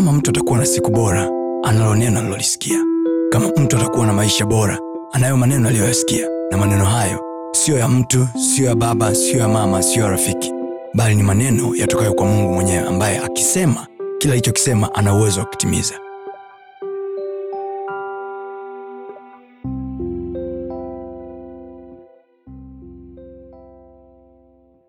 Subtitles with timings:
[0.00, 1.30] kama mtu atakuwa na siku bora
[1.62, 2.84] analo neno alilolisikia
[3.32, 4.78] kama mtu atakuwa na maisha bora
[5.12, 6.28] anayo maneno aliyoyasikia.
[6.50, 7.20] Na maneno hayo
[7.52, 10.52] siyo ya mtu siyo ya baba siyo ya mama siyo ya rafiki.
[10.94, 13.86] Bali ni maneno yatokayo kwa mungu mwenyewe ambaye akisema
[14.18, 15.94] kila alichokisema ana uwezo wa kutimiza.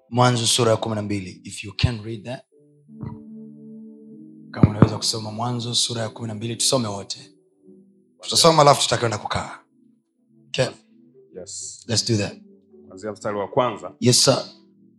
[0.10, 1.42] Mwanzo sura ya kumi na mbili.
[1.44, 2.51] If you can read that
[4.52, 7.32] kama unaweza kusoma mwanzo sura ya kumi na mbili tusome wote
[8.22, 9.60] tutasoma alafu tutakwenda kukaa
[10.48, 10.66] okay.
[11.40, 11.86] yes.
[11.88, 12.38] Let's do that.
[13.14, 14.44] mstari wa kwanza Yes, sir.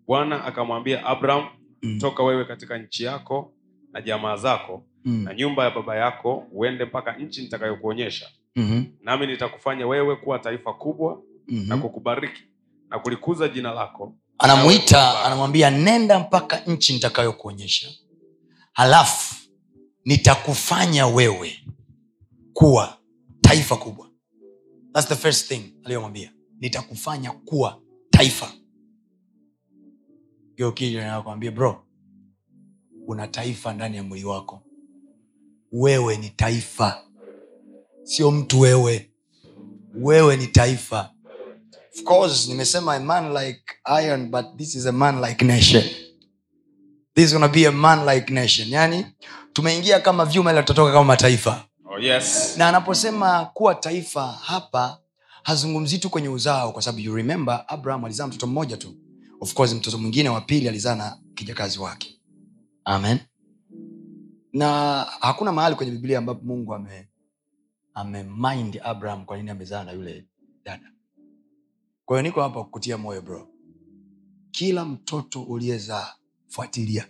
[0.06, 1.46] bwana akamwambia abraham
[1.84, 1.98] Mm.
[1.98, 3.52] toka wewe katika nchi yako
[3.92, 5.22] na jamaa zako Mm.
[5.24, 8.26] na nyumba ya baba yako uende mpaka nchi nitakayokuonyesha
[8.56, 8.84] Mhm.
[9.00, 11.82] nami nitakufanya wewe kuwa taifa kubwa na Mhm.
[11.82, 12.42] kukubariki
[12.88, 17.88] na kulikuza jina lako anamwita anamwambia nenda mpaka nchi nitakayokuonyesha
[18.72, 19.34] halafu
[20.04, 21.58] nitakufanya wewe
[22.52, 22.98] kuwa
[23.40, 24.10] taifa kubwa.
[24.92, 26.32] That's the first thing aliyomwambia.
[26.60, 28.52] Nitakufanya kuwa taifa.
[30.56, 31.86] Geukijanakwambia bro
[33.06, 34.62] una taifa ndani ya mwili wako.
[35.72, 37.04] Wewe ni taifa.
[38.02, 39.10] Sio mtu wewe.
[39.94, 41.14] Wewe ni taifa.
[41.94, 43.62] Of course nimesema a man like
[44.02, 45.82] iron but this is a man like nation.
[47.14, 48.68] This is gonna be a man like nation.
[48.68, 49.06] Yani
[49.52, 51.64] tumeingia kama vyuma ila tutatoka kama mataifa.
[51.84, 52.54] Oh, yes.
[52.58, 54.98] na anaposema kuwa taifa hapa
[55.42, 58.94] hazungumzii tu kwenye uzao kwa sababu you remember abraham alizaa mtoto mmoja tu.
[59.40, 62.20] Of course mtoto mwingine wa pili alizaa na kijakazi wake.
[62.84, 63.18] Amen.
[64.52, 67.08] Na hakuna mahali kwenye biblia ambapo mungu ame
[67.94, 70.26] amemind abraham kwa nini amezaa na yule
[70.64, 70.92] dada.
[72.04, 73.48] Kwa hiyo niko hapa kukutia moyo bro.
[74.50, 76.08] Kila mtoto uliyezaa
[76.48, 77.06] fuatilia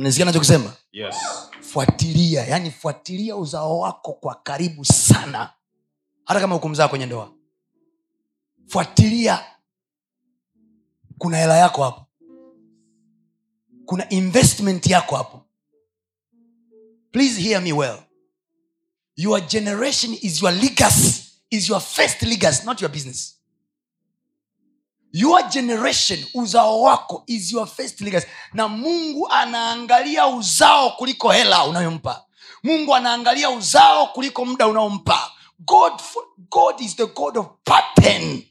[0.00, 1.16] unasikia nachokisema Yes.
[1.60, 5.52] fuatilia yani fuatilia uzao wako kwa karibu sana.
[6.24, 7.32] Hata kama hukumzaa kwenye ndoa.
[8.66, 9.44] Fuatilia.
[11.18, 12.06] Kuna hela yako hapo.
[13.86, 15.44] Kuna investment yako hapo.
[17.12, 17.98] Please hear me well.
[19.16, 23.39] Your generation is your legacy is your first legacy not your business
[25.12, 28.26] your generation uzao wako is your first legacy.
[28.52, 32.24] Na mungu anaangalia uzao kuliko hela unayompa.
[32.62, 35.30] Mungu anaangalia uzao kuliko muda unaompa.
[35.58, 35.92] God,
[36.50, 38.42] god is the god of pattern.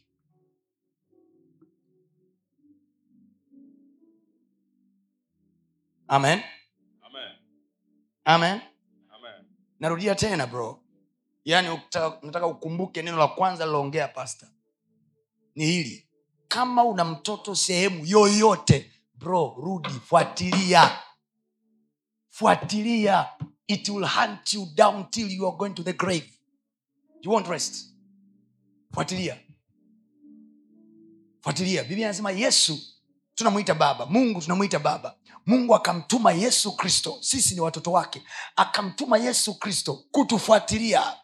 [6.08, 6.42] Amen.
[7.06, 7.30] Amen.
[8.24, 8.60] amen.
[9.14, 9.44] Amen.
[9.80, 10.82] narudia tena bro.
[11.44, 11.80] Yaani
[12.22, 14.50] nataka ukumbuke neno la kwanza liloongea pasta
[15.54, 16.09] ni hili
[16.50, 20.98] kama una mtoto sehemu yoyote bro rudi fuatilia.
[22.28, 23.26] Fuatilia.
[23.68, 26.26] It will hunt you down till you are going to the grave.
[27.22, 27.74] You won't rest.
[28.94, 29.36] Fuatilia.
[31.40, 31.84] Fuatilia.
[31.84, 32.78] Biblia anasema yesu
[33.34, 34.06] tunamwita baba.
[34.06, 35.16] Mungu tunamwita baba.
[35.46, 37.18] Mungu akamtuma yesu kristo.
[37.20, 38.22] Sisi ni watoto wake.
[38.56, 41.16] Akamtuma yesu kristo kutufuatilia.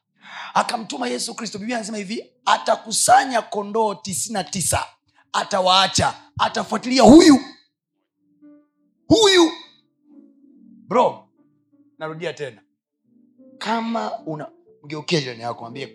[0.55, 1.59] Akamtuma yesu kristo.
[1.59, 4.87] Biblia anasema hivi atakusanya kondoo tisina tisa
[5.33, 7.41] atawaacha atafuatilia huyu.
[9.09, 9.53] Huyu.
[10.89, 11.29] Bro
[11.99, 12.63] narudia tena.
[13.59, 14.49] Kama una
[14.83, 15.39] mgeukie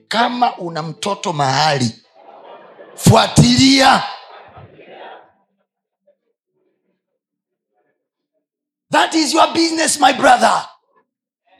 [0.08, 1.96] kama una mtoto mahali
[2.96, 4.04] fuatilia.
[8.92, 10.68] That is your business my brother.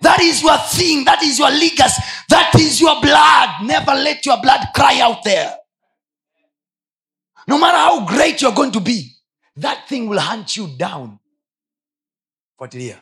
[0.02, 1.06] That is your thing.
[1.06, 2.02] That is your legacy.
[2.30, 3.50] That is your blood.
[3.64, 5.61] Never let your blood cry out there
[7.48, 9.16] no matter how great you're going to be
[9.60, 11.18] that thing will hunt you down.
[12.58, 13.02] Fuatilia.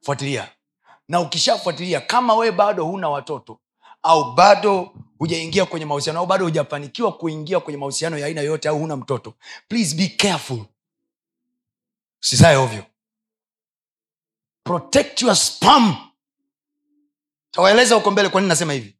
[0.00, 0.48] Fuatilia.
[1.08, 3.60] Na ukishafuatilia kama wewe bado huna watoto
[4.02, 8.78] au bado hujaingia kwenye mahusiano au bado hujafanikiwa kuingia kwenye mahusiano ya aina yoyote au
[8.78, 9.34] huna mtoto
[9.68, 10.64] please be careful.
[12.22, 12.84] Usizae ovyo.
[14.64, 15.96] Protect your spam
[17.50, 18.97] tawaeleza huko mbele kwa nini nasema hivi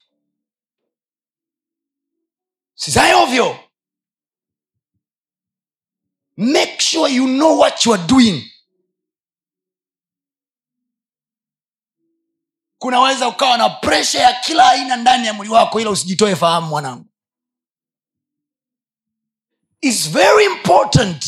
[2.79, 3.59] sizae ovyo.
[6.37, 8.51] Make sure you know what you are doing.
[12.79, 17.05] Kunaweza ukawa na presha ya kila aina ndani ya mwili wako ila usijitoe fahamu mwanangu.
[19.81, 21.25] Its very important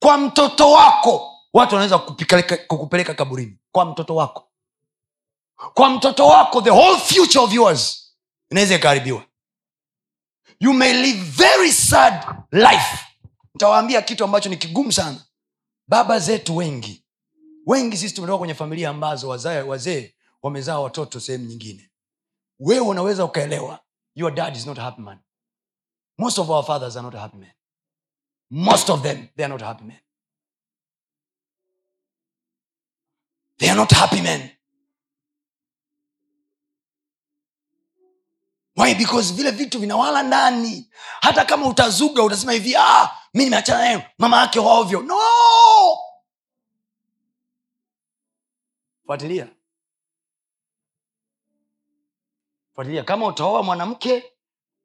[0.00, 1.34] kwa mtoto wako.
[1.52, 1.98] Watu wanaweza
[2.66, 3.58] kukupeleka kaburini.
[3.72, 4.48] Kwa mtoto wako.
[5.74, 8.14] Kwa mtoto wako the whole future of yours
[8.50, 9.27] inaweza ikaharibiwa
[10.60, 13.04] you may live very sad life.
[13.54, 15.24] Ntawaambia kitu ambacho ni kigumu sana.
[15.88, 17.04] Baba zetu wengi.
[17.66, 21.90] Wengi sisi tumetoka kwenye familia ambazo wazee wazee wamezaa watoto sehemu nyingine.
[22.58, 23.80] Wewe unaweza ukaelewa.
[24.14, 25.18] Your dad is not happy man.
[26.18, 27.50] Most of our fathers are not happy men
[28.50, 29.98] most of them they are not happy men
[33.58, 34.50] they are not happy men
[38.78, 38.94] why?
[38.94, 40.90] Because vile vitu vinawala ndani.
[41.20, 45.02] Hata kama utazuga utasema hivi ah, mi nimeachana naye mama yake ovyo.
[45.02, 45.18] No!
[49.06, 49.48] Fuatilia.
[52.74, 53.04] Fuatilia.
[53.04, 54.32] Kama utaoa mwanamke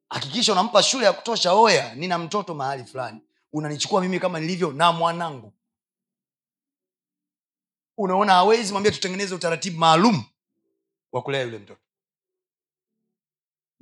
[0.10, 3.22] hakikisha unampa shule ya kutosha oya nina mtoto mahali fulani.
[3.54, 5.54] Unanichukua mimi kama nilivyo na mwanangu.
[7.98, 10.24] Unaona hawezi mwambia tutengeneze utaratibu maalum
[11.12, 11.83] wa kulea yule mtoto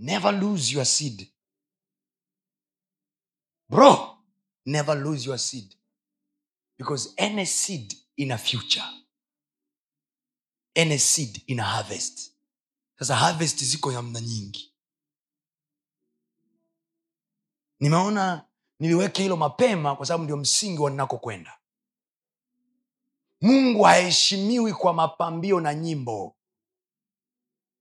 [0.02, 1.28] never lose your seed.
[3.70, 4.18] Bro
[4.66, 5.76] never lose your seed.
[6.78, 8.84] Because any seed in a future
[10.76, 12.32] any seed in a harvest.
[13.00, 14.74] Sasa harvest ziko namna nyingi.
[17.80, 18.46] Nimeona
[18.80, 21.58] niliweke hilo mapema kwa sababu ndio msingi wa ninakokwenda.
[23.42, 26.36] Mungu haheshimiwi kwa mapambio na nyimbo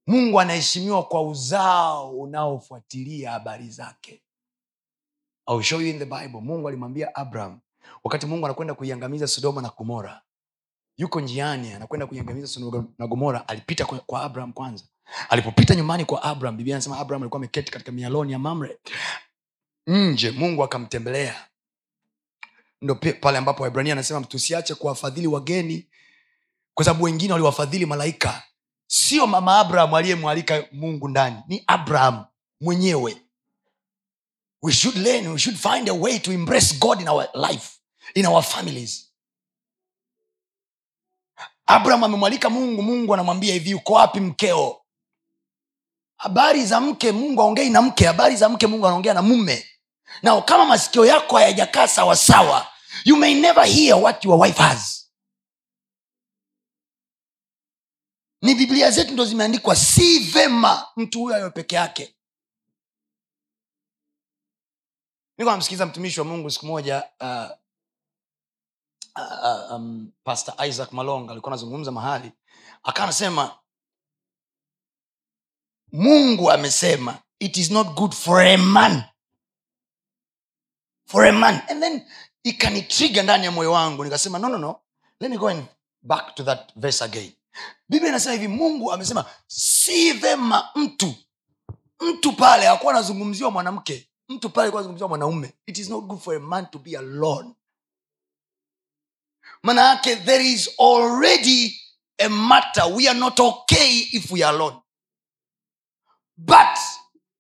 [0.07, 4.23] mungu anaheshimiwa kwa uzao unaofuatilia habari zake.
[5.51, 6.41] I'll show you in the bible.
[6.41, 7.61] Mungu alimwambia abraham
[8.05, 10.23] wakati mungu anakwenda kuiangamiza sodoma na gomora
[10.97, 14.85] yuko njiani anakwenda kuiangamiza sodoma na gomora alipita kwa, kwa abraham kwanza.
[15.29, 18.79] Alipopita nyumbani kwa abraham biblia anasema abraham alikuwa ameketi katika mialoni ya mamre.
[19.87, 21.47] Nje mungu akamtembelea.
[22.83, 25.87] Ndo pale ambapo waibrania anasema tusiache kuwafadhili wageni
[26.75, 28.43] kwa sababu wengine waliwafadhili malaika
[28.93, 32.25] sio mama abraham aliyemwalika mungu ndani ni abraham
[32.61, 33.17] mwenyewe.
[34.63, 37.69] We should learn we should find a way to embrace god in our life
[38.15, 39.07] in our families.
[41.67, 44.81] Abraham amemwalika mungu mungu anamwambia hivi uko wapi mkeo?
[46.17, 49.67] Habari za mke mungu aongei na mke habari za mke mungu anaongea na mume.
[50.23, 52.67] Na kama masikio yako hayajakaa sawasawa
[53.05, 55.00] you may never hear what your wife has
[58.43, 62.15] ni biblia zetu ndo zimeandikwa si vema mtu huyo ayo peke yake.
[65.39, 67.51] Niko namsikiliza mtumishi wa mungu siku moja uh,
[69.17, 72.33] uh, um, pastor isaac malonga alikuwa anazungumza mahali
[72.83, 73.59] akawa anasema
[75.93, 79.03] mungu amesema it is not good for a man.
[81.07, 81.61] For a man.
[81.69, 82.07] And then
[82.43, 84.81] ikanitriga ndani ya moyo wangu nikasema no no no.
[85.21, 85.65] Let me go and
[86.03, 87.33] back to that verse again
[87.89, 91.15] biblia inasema hivi mungu amesema si vema mtu
[92.01, 95.53] mtu pale akuwa anazungumziwa mwanamke mtu pale alikuwa anazungumziwa mwanaume.
[95.67, 97.55] It is not good for a man to be alone.
[99.63, 101.81] Maana yake there is already
[102.19, 102.85] a matter.
[102.97, 104.77] We are not okay if we are alone.
[106.37, 106.79] But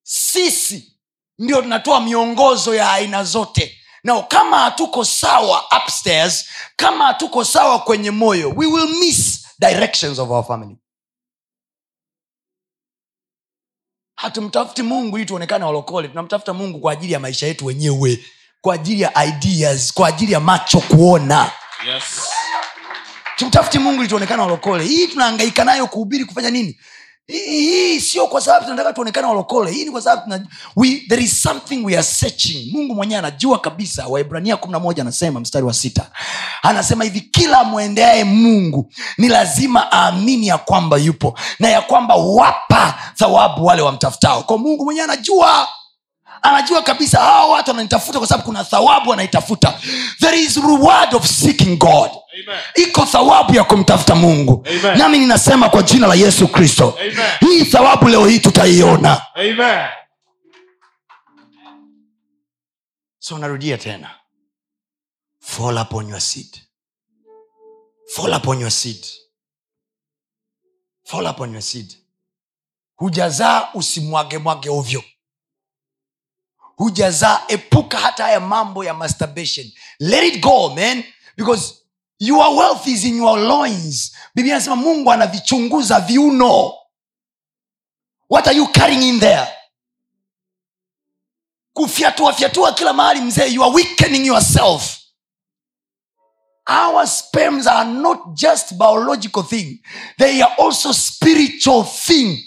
[0.03, 0.97] sisi
[1.39, 3.77] ndio tunatoa miongozo ya aina zote.
[4.05, 6.45] Na kama hatuko sawa upstairs
[6.77, 10.77] kama hatuko sawa kwenye moyo we will miss directions of our family.
[14.17, 18.25] Hatumtafuti mungu ili tuonekane walokole tunamtafuta mungu kwa ajili ya maisha yetu wenyewe
[18.61, 21.51] kwa ajili ya ideas kwa ajili ya macho kuona.
[21.87, 22.05] Yes.
[23.37, 24.85] tumtafuti mungu ili tuonekane walokole.
[24.85, 26.81] Hii tunaangaika nayo kuhubiri kufanya nini
[27.31, 29.71] hii sio kwa sababu tunataka tuonekane walokole.
[29.71, 30.47] Hii ni kwa sababu tuna,
[30.77, 32.73] we, there is something we are searching.
[32.73, 34.07] Mungu mwenyewe anajua kabisa.
[34.07, 36.07] Waibrania kumi na moja anasema mstari wa sita.
[36.63, 42.95] Anasema hivi kila mwendeaye mungu ni lazima aamini ya kwamba yupo na ya kwamba wapa
[43.15, 44.43] thawabu wale wamtafutao.
[44.43, 45.69] Kwa mungu mwenyewe anajua
[46.43, 49.81] anajua kabisa hawa watu wananitafuta kwa sababu kuna thawabu wanaitafuta.
[50.21, 52.11] There is reward of seeking god.
[52.33, 52.61] Amen.
[52.75, 54.67] iko thawabu ya kumtafuta mungu.
[54.71, 54.99] Amen.
[54.99, 56.99] nami ninasema kwa jina la yesu kristo.
[57.41, 59.23] Hii thawabu leo hii tutaiona.
[59.35, 59.89] Amen.
[63.19, 64.11] so narudia tena.
[65.41, 66.59] Fall upon your seed.
[68.15, 69.07] Fall upon your seed.
[71.05, 71.97] Fall upon your seed.
[72.97, 75.03] Hujazaa usimwage mwage ovyo
[76.81, 79.73] hujazaa epuka hata haya mambo ya masturbation.
[79.99, 81.05] Let it go man
[81.37, 81.75] because
[82.19, 84.13] your wealth is in your loins.
[84.35, 86.73] Biblia anasema mungu anavichunguza viuno.
[88.31, 89.49] What are you carrying in there?
[91.73, 94.97] Kufyatua fyatua kila mahali mzee you are weakening yourself.
[96.67, 99.83] Our spams are not just biological thing.
[100.19, 102.39] They are also spiritual thing.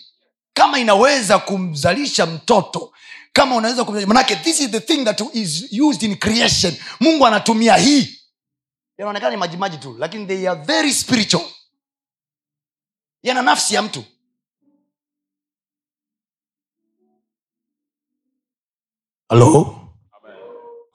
[0.53, 2.92] Kama inaweza kumzalisha mtoto
[3.33, 6.75] kama unaweza manake this is the thing that is used in creation.
[6.99, 8.19] Mungu anatumia hii.
[8.97, 11.45] Yanaonekana ni majimaji tu lakini they are very spiritual.
[13.23, 14.03] Yana nafsi ya mtu.
[19.29, 19.79] Hello?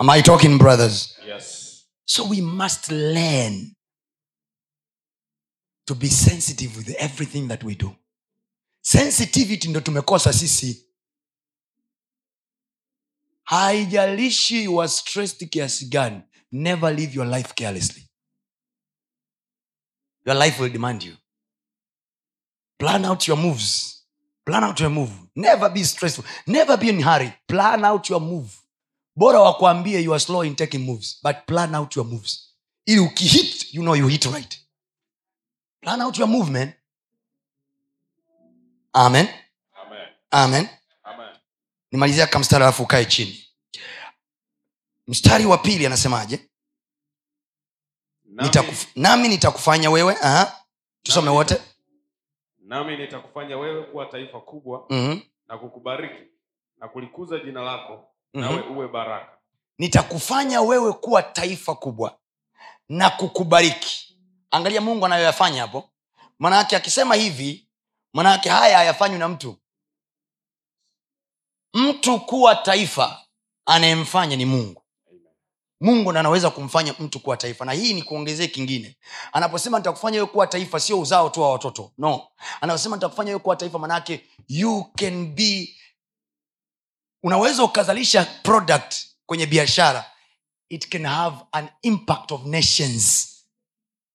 [0.00, 1.14] Am i talking brothers?
[1.26, 1.84] Yes.
[2.04, 3.74] so we must learn
[5.86, 7.96] to be sensitive with everything that we do.
[8.80, 10.87] Sensitivity ndo tumekosa sisi
[13.48, 18.02] haijalishi are stressed kiasi gani never live your life carelessly.
[20.26, 21.14] Your life will demand you.
[22.78, 24.02] Plan out your moves.
[24.44, 25.10] Plan out your move.
[25.34, 26.24] Never be stressful.
[26.46, 27.32] Never be in hurry.
[27.46, 28.50] Plan out your move.
[29.16, 32.54] Bora wakwambie you are slow in taking moves but plan out your moves.
[32.86, 34.58] Ili ukihit you know you hit right.
[35.82, 36.74] Plan out your movement
[38.94, 39.28] Amen.
[39.74, 40.08] amen.
[40.32, 40.68] Amen.
[41.92, 43.44] Nimalizia kamstari alafu ukae chini
[45.08, 46.44] mstari wa pili anasemaje
[48.24, 50.60] Nami, Nitakuf, nami nitakufanya wewe aha.
[51.02, 51.62] tusome Nami- wote
[52.58, 56.22] nami nitakufanya wewe kuwa taifa kubwa Mhm, na kukubariki
[56.76, 58.44] na kulikuza jina lako mhm.
[58.44, 59.38] nawe uwe baraka.
[59.78, 62.18] nitakufanya wewe kuwa taifa kubwa
[62.88, 64.18] na kukubariki
[64.50, 65.90] angalia mungu anayoyafanya hapo
[66.38, 67.68] manaake akisema hivi
[68.12, 69.56] manaake haya hayafanywi na mtu
[71.74, 73.20] mtu kuwa taifa
[73.66, 74.82] anayemfanya ni mungu.
[75.80, 78.96] Mungu ndo anaweza kumfanya mtu kuwa taifa na hii ni kuongezee kingine.
[79.32, 81.92] Anaposema nitakufanya wewe kuwa taifa sio uzao tu wa watoto.
[81.98, 82.28] No.
[82.60, 85.74] Anaposema nitakufanya wewe kuwa taifa manake you can be
[87.22, 88.94] unaweza ukazalisha product
[89.26, 90.04] kwenye biashara.
[90.68, 93.28] It can have an impact of nations.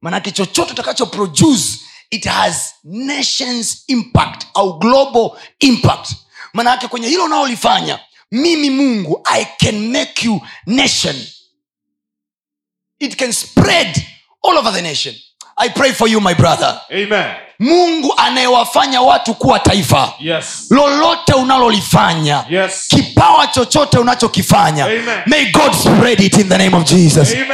[0.01, 1.79] Manake chochote utakacho produce
[2.09, 6.13] it has nations impact au global impact
[6.53, 7.99] manake kwenye hilo unaolifanya
[8.31, 11.15] mimi mungu i can make you nation
[12.99, 14.03] it can spread
[14.43, 15.15] all over the nation
[15.57, 17.35] i pray for you my brother Amen.
[17.59, 20.45] mungu anayewafanya watu kuwa taifa Yes.
[20.69, 22.87] lolote unalolifanya Yes.
[22.87, 25.21] kipawa chochote unachokifanya Amen.
[25.25, 27.47] may god spread it in the name of jesus Amen.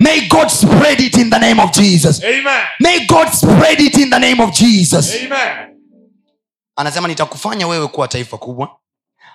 [0.00, 2.64] may god spread it in the name of jesus Amen.
[2.80, 5.75] may god spread it in the name of jesus Amen.
[6.76, 8.78] Anasema nitakufanya wewe kuwa taifa kubwa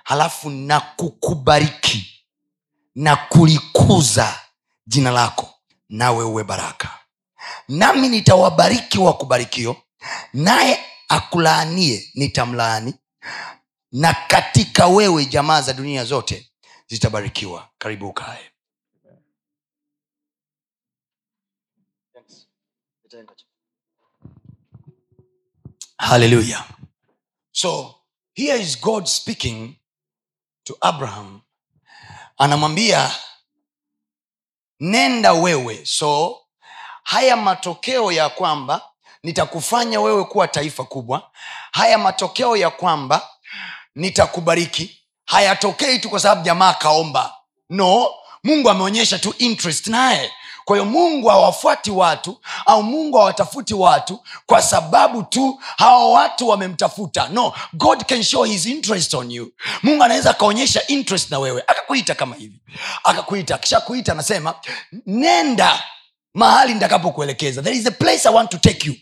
[0.04, 2.24] halafu na kukubariki
[2.94, 4.40] na kulikuza
[4.86, 5.54] jina lako
[5.88, 6.98] nawe uwe baraka.
[7.68, 9.76] Nami nitawabariki wakubarikio
[10.32, 12.94] naye akulaanie nitamlaani
[13.92, 16.50] na katika wewe jamaa za dunia zote
[16.88, 17.68] zitabarikiwa.
[17.78, 18.50] Karibu ukae.
[25.98, 26.64] Haleluya
[27.52, 27.94] so
[28.34, 29.76] here is god speaking
[30.64, 31.40] to abraham.
[32.38, 33.10] Anamwambia
[34.80, 35.86] nenda wewe.
[35.86, 36.38] So
[37.02, 38.82] haya matokeo ya kwamba
[39.22, 41.30] nitakufanya wewe kuwa taifa kubwa.
[41.72, 43.28] Haya matokeo ya kwamba
[43.94, 44.98] nitakubariki.
[45.26, 47.34] Hayatokei tu kwa sababu jamaa akaomba.
[47.70, 48.10] No
[48.44, 50.32] mungu ameonyesha tu interest naye
[50.64, 57.28] kwa hiyo mungu hawafuati watu au mungu hawatafuti watu kwa sababu tu hawa watu wamemtafuta.
[57.28, 59.52] No god can show his interest on you.
[59.82, 61.62] Mungu anaweza akaonyesha interest na wewe.
[61.66, 62.60] Akakuita kama hivi.
[63.04, 63.54] Akakuita.
[63.54, 64.54] Akishakuita anasema
[65.06, 65.82] nenda
[66.34, 67.62] mahali nitakapokuelekeza.
[67.62, 68.94] There is a place i want to take you.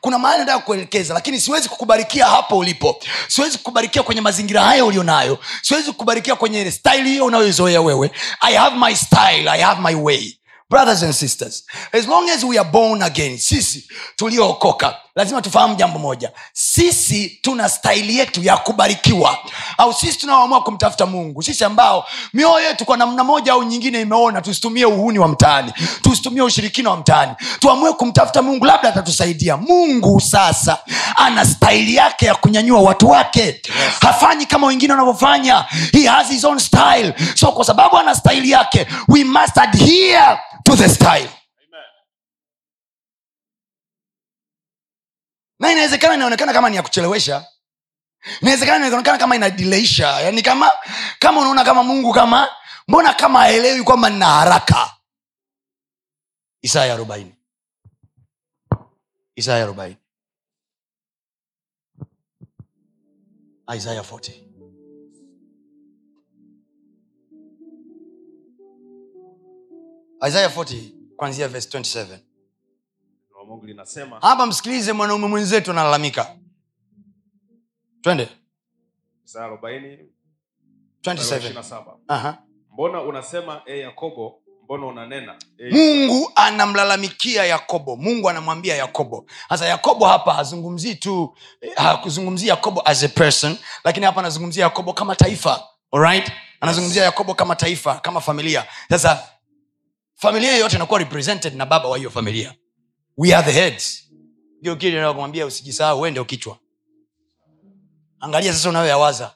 [0.00, 3.00] Kuna mahali nataka kuelekeza lakini siwezi kukubarikia hapo ulipo.
[3.28, 5.38] Siwezi kukubarikia kwenye mazingira hayo ulionayo.
[5.62, 8.10] Siwezi kukubarikia kwenye style hiyo unayoizoea wewe.
[8.40, 9.48] I have my style.
[9.48, 10.34] I have my way
[10.70, 15.98] brothers and sisters as long as we are born again sisi tuliookoka lazima tufahamu jambo
[15.98, 16.32] moja.
[16.52, 19.38] Sisi tuna staili yetu ya kubarikiwa.
[19.78, 21.42] Au sisi tunaoamua kumtafuta mungu.
[21.42, 25.72] Sisi ambao mioyo yetu kwa namna moja au nyingine imeona tusitumie uhuni wa mtaani.
[26.02, 27.32] Tusitumie ushirikina wa mtaani.
[27.60, 29.56] Tuamue kumtafuta mungu labda atatusaidia.
[29.56, 30.78] Mungu sasa
[31.16, 33.40] ana staili yake ya kunyanyua watu wake.
[33.40, 33.60] Yes.
[34.00, 35.64] hafanyi kama wengine wanavyofanya.
[35.92, 37.14] He has his own style.
[37.34, 41.28] So kwa sababu ana staili yake we must adhere to the style
[41.68, 41.84] Amen.
[45.58, 47.46] Na inawezekana inaonekana kama ni ya kuchelewesha.
[48.42, 50.70] Inawezekana inaonekana kama inadileisha yani kama
[51.18, 52.48] kama unaona kama mungu kama
[52.88, 54.96] mbona kama aelewi kwamba nina haraka?
[56.62, 57.34] Isaya arobaini.
[59.36, 59.96] Isaya arobaini.
[63.76, 64.44] Isaya 40
[70.28, 72.27] isaya 40 kwanzia verse 27 Neno la
[73.48, 74.18] Mungu linasema.
[74.20, 76.36] Hapa msikilize mwanaume mwenzetu analalamika.
[78.02, 78.28] Twende.
[79.24, 79.98] Isaya 40
[81.02, 81.82] 27 27.
[82.08, 82.38] Aha.
[82.72, 85.36] Mbona unasema e Yakobo, mbona unanena?
[85.58, 87.96] E, mungu anamlalamikia yakobo.
[87.96, 89.26] Mungu anamwambia yakobo.
[89.48, 94.92] Sasa yakobo hapa hazungumzii tu hakuzungumzii hakuzungumzia yakobo as a person lakini hapa anazungumzia yakobo
[94.92, 95.62] kama taifa.
[95.92, 98.64] Alright anazungumzia yakobo kama taifa kama familia.
[98.90, 99.28] Sasa
[100.14, 102.54] familia yoyote inakuwa represented na baba wa hiyo familia
[103.18, 104.04] we are the heads.
[104.60, 106.58] Ndio kile nakumwambia usijisahau wende ukichwa
[108.20, 109.30] angalia sasa unayoyawaza.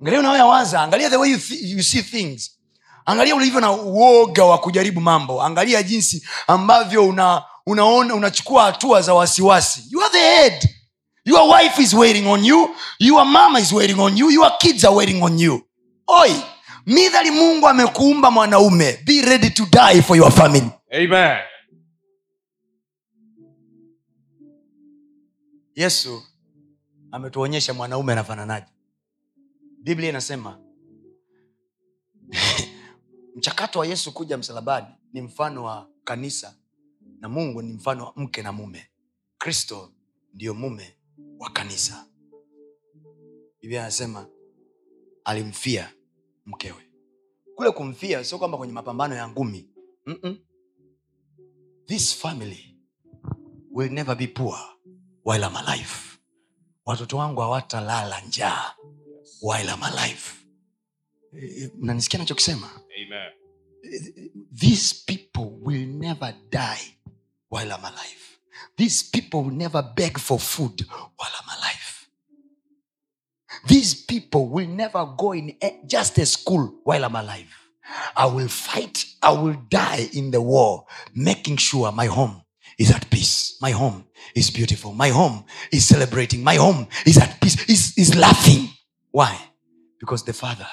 [0.00, 0.80] Angalia unayoyawaza.
[0.82, 2.58] Angalia the way you, th- you see things.
[3.06, 5.42] Angalia ulivyo na uoga wa kujaribu mambo.
[5.42, 9.82] Angalia jinsi ambavyo una unaona unachukua hatua za wasiwasi.
[9.90, 10.68] You are the head.
[11.24, 12.70] Your wife is waiting on you.
[12.98, 14.30] Your mama is waiting on you.
[14.30, 15.62] Your kids are waiting on you.
[16.06, 16.32] Oi!
[16.86, 20.70] Midhali mungu amekuumba mwanaume be ready to die for your family.
[20.92, 21.38] Amen
[25.74, 26.22] yesu
[27.10, 28.66] ametuonyesha mwanaume anafananaje.
[29.82, 30.60] Biblia inasema
[33.36, 36.54] mchakato wa yesu kuja msalabani ni mfano wa kanisa
[37.20, 38.86] na mungu ni mfano wa mke na mume.
[39.38, 39.92] Kristo
[40.34, 40.96] ndiyo mume
[41.38, 42.06] wa kanisa.
[43.60, 44.26] Biblia anasema
[45.24, 45.92] alimfia
[46.46, 46.82] mkewe.
[47.54, 49.68] Kule kumfia sio kwamba kwenye mapambano ya ngumi.
[50.06, 50.38] Mm-mm.
[51.86, 52.76] this family
[53.70, 54.71] will never be poor
[55.24, 55.94] while I'm alive
[56.86, 58.74] watoto wangu hawatalala njaa.
[59.42, 60.22] While I'm alive
[61.78, 62.70] mnanisikia nachokisema
[63.02, 63.32] amen.
[64.60, 66.98] These people will never die.
[67.50, 68.38] While I'm alive.
[68.76, 70.86] These people will never beg for food.
[71.18, 72.08] While I'm alive.
[73.66, 76.80] These people will never go in just a school.
[76.84, 77.50] While I'm alive.
[78.16, 82.42] I will fight, I will die in the war, making sure my home
[82.78, 83.58] is at peace.
[83.60, 84.92] My home is beautiful.
[84.92, 86.42] My home is celebrating.
[86.42, 88.68] My home is at peace, is, is laughing.
[89.10, 89.38] Why?
[90.00, 90.66] Because the father,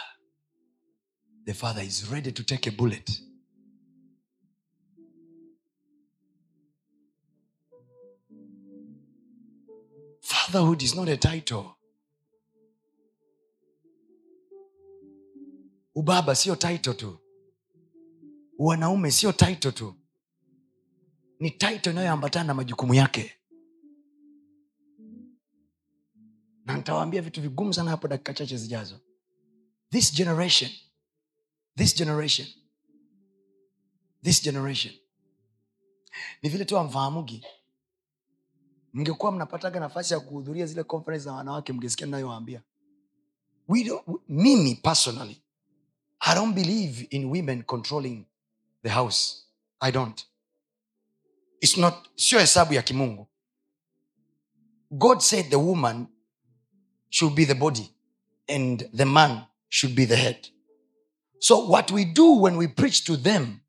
[1.46, 3.10] the father is ready to take a bullet
[10.30, 11.76] Fatherhood is not a title.
[15.96, 17.20] Ubaba sio title tu.
[18.60, 19.96] Wanaume sio title tu.
[21.40, 23.36] Ni title inayoambatana na majukumu yake.
[26.66, 29.00] Na nitawaambia vitu vigumu sana hapo dakika chache zijazo.
[29.92, 30.72] This generation,
[31.78, 32.48] this generation,
[34.24, 34.94] this generation.
[36.42, 37.46] Ni vile tu amfahamugi
[38.94, 42.62] mngekuwa mnapataga nafasi ya kuhudhuria zile conference za wanawake mngesikia ninayowaambia
[44.28, 45.42] mimi personally
[46.20, 48.26] i don't believe in women controlling
[48.84, 49.44] the house
[49.80, 50.26] i don't
[52.16, 53.28] Sio hesabu ya kimungu.
[54.92, 56.08] God said the woman
[57.10, 57.90] should be the body
[58.48, 60.48] and the man should be the head.
[61.40, 63.60] So what we do when we preach to them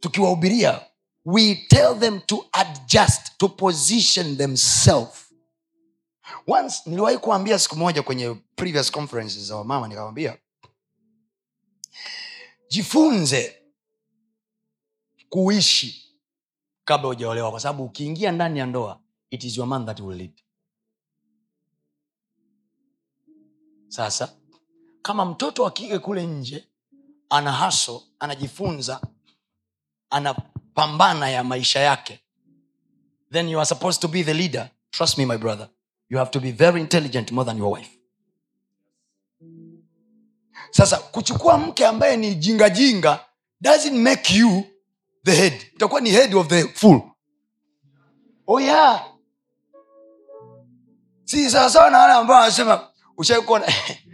[0.00, 0.86] tukiwahubiria
[1.24, 5.32] we tell them to adjust to position themselves.
[6.46, 10.38] Once niliwahi kuambia siku moja kwenye previous conferences za wamama nikawambia
[12.68, 13.56] jifunze
[15.28, 16.01] kuishi
[16.84, 20.32] kabla hujaolewa kwa sababu ukiingia ndani ya ndoa it is your man that will lead.
[23.88, 24.32] Sasa
[25.02, 26.68] kama mtoto wa kike kule nje
[27.30, 29.00] ana haso anajifunza
[30.10, 32.20] anapambana ya maisha yake
[33.30, 34.70] then you are supposed to be the leader.
[34.90, 35.68] Trust me my brother
[36.10, 37.98] you have to be very intelligent more than your wife.
[40.70, 43.26] Sasa kuchukua mke ambaye ni jingajinga
[43.60, 44.64] jinga make you
[45.24, 45.66] the head.
[45.76, 47.00] Utakuwa ni head of the full.
[48.46, 49.04] Oh yeah.
[51.24, 53.66] Si sawasawa na wale ambao wanasema ushaikuona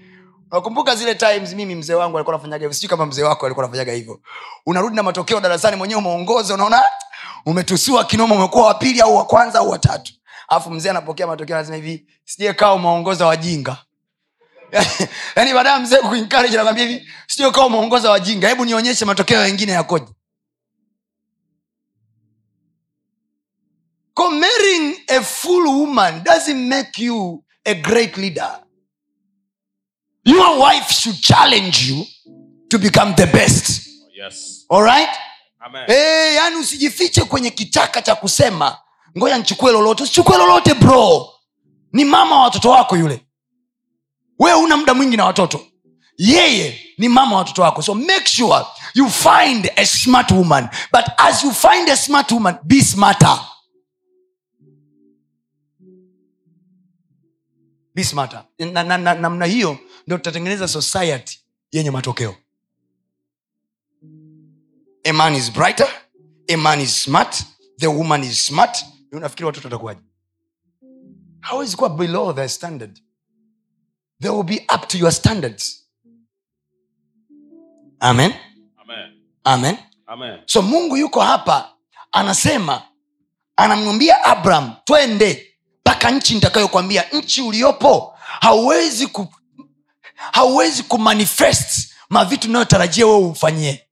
[0.53, 2.75] nakumbuka zile times mimi mzee wangu alikuwa anafanyaga hivyo.
[2.75, 4.21] Sijui kama mzee wako alikuwa anafanyaga hivyo.
[4.67, 6.83] Unarudi na matokeo darasani mwenyewe umeongoza unaona?
[7.47, 10.13] Umetusua kinoma umekuwa wa pili au wa kwanza au watatu
[10.49, 13.77] alafu mzee anapokea matokeo anasema hivi sije kaa umeongoza wajinga.
[15.37, 18.49] Yaani baadaye mzee kuencourage anakwambia hivi sio kaa umeongoza wajinga.
[18.49, 20.07] Hebu nionyeshe matokeo mengine yakoje
[24.31, 28.51] marrying a full woman doesn't make you a great leader.
[30.25, 32.05] Your wife should challenge you
[32.71, 33.89] to become the best.
[34.15, 34.65] Yes.
[34.69, 35.09] All right?
[35.67, 35.85] Amen.
[35.87, 38.79] Hey, yani usijifiche kwenye kichaka cha kusema
[39.19, 40.03] ngoja nichukue lolote.
[40.03, 41.29] Usichukue lolote bro.
[41.93, 43.25] Ni mama wa watoto wako yule.
[44.39, 45.67] Wewe una muda mwingi na watoto.
[46.19, 47.83] Yeye ni mama wa watoto wako.
[47.83, 50.69] So make sure you find a smart woman.
[50.93, 53.39] But as you find a smart woman be smarter
[57.99, 58.45] be smarter.
[58.59, 61.41] Na, na, na, namna hiyo ndio tutatengeneza society
[61.73, 62.35] yenye matokeo.
[65.05, 65.89] A man is brighter
[66.49, 67.43] a man is smart
[67.79, 68.85] the woman is smart.
[69.13, 70.01] Unafikiri watoto watakuwaje?
[71.41, 73.01] Hawezi kuwa below their standard?
[74.21, 75.89] They will be up to your standards.
[78.01, 78.33] Amen?
[78.83, 79.13] Amen.
[79.45, 79.77] amen?
[80.07, 80.39] Amen.
[80.47, 81.75] so mungu yuko hapa
[82.13, 82.83] anasema
[83.57, 85.48] anamwambia abraham twende
[85.89, 89.27] mpaka nchi nitakayokwambia nchi uliopo hauwezi ku,
[90.33, 93.85] hauwezi kumanifest mavitu unayotarajia wewe ufanyie.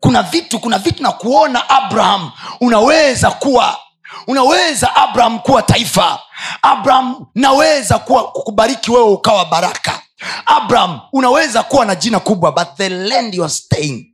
[0.00, 3.78] Kuna vitu kuna vitu na kuona abraham unaweza kuwa
[4.26, 6.20] unaweza abraham kuwa taifa.
[6.62, 10.02] Abraham naweza kuwa kukubariki wewe ukawa baraka.
[10.46, 14.12] Abraham unaweza kuwa na jina kubwa but the land you are staying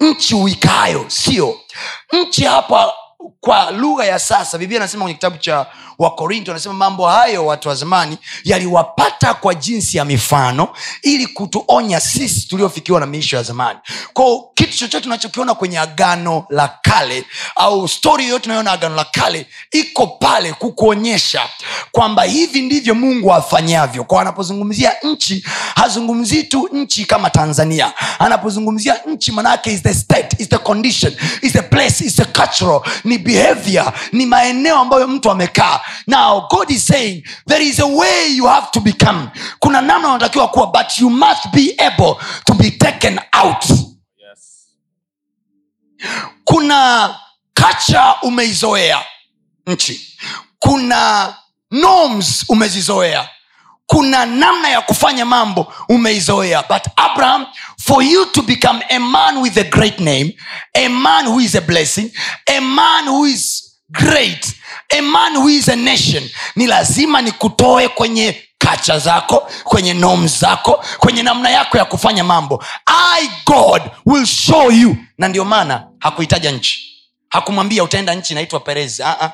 [0.00, 1.60] nchi uikayo sio.
[2.12, 2.92] Nchi hapa
[3.40, 5.66] kwa lugha ya sasa biblia anasema kwenye kitabu cha
[5.98, 10.68] wakorinto anasema mambo hayo watu wa zamani yaliwapata kwa jinsi ya mifano
[11.02, 13.78] ili kutuonya sisi tuliofikiwa na miisho ya zamani.
[14.12, 17.24] Kwao kitu chochote unachokiona kwenye agano la kale
[17.56, 21.48] au stori yoyote unayoona agano la kale iko pale kukuonyesha
[21.92, 24.04] kwamba hivi ndivyo mungu afanyavyo.
[24.04, 25.44] Kwa anapozungumzia nchi
[25.76, 27.92] hazungumzii tu nchi kama tanzania.
[28.18, 32.80] Anapozungumzia nchi manaake is the state is the condition is the place is the cultural
[33.12, 35.80] ni behavior ni maeneo ambayo mtu amekaa.
[36.06, 39.28] Now god is saying there is a way you have to become.
[39.58, 43.64] Kuna namna unatakiwa kuwa but you must be able to be taken out.
[44.18, 44.68] Yes.
[46.44, 47.14] kuna
[47.54, 49.04] kacha umeizoea
[49.66, 50.18] nchi.
[50.58, 51.34] Kuna
[51.70, 53.28] norms umezizoea
[53.92, 56.62] kuna namna ya kufanya mambo umeizoea.
[56.68, 57.46] But abraham
[57.78, 60.34] for you to become a man with a great name
[60.74, 62.10] a man who is a blessing
[62.56, 64.54] a man who is great
[64.98, 70.84] a man who is a nation ni lazima nikutoe kwenye kacha zako kwenye nom zako
[70.98, 72.64] kwenye namna yako ya kufanya mambo.
[72.86, 74.96] I god will show you.
[75.18, 77.04] Na ndio maana hakuhitaja nchi.
[77.28, 79.30] Hakumwambia utaenda nchi inaitwa perezi uh-uh.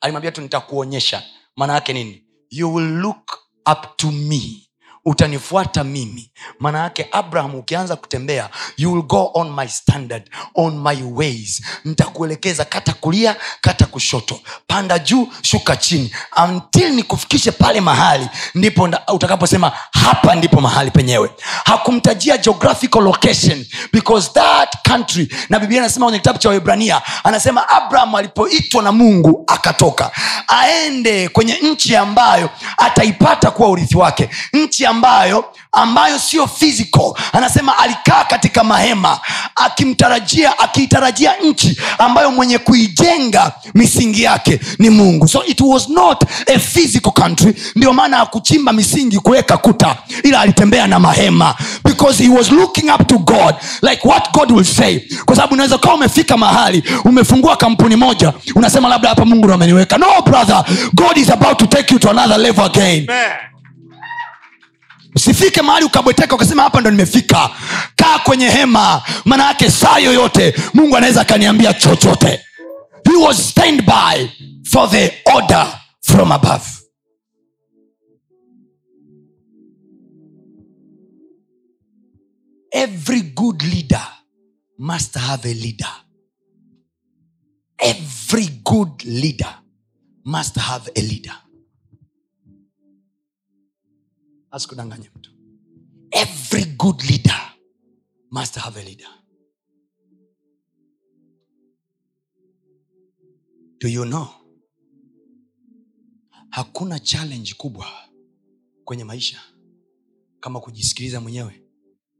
[0.00, 1.22] alimwambia tu nitakuonyesha.
[1.56, 2.22] Maana yake nini?
[2.50, 4.65] You will look up to me
[5.06, 6.30] utanifuata mimi.
[6.60, 10.22] Maana yake abraham ukianza kutembea you will go on my standard
[10.54, 11.62] on my ways.
[11.84, 14.40] Nitakuelekeza kata kulia kata kushoto.
[14.66, 16.12] Panda juu shuka chini.
[16.44, 21.30] Until nikufikishe pale mahali ndipo utakaposema hapa ndipo mahali penyewe.
[21.64, 28.14] Hakumtajia geographical location because that country na biblia anasema kwenye kitabu cha waibrania anasema abraham
[28.14, 30.10] alipoitwa na mungu akatoka.
[30.48, 34.30] Aende kwenye nchi ambayo ataipata kuwa urithi wake.
[34.52, 34.86] Nchi
[35.72, 37.12] ambayo sio physical.
[37.32, 39.18] Anasema alikaa katika mahema
[39.56, 45.28] akimtarajia akiitarajia nchi ambayo mwenye kuijenga misingi yake ni mungu.
[45.28, 47.54] So it was not a physical country.
[47.76, 51.54] Ndio maana akuchimba misingi kuweka kuta ila alitembea na mahema.
[51.84, 55.00] Because he was looking up to god like what god will say.
[55.24, 59.98] Kwa sababu unaweza ukawa umefika mahali umefungua kampuni moja unasema labda hapa mungu ameniweka.
[59.98, 63.06] No brother god is about to take you to another level again.
[63.10, 63.30] Amen.
[65.16, 67.50] Usifike mahali ukabweteka ukasema hapa ndo nimefika.
[67.96, 69.02] Kaa kwenye hema.
[69.24, 72.40] Maana yake saa yoyote mungu anaweza akaniambia chochote.
[73.04, 74.26] He was stand by
[74.70, 75.66] for the order
[76.02, 76.64] from above.
[82.72, 84.02] Every good leader
[84.78, 85.92] must have a leader.
[87.78, 89.54] Every good leader
[90.24, 91.34] must have a leader
[94.56, 95.30] asikudanganye mtu.
[96.10, 97.54] Every good leader
[98.30, 99.08] must have a leader.
[103.80, 104.28] Do you know?
[106.50, 107.86] Hakuna challenge kubwa
[108.84, 109.40] kwenye maisha
[110.40, 111.62] kama kujisikiliza mwenyewe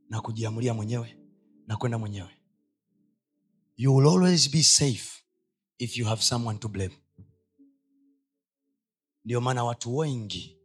[0.09, 1.19] na kujiamulia mwenyewe
[1.67, 2.31] na kwenda mwenyewe.
[3.77, 5.23] You will always be safe
[5.79, 6.99] if you have someone to blame.
[9.25, 10.56] Ndio maana watu wengi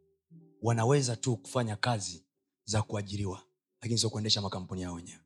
[0.61, 2.23] wanaweza tu kufanya kazi
[2.65, 3.43] za kuajiriwa
[3.81, 5.19] lakini sio kuendesha makampuni yao wenyewe.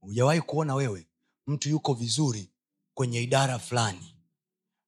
[0.00, 1.06] Hujawahi kuona wewe
[1.46, 2.50] mtu yuko vizuri
[2.94, 4.14] kwenye idara fulani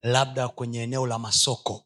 [0.03, 1.85] labda kwenye eneo la masoko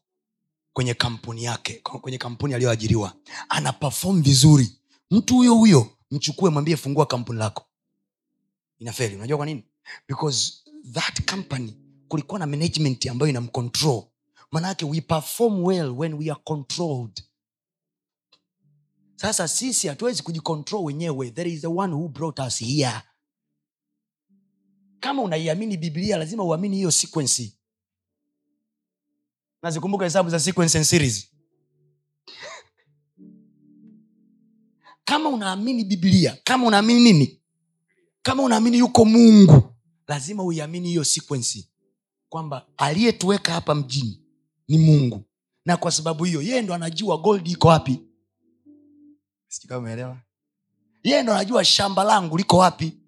[0.73, 3.13] kwenye kampuni yake kwenye kampuni aliyoajiriwa
[3.49, 3.75] ana
[4.21, 4.75] vizuri.
[5.11, 7.65] Mtu huyo huyo mchukue mwambie fungua kampuni lako.
[8.79, 9.15] Inafeli.
[9.15, 9.63] Unajua kwa nini?
[10.07, 10.53] Because
[10.91, 14.03] that company kulikuwa na management ambayo inamcontrol
[14.51, 17.23] maanaake we perform well when we are controlled
[19.21, 21.31] sasa sisi hatuwezi kujikontrol wenyewe.
[21.31, 23.01] There is the one who brought us here.
[24.99, 27.57] Kama unaiamini biblia lazima uamini hiyo sequence.
[29.63, 31.27] Nazikumbuka hesabu za sequence and series.
[35.05, 37.41] Kama unaamini biblia kama unaamini nini?
[38.21, 39.75] Kama unaamini yuko mungu
[40.07, 41.69] lazima uiamini hiyo sequence.
[42.29, 44.21] Kwamba aliyetuweka hapa mjini
[44.67, 45.25] ni mungu.
[45.65, 48.08] Na kwa sababu hiyo yeye ndo anajua gold iko wapi
[49.49, 50.17] Sijui kama umeelewa.
[51.03, 52.98] Yeye ndo anajua shamba langu liko wapi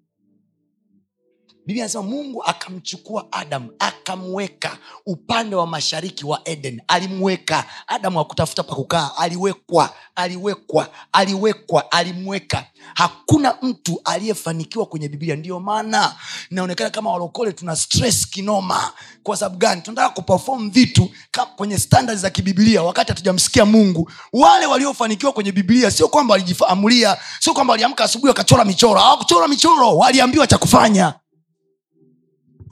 [1.66, 6.82] biblia anasema mungu akamchukua adam akamweka upande wa mashariki wa eden.
[6.88, 7.64] Alimweka.
[7.86, 12.64] Adamu akutafuta pakukaa aliwekwa aliwekwa aliwekwa alimweka.
[12.94, 15.36] Hakuna mtu aliyefanikiwa kwenye biblia.
[15.36, 16.14] Ndiyo maana
[16.50, 18.92] inaonekana kama walokole tuna stress kinoma.
[19.22, 19.82] Kwa sababu gani?
[19.82, 21.10] Tunataka kuperform vitu
[21.56, 24.10] kwenye standard za kibibilia wakati hatujamsikia mungu.
[24.32, 29.00] Wale waliofanikiwa kwenye biblia sio kwamba walijifaamulia sio kwamba waliamka asubuhi wakachora michoro.
[29.00, 31.14] Hawakuchora michoro waliambiwa cha kufanya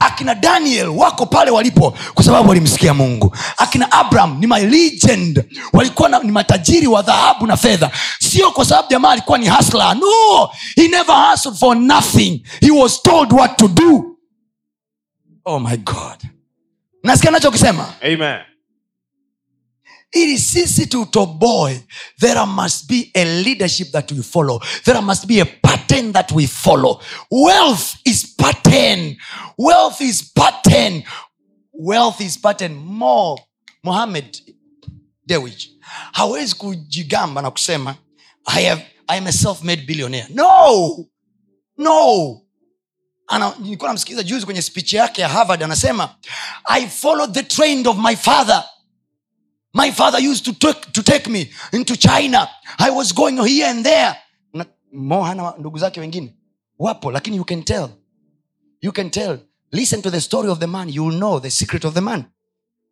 [0.01, 3.35] akina daniel wako pale walipo kwa sababu walimsikia mungu.
[3.57, 5.43] Akina abraham ni my legend.
[5.73, 7.91] Walikuwa na, ni matajiri wa dhahabu na fedha.
[8.19, 10.49] Sio kwa sababu jamaa alikuwa ni hasla no!
[10.75, 12.43] He never hustled for nothing.
[12.61, 14.17] He was told what to do.
[15.45, 16.17] Oh my god.
[17.03, 18.39] Nasikia nachokisema Amen.
[20.11, 21.83] Ili sisi tutoboe
[22.19, 24.61] there must be a leadership that we follow.
[24.83, 27.01] There must be a pattern that we follow.
[27.31, 29.17] Wealth is pattern.
[29.57, 31.03] Wealth is pattern.
[31.73, 32.73] Wealth is pattern.
[32.75, 33.41] More
[33.83, 34.37] mohammed
[35.25, 35.69] dewich
[36.11, 37.95] hawezi kujigamba na kusema
[38.45, 40.27] I, have, I am a self-made billionaire.
[40.33, 41.05] No!
[41.77, 42.41] No!
[43.59, 46.15] Nilikuwa namsikiliza juzi kwenye speech yake ya harvard anasema
[46.65, 48.63] i followed the trend of my father
[49.73, 52.49] my father used to take, to take me into china.
[52.79, 54.15] I was going here and there.
[54.93, 56.33] Mo hana ndugu zake wengine
[56.79, 57.89] wapo lakini you can tell.
[58.81, 59.37] You can tell.
[59.71, 60.89] Listen to the story of the man.
[60.89, 62.25] You will know the secret of the man.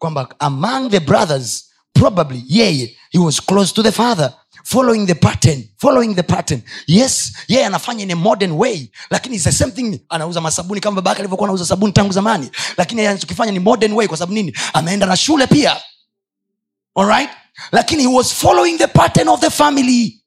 [0.01, 5.63] Kwamba among the brothers probably yeye he was close to the father following the pattern
[5.77, 6.63] following the pattern.
[6.87, 9.99] Yes yeye anafanya in a modern way lakini it's the same thing.
[10.09, 12.49] Anauza masabuni kama babake alivyokuwa anauza sabuni tangu zamani.
[12.77, 14.53] Lakini yeye anachokifanya ni modern way kwa sababu nini?
[14.73, 15.77] Ameenda na shule pia
[16.95, 17.29] alright
[17.71, 20.21] lakini he was following the pattern of the family.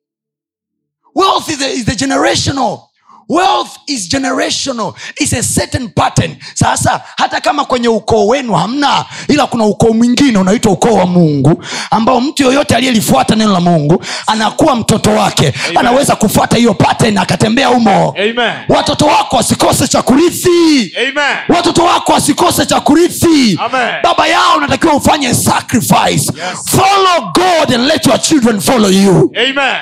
[1.15, 2.89] Wealth is the, is the generational
[3.29, 9.47] wealth is generational is a certain pattern sasa hata kama kwenye ukoo wenu hamna ila
[9.47, 14.77] kuna ukoo mwingine unaitwa ukoo wa mungu ambao mtu yoyote aliyelifuata neno la mungu anakuwa
[14.77, 15.79] mtoto wake Amen.
[15.79, 18.53] anaweza kufuata hiyo pattern akatembea humo Amen.
[18.69, 21.37] watoto wako wasikose cha kurithi Amen.
[21.49, 23.95] watoto wako wasikose cha kurithi Amen.
[24.03, 26.33] baba yao unatakiwa ufanye sacrifice
[26.67, 29.33] follow god and let your children follow you.
[29.37, 29.77] Amen.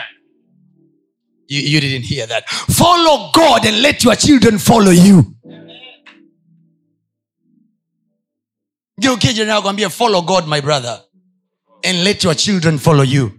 [1.51, 2.45] You you didn't hear that.
[2.49, 5.35] Follow god and let your children follow you.
[9.01, 11.01] Geukie jirani follow god my brother
[11.85, 13.31] and let your children follow you.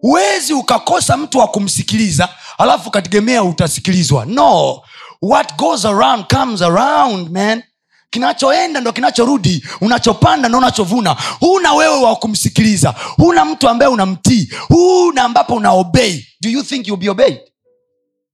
[0.00, 4.24] Huwezi ukakosa mtu wa kumsikiliza alafu ukategemea utasikilizwa.
[4.26, 4.82] No.
[5.22, 7.62] What goes around comes around man
[8.10, 9.66] kinachoenda ndo kinachorudi.
[9.80, 11.16] Unachopanda ndo unachovuna.
[11.40, 12.94] Huna wewe wa kumsikiliza.
[13.16, 14.48] Huna mtu ambaye unamtii.
[14.68, 17.40] Huna ambapo unaobei do you think you'll be obeyed?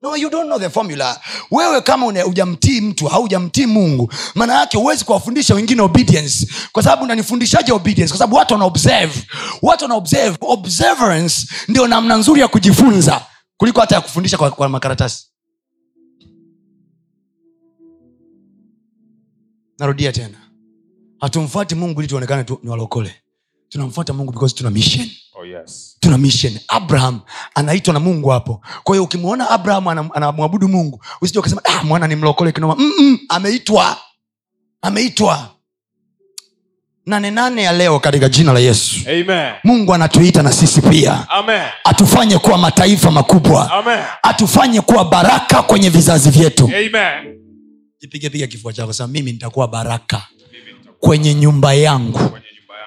[0.03, 1.21] No you don't know the formula.
[1.51, 6.47] Wewe kama ujamtii mtu ujamtii mungu maana yake huwezi kuwafundisha wengine obedience.
[6.73, 8.09] Kwa sababu unanifundishaje obedience?
[8.11, 9.23] Kwa sababu watu wana observe.
[9.63, 10.37] Watu wana observe.
[10.41, 13.21] Observance ndio namna nzuri ya kujifunza
[13.57, 15.27] kuliko hata ya kufundisha kwa, kwa makaratasi
[19.83, 20.39] narudia tena.
[21.21, 23.15] Hatumfuati mungu ili tuonekane tu ni walokole.
[23.69, 25.09] Tunamfuata mungu because tuna mission.
[25.35, 25.97] Oh, yes.
[26.01, 26.53] tuna mission.
[26.69, 27.21] Abraham
[27.55, 28.63] anaitwa na mungu hapo.
[28.85, 32.75] Kwa hiyo ukimwona abraham anam- anamwabudu mungu usija ukasema ah, mwana ni mlokole kinoma.
[32.77, 33.97] Mm-mm, ameitwa.
[34.83, 35.49] Ameitwa.
[37.07, 38.97] Nane nane ya leo katika jina la yesu.
[39.09, 39.53] Amen.
[39.65, 41.29] mungu anatuita na sisi pia.
[41.31, 41.63] Amen.
[41.85, 43.71] atufanye kuwa mataifa makubwa.
[43.73, 44.05] Amen.
[44.23, 46.65] atufanye kuwa baraka kwenye vizazi vyetu.
[46.65, 47.39] Amen.
[48.03, 50.29] Jipige piga kifua chako sema mimi nitakuwa baraka
[51.01, 52.39] kwenye nyumba yangu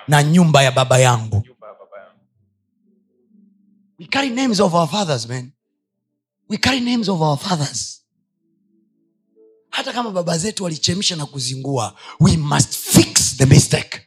[0.08, 1.36] na nyumba ya baba yangu.
[1.46, 1.68] Nyumba
[4.00, 5.52] we carry names of our fathers man.
[6.50, 8.02] We carry names of our fathers.
[9.70, 14.02] Hata kama baba zetu walichemsha na kuzingua we must fix the mistake.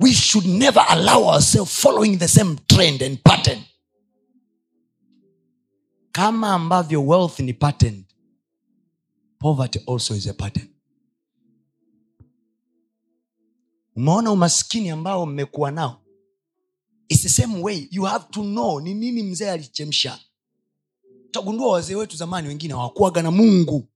[0.00, 3.62] We should never allow ourselves following the same trend and pattern.
[6.12, 8.04] Kama ambavyo wealth ni pattern
[9.40, 10.68] poverty also is a pattern
[13.96, 16.00] umeona umaskini ambao mmekuwa nao?
[17.08, 17.88] It's the same way.
[17.90, 20.18] You have to know ni nini mzee alichemsha.
[21.26, 23.88] Utagundua wazee wetu zamani wengine hawakuaga na mungu.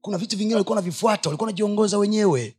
[0.00, 2.56] Kuna vitu vingine walikuwa navifuata walikuwa najiongoza wenyewe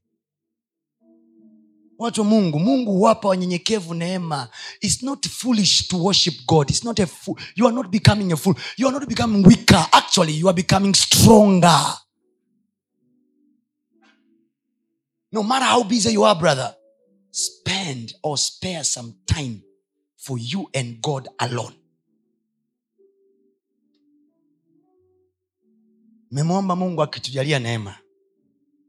[1.98, 4.50] watu mungu mungu huwapa wanyenyekevu neema.
[4.82, 6.70] Its not foolish to worship god.
[6.70, 7.38] Its not a fool.
[7.56, 8.56] you are not becoming a fool.
[8.78, 9.88] you are not becoming weaker.
[9.92, 11.98] Actually you are becoming stronger.
[15.32, 16.76] No matter how busy you are brother
[17.32, 19.64] spend or spare some time
[20.18, 21.76] for you and god alone.
[26.32, 28.03] Memwomba mungu akitujalia neema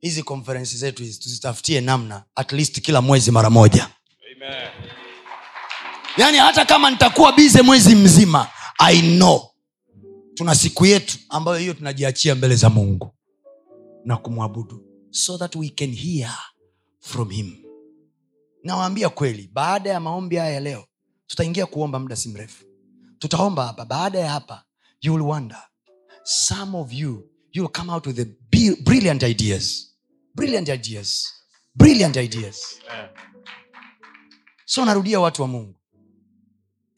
[0.05, 3.91] hizi konferensi zetu hizi tuzitafutie namna at least kila mwezi mara moja.
[4.37, 4.69] Amen.
[6.17, 9.43] yaani hata kama nitakuwa bize mwezi mzima i know.
[10.35, 13.15] Tuna siku yetu ambayo hiyo tunajiachia mbele za mungu
[14.05, 16.35] na kumwabudu so that we can hear
[17.01, 17.57] from him.
[18.65, 20.85] Nawaambia kweli baada ya maombi haya ya leo
[21.27, 22.65] tutaingia kuomba muda si mrefu.
[23.19, 23.85] Tutaomba hapa.
[23.85, 24.65] Baada ya hapa
[25.01, 25.63] you will wonder
[26.25, 28.27] some of you you will come out with the
[28.83, 29.94] brilliant ideas
[30.35, 31.33] brilliant ideas.
[31.75, 32.81] Brilliant ideas.
[34.65, 35.75] So narudia watu wa mungu.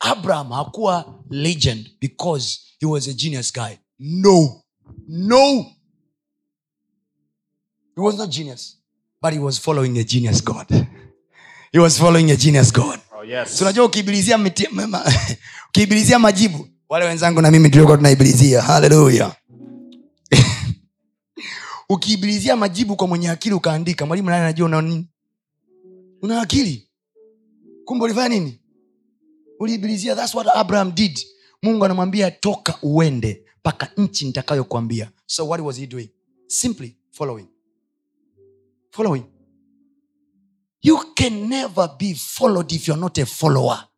[0.00, 3.78] Abraham hakuwa legend because he was a genius guy.
[3.98, 4.62] No.
[5.08, 5.66] No.
[7.96, 8.76] He was not genius
[9.22, 10.66] but he was following a genius god.
[11.72, 13.00] He was following a genius god.
[13.12, 13.58] Oh, yes.
[13.58, 14.38] so unajua ukiibilizia
[15.68, 19.34] ukiibilizia majibu wale wenzangu na mimi tuliokuwa tunaibilizia haleluya
[21.88, 25.08] ukiibilizia majibu kwa mwenye akili ukaandika mwalimu naye anajua una nini.
[26.22, 26.88] Una akili?
[27.84, 28.60] Kumbe ulifanya nini?
[29.60, 31.18] Uliibilizia thats what abraham did.
[31.62, 36.10] Mungu anamwambia toka uende mpaka nchi nitakayokwambia so what was he doing?
[36.46, 37.46] Simply following.
[38.90, 39.22] Following.
[40.82, 43.88] You can never be followed if you're not a follower.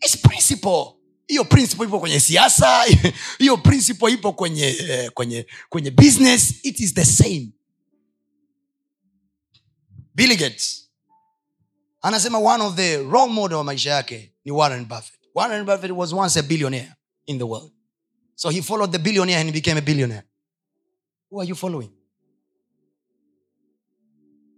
[0.00, 0.97] It's principle
[1.28, 2.84] hiyo principle ipo kwenye siasa
[3.38, 6.54] hiyo principle ipo kwenye eh, kwenye kwenye business.
[6.64, 7.48] It is the same.
[10.14, 10.90] Bill Gates
[12.00, 15.20] anasema one of the role model wa maisha yake ni warren buffett.
[15.34, 17.72] Warren buffett was once a billionaire in the world.
[18.34, 20.24] So he followed the billionaire and he became a billionaire.
[21.30, 21.90] Who are you following?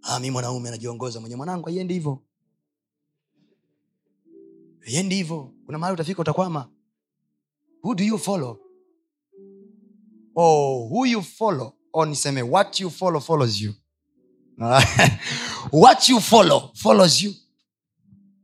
[0.02, 1.20] Ah, mi mwanaume anajiongoza.
[1.20, 2.22] Mwenye mwanangu aiendi hivo
[4.86, 6.68] aiendi hivo kuna mahali utafika utakwama.
[7.82, 8.58] Who do you follow?
[10.36, 11.74] Oh, who you follow?
[11.92, 13.74] Or niseme what you follow follows you.
[15.72, 17.32] What you follow follows you.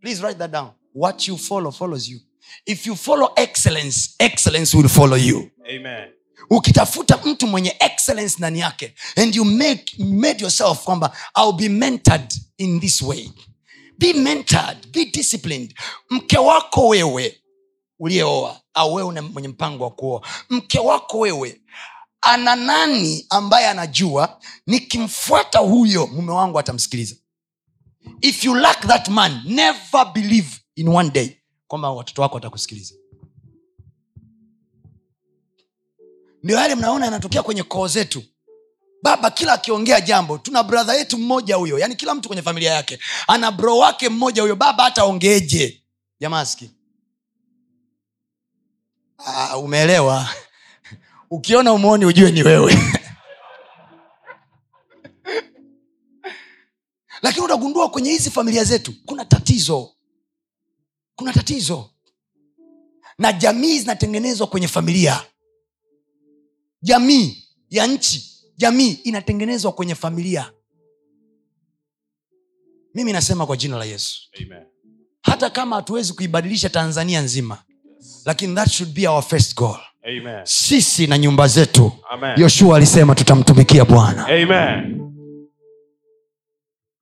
[0.01, 0.71] Please write that down.
[0.93, 2.21] What you follow follows you.
[2.65, 5.51] If you follow excellence excellence will follow you.
[5.69, 6.09] Amen.
[6.51, 12.35] ukitafuta mtu mwenye excellence ndani yake and you make made yourself kwamba ill be mentored
[12.59, 13.31] in this way
[13.99, 15.75] be mentored be disciplined.
[16.11, 17.41] Mke wako wewe
[17.99, 21.61] uliyeoa au wewe mwenye mpango wa kuoa mke wako wewe
[22.21, 27.17] ana nani ambaye anajua nikimfuata huyo mume wangu atamsikiliza?
[28.21, 32.95] If you lack that man never believe in one day kwamba watoto wako watakusikiliza.
[36.43, 38.23] Ndio yale mnaona yanatokea kwenye koo zetu
[39.07, 42.99] baba kila akiongea jambo tuna bradha yetu mmoja huyo yani kila mtu kwenye familia yake
[43.29, 44.57] ana bro wake mmoja huyo.
[44.57, 45.83] Baba hata ongeje?
[46.21, 46.71] Jamaski
[49.19, 50.29] ah, umeelewa?
[51.31, 52.79] Ukiona umwoni ujue ni wewe.
[57.23, 59.93] Lakini utagundua kwenye hizi familia zetu kuna tatizo.
[61.17, 61.91] Kuna tatizo.
[63.19, 65.23] Na jamii zinatengenezwa kwenye familia.
[66.83, 70.53] Jamii ya nchi jamii inatengenezwa kwenye familia.
[72.95, 74.21] Mimi nasema kwa jina la yesu.
[74.43, 74.63] Amen.
[75.23, 77.63] hata kama hatuwezi kuibadilisha tanzania nzima
[78.25, 79.81] lakini that should be our first goal.
[80.03, 80.41] Amen.
[80.45, 81.93] sisi na nyumba zetu
[82.37, 84.27] yoshua alisema tutamtumikia bwana.
[84.27, 85.03] Amen.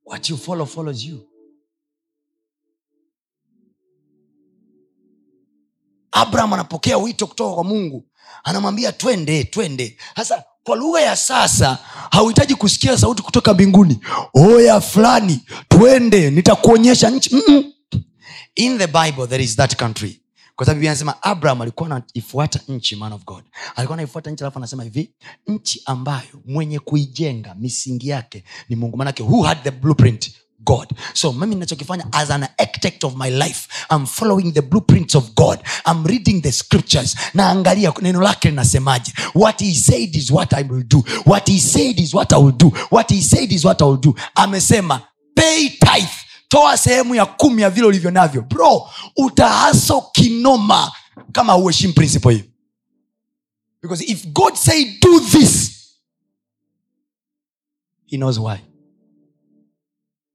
[0.04, 1.28] what you follow follows you.
[6.12, 8.08] Abraham anapokea wito kutoka kwa mungu.
[8.44, 9.98] Anamwambia twende twende.
[10.16, 11.78] Sasa kwa lugha ya sasa
[12.10, 13.98] hauhitaji kusikia sauti kutoka mbinguni.
[14.34, 17.34] Oya fulani twende nitakuonyesha nchi.
[17.34, 17.64] Mm-mm.
[18.56, 20.20] in the bible there is that country.
[20.56, 23.44] Kwa sababu anasema abraham alikuwa anaifuata nchi man of god.
[23.76, 25.10] Alikuwa anaifuata nchi alafu anasema hivi
[25.46, 28.96] nchi ambayo mwenye kuijenga misingi yake ni mungu.
[28.96, 30.30] Manake who had the blueprint
[30.64, 30.88] god.
[31.14, 35.62] So mimi nachokifanya as an architect of my life I'm following the blueprints of god.
[35.86, 37.14] I'm reading the scriptures.
[37.34, 39.12] Naangalia neno lake linasemaje.
[39.34, 40.98] What he said is what i will do.
[41.24, 42.68] What he said is what i will do.
[42.90, 44.14] What he said is what i will do.
[44.36, 45.02] Amesema
[45.34, 46.08] pay tithe.
[46.48, 48.42] Toa sehemu ya kumi ya vile ulivyo navyo.
[48.42, 50.92] Bro utahaso kinoma.
[51.32, 52.44] Kama huheshimu principle hiyo.
[53.82, 55.70] Because if god say do this
[58.06, 58.60] he knows why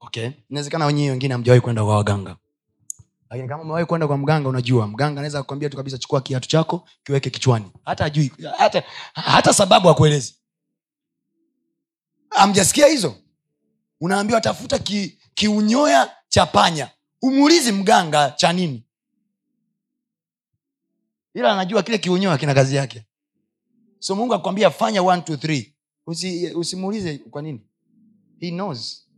[0.09, 0.29] okay?
[0.49, 2.35] Inawezekana wenyewe wengine hamjawahi kwenda kwa waganga.
[3.29, 6.87] Lakini kama umewahi kwenda kwa mganga unajua mganga anaweza kukwambia tu kabisa chukua kiatu chako
[7.03, 7.65] kiweke kichwani.
[7.85, 8.83] Hata ajui hata,
[9.13, 10.35] hata sababu akuelezi
[12.29, 13.15] amjasikia hizo?
[14.01, 16.89] Unaambiwa tafuta ki, kiunyoya cha panya.
[17.21, 18.83] Umuulizi mganga cha nini?
[21.33, 23.05] Ila anajua kile kiunyoya kina kazi yake.
[23.99, 25.03] So mungu akwambia fanya
[26.55, 27.61] usimuulize kwa nini.
[28.39, 29.08] He knows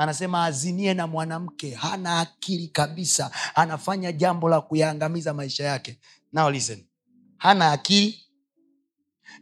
[0.00, 5.98] anasema azinie na mwanamke hana akili kabisa anafanya jambo la kuyaangamiza maisha yake.
[6.32, 6.84] Now listen.
[7.38, 8.24] Hana akili.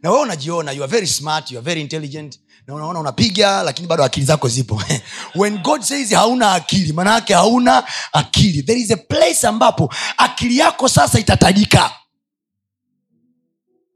[0.03, 2.39] Na wewe unajiona you are very smart you are very intelligent.
[2.67, 4.83] Na unaona unapiga lakini bado akili zako zipo.
[5.35, 7.83] When god says hauna akili maana yake hauna
[8.13, 8.63] akili.
[8.63, 11.91] There is a place ambapo akili yako sasa itatajika.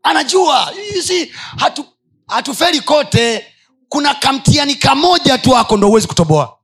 [0.04, 1.26] Anajua You see,
[1.58, 1.86] hatu
[2.28, 3.46] hatuferi kote
[3.94, 6.58] kuna kamtiani kamoja tu ako ndo huwezi kutoboa.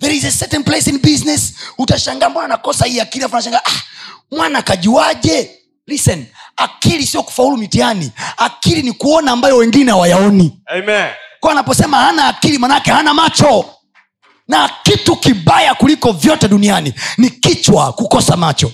[0.00, 3.62] There is a certain place in business utashangaa mbona nakosa hii akili afu ah,
[4.30, 6.26] mwana kajuaje listen
[6.56, 8.10] akili sio kufaulu mitihani.
[8.36, 10.60] Akili ni kuona ambayo wengine hawayaoni.
[11.40, 13.64] Kwa anaposema hana akili manaake hana macho.
[14.48, 18.72] Na kitu kibaya kuliko vyote duniani ni kichwa kukosa macho.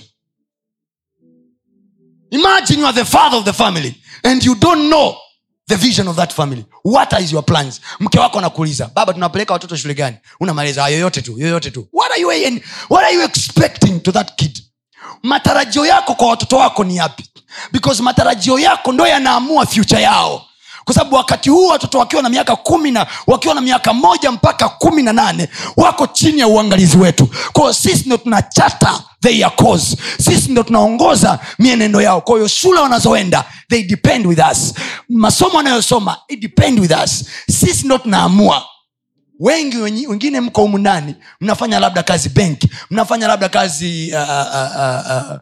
[2.31, 5.22] Imagine you are the father of the family and you don't know
[5.67, 6.65] the vision of that family.
[6.83, 7.81] What is your plans?
[7.99, 10.17] Mke wako anakuuliza baba tunapeleka watoto shule gani?
[10.39, 11.87] Unamaliza "Ah, yoyote tu yoyote tu.
[11.93, 12.27] What are, you,
[12.89, 14.59] what are you expecting to that kid?
[15.23, 17.23] Matarajio yako kwa watoto wako ni yapi?
[17.71, 20.45] Because matarajio yako ndo yanaamua future yao
[20.85, 24.69] kwa sababu wakati huu watoto wakiwa na miaka kumi na wakiwa na miaka moja mpaka
[24.69, 27.29] kumi na nane wako chini ya uangalizi wetu.
[27.53, 29.51] Kwao sisi ndo tunachata their
[30.19, 32.21] sisi ndo tunaongoza mienendo yao.
[32.21, 34.73] Kwa hiyo shule wanazoenda they depend with us.
[35.09, 37.25] Masomo wanayosoma it depend with us.
[37.51, 38.63] Sisi ndo tunaamua.
[39.39, 45.31] Wengi wengine mko humu ndani mnafanya labda kazi benki mnafanya labda kazi uh, uh, uh,
[45.31, 45.37] uh,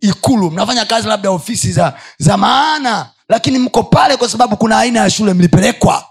[0.00, 5.00] ikulu mnafanya kazi labda ofisi za za maana lakini mko pale kwa sababu kuna aina
[5.00, 6.06] ya shule mlipelekwa.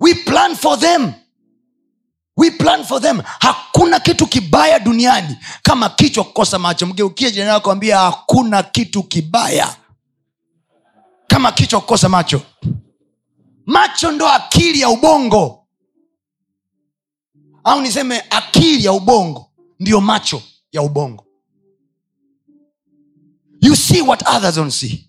[0.00, 1.12] We plan for them.
[2.36, 3.20] We plan for them.
[3.40, 6.86] Hakuna kitu kibaya duniani kama kichwa kukosa macho.
[6.86, 9.76] Mgeukie jirani yako ambia hakuna kitu kibaya
[11.26, 12.40] kama kichwa kukosa macho.
[13.66, 15.66] Macho ndo akili ya ubongo.
[17.64, 19.50] Au niseme akili ya ubongo
[19.80, 20.42] ndiyo macho
[20.72, 21.21] ya ubongo
[23.62, 25.08] you see what others don't see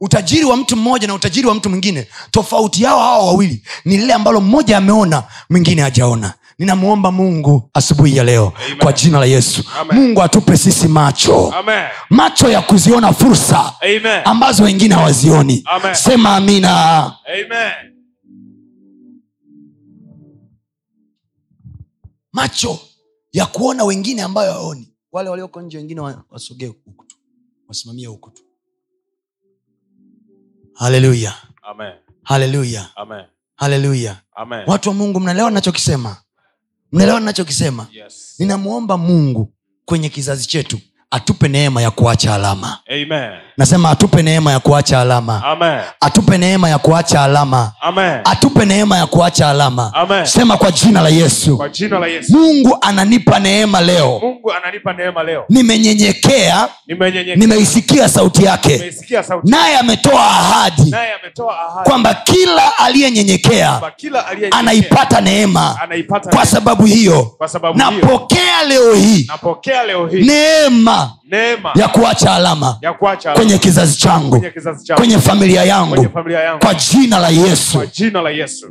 [0.00, 4.12] utajiri wa mtu mmoja na utajiri wa mtu mwingine tofauti yao hawa wawili ni lile
[4.14, 8.78] ambalo mmoja ameona mwingine hajaona ninamwomba mungu asubuhi ya leo Amen.
[8.78, 9.96] kwa jina la yesu Amen.
[9.98, 11.84] mungu atupe sisi macho Amen.
[12.10, 14.22] macho ya kuziona fursa Amen.
[14.24, 15.94] ambazo wengine hawazioni Amen.
[15.94, 17.72] sema amina Amen.
[22.32, 22.78] macho
[23.32, 26.00] ya kuona wengine ambayo hawaoni wale walioko nje wengine
[26.30, 26.99] wasogee huku
[27.70, 28.42] tu wasimamie huku tu.
[30.74, 31.34] Haleluya
[32.22, 32.88] haleluya
[33.56, 34.22] haleluya
[34.66, 36.16] watu wa mungu mnaelewa nachokisema
[36.92, 38.34] mnaelewa nachokisema Yes.
[38.38, 39.52] ninamwomba mungu
[39.84, 40.78] kwenye kizazi chetu
[41.12, 42.78] atupe neema ya kuacha alama.
[42.88, 43.30] Amen.
[43.56, 45.42] nasema atupe neema ya kuacha alama.
[45.44, 45.80] Amen.
[46.00, 47.72] atupe neema ya kuacha alama.
[47.80, 48.20] Amen.
[48.24, 49.90] atupe neema ya kuacha alama.
[49.94, 50.26] Amen.
[50.26, 51.56] sema kwa jina la yesu.
[51.56, 52.32] Kwa jina la Yesu.
[52.38, 54.18] mungu ananipa neema leo.
[54.22, 54.52] Mungu
[55.26, 55.44] leo.
[55.48, 56.68] nimenyenyekea.
[57.36, 58.92] Nimeisikia sauti yake.
[59.44, 61.88] Naye ametoa ahadi ahadi.
[61.88, 65.76] kwamba kila aliyenyenyekea kwamba kila aliye anaipata neema.
[65.82, 67.90] Anaipata kwa sababu hiyo Kwa sababu hiyo.
[67.90, 69.24] napokea leo hii.
[69.28, 70.22] Napokea leo hii.
[70.22, 71.72] Neema neema.
[71.74, 75.00] ya kuacha alama ya kuacha kwenye kizazi changu kwenye kizazi changu.
[75.00, 76.60] kwenye familia yangu familia yangu.
[76.60, 77.28] kwa jina la
[77.72, 78.66] kwa jina la Yesu.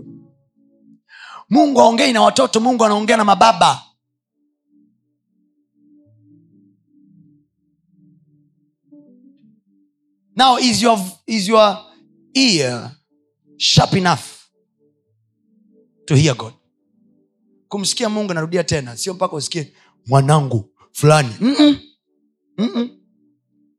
[1.50, 3.82] mungu aongei na watoto mungu anaongea na mababa.
[10.40, 11.78] Now is your, is your
[12.34, 12.92] ear
[13.58, 14.48] sharp enough
[16.08, 16.54] to hear god?
[17.70, 18.98] Kumsikia mungu narudia tena.
[18.98, 19.74] Sio mpaka usikie
[20.08, 21.36] mwanangu fulani.
[21.42, 21.78] Mm-mm.
[22.60, 22.90] Mm-mm.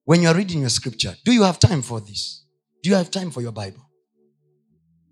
[0.06, 2.46] when you are reading your scripture do you have time for this?
[2.82, 3.82] Do you have time for your bible?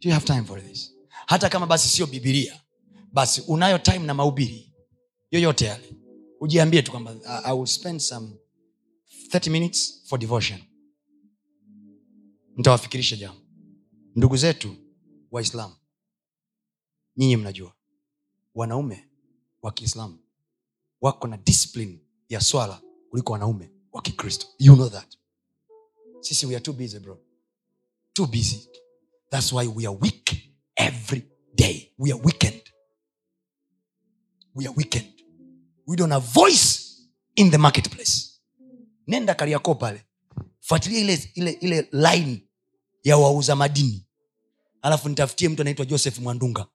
[0.00, 0.92] Do you have time for this?
[1.26, 2.60] Hata kama basi sio bibilia
[3.12, 4.72] basi unayo time na mahubiri
[5.30, 5.96] yoyote yale.
[6.40, 8.36] Ujiambie tu kwamba I- will spend some
[9.30, 10.60] 30 minutes for devotion.
[12.56, 13.40] Ntawafikirisha jambo.
[14.16, 14.76] Ndugu zetu
[15.30, 15.74] waislamu
[17.16, 17.74] nyinyi mnajua
[18.54, 19.08] wanaume
[19.62, 20.18] wa kiislamu
[21.00, 24.46] wako na discipline ya swala kuliko wanaume wa kikristo.
[24.58, 25.16] You know that.
[26.20, 27.18] Sisi we are too busy bro.
[28.12, 28.68] Too busy.
[29.30, 30.36] That's why we are weak
[30.76, 31.22] every
[31.54, 31.92] day.
[31.98, 32.62] We are weakened.
[34.54, 35.12] We are weakened.
[35.86, 37.02] We don't have voice
[37.36, 38.40] in the marketplace.
[39.06, 40.02] Nenda kariako pale.
[40.60, 42.48] Fuatilia ile ile ile line
[43.04, 44.06] ya wauza madini.
[44.82, 46.66] Alafu nitafutie mtu anaitwa joseph mwandunga.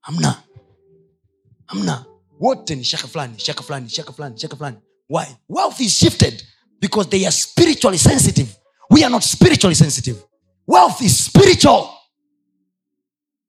[0.00, 0.42] Hamna.
[1.66, 2.06] Hamna.
[2.40, 4.76] Wote ni shaka fulani shaka fulani shaka fulani shaka fulani
[5.08, 5.26] why?
[5.48, 6.42] Wealth is shifted
[6.80, 8.48] because they are spiritually sensitive.
[8.90, 10.16] We are not spiritually sensitive.
[10.66, 11.88] Wealth is spiritual.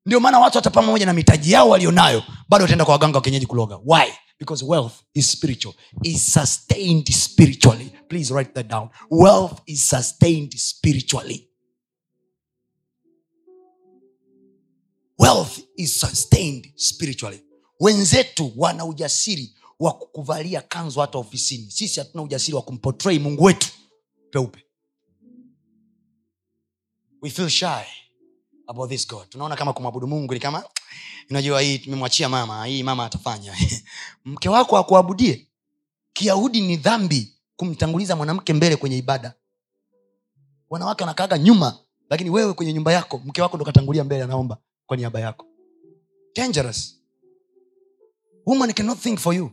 [0.05, 3.45] Ndio maana watu hata pamoja na mitaji yao walionayo bado wataenda kwa waganga wa kienyeji
[3.45, 3.79] kuloga.
[3.85, 4.11] Why?
[4.39, 5.73] Because wealth is spiritual.
[6.03, 7.91] Is sustained spiritually.
[8.07, 8.89] Please write that down.
[9.09, 11.49] Wealth is sustained spiritually.
[15.19, 17.43] Wealth is sustained spiritually.
[17.79, 21.71] Wenzetu wana ujasiri wa kukuvalia kanzu hata ofisini.
[21.71, 23.67] Sisi hatuna ujasiri wa kumpotrei mungu wetu.
[24.31, 24.63] Peupe.
[27.21, 27.85] We feel shy
[28.67, 29.29] about this god.
[29.29, 30.63] Tunaona kama kumwabudu mungu ni kama
[31.29, 33.55] unajua hii tumemwachia mama hii mama atafanya.
[34.25, 35.47] Mke wako akuabudie.
[36.13, 39.33] Kiyahudi ni dhambi kumtanguliza mwanamke mbele kwenye ibada.
[40.69, 44.97] Wanawake wanakaaga nyuma lakini wewe kwenye nyumba yako mke wako ndo katangulia mbele anaomba kwa
[44.97, 45.45] niaba yako.
[46.35, 46.97] Dangerous.
[48.45, 49.51] Woman cannot think for you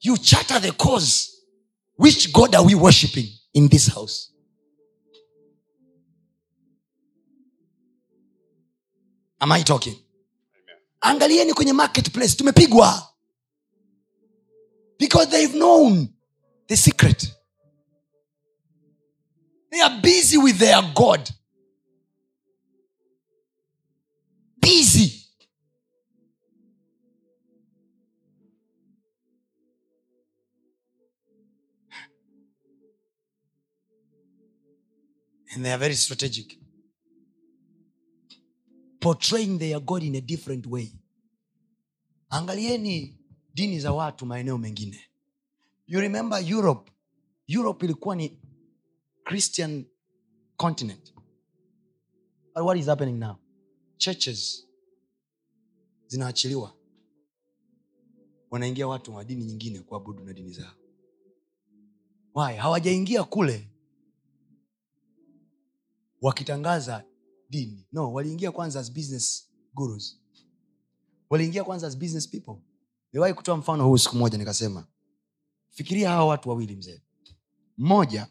[0.00, 1.36] you charter the cause.
[1.96, 4.30] Which god are we worshiping in this house?
[9.40, 9.96] Am i talking?
[11.02, 13.06] Angalieni kwenye marketplace tumepigwa.
[14.98, 16.08] Because they've known
[16.68, 17.34] the secret.
[19.70, 21.30] They are busy with their god.
[24.60, 25.19] Busy
[35.54, 36.58] and they are very strategic.
[39.00, 40.92] Portraying their god in a different way.
[42.30, 43.18] Angalieni
[43.54, 45.00] dini za watu maeneo mengine.
[45.86, 46.90] You remember europe?
[47.46, 48.38] Europe ilikuwa ni
[49.24, 49.84] christian
[50.56, 51.14] continent.
[52.54, 53.36] But what is happening now?
[53.96, 54.66] Churches
[56.06, 56.76] zinaachiliwa.
[58.50, 60.74] Wanaingia watu wa dini nyingine kuabudu na dini zao.
[62.34, 62.56] Why?
[62.56, 63.68] Hawajaingia kule
[66.20, 67.04] wakitangaza
[67.50, 67.86] dini.
[67.92, 70.20] No waliingia kwanza as business gurus.
[71.30, 72.54] Waliingia kwanza as business people.
[73.12, 74.86] Niliwahi kutoa mfano huu siku moja nikasema
[75.70, 77.02] fikiria hawa watu wawili mzee.
[77.78, 78.28] Mmoja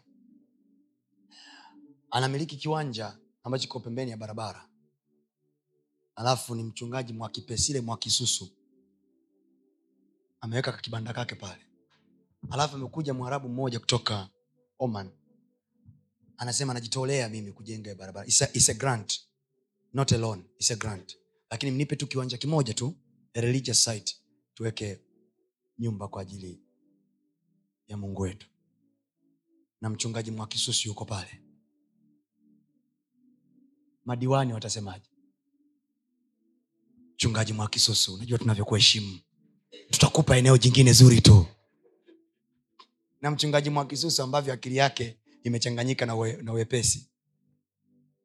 [2.10, 4.68] anamiliki kiwanja ambacho kiko pembeni ya barabara.
[6.14, 8.48] Alafu ni mchungaji mwakipesile mwakisusu
[10.40, 11.66] ameweka kibanda kake pale.
[12.50, 14.28] Alafu amekuja mwarabu mmoja kutoka
[14.78, 15.10] oman
[16.40, 18.26] anasema najitolea mimi kujenga barabara.
[18.26, 19.20] It's a, it's a grant.
[19.92, 21.16] Not a it's a grant.
[21.50, 22.94] Lakini mnipe tu kiwanja kimoja tu
[23.34, 24.16] a religious site
[24.54, 24.98] tuweke
[25.78, 26.60] nyumba kwa ajili
[27.88, 28.46] ya mungu wetu.
[29.80, 31.42] Na mchungaji mwakisusi yuko pale.
[34.04, 35.10] Madiwani watasemaje?
[37.14, 39.18] Mchungaji mwakisusu unajua tunavyokuheshimu.
[39.90, 41.46] Tutakupa eneo jingine zuri tu.
[43.20, 47.10] Na mchungaji mwakisusu ambavyo akili yake imechanganyika na, we, na wepesi.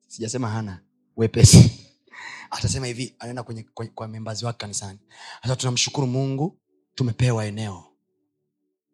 [0.07, 0.83] Sijasema hana
[1.17, 1.71] wepesi.
[2.51, 3.63] Atasema hivi anaenda kwenye,
[3.95, 4.99] kwa membazi wake kanisani.
[5.41, 6.59] Sasa tunamshukuru mungu
[6.95, 7.83] tumepewa eneo.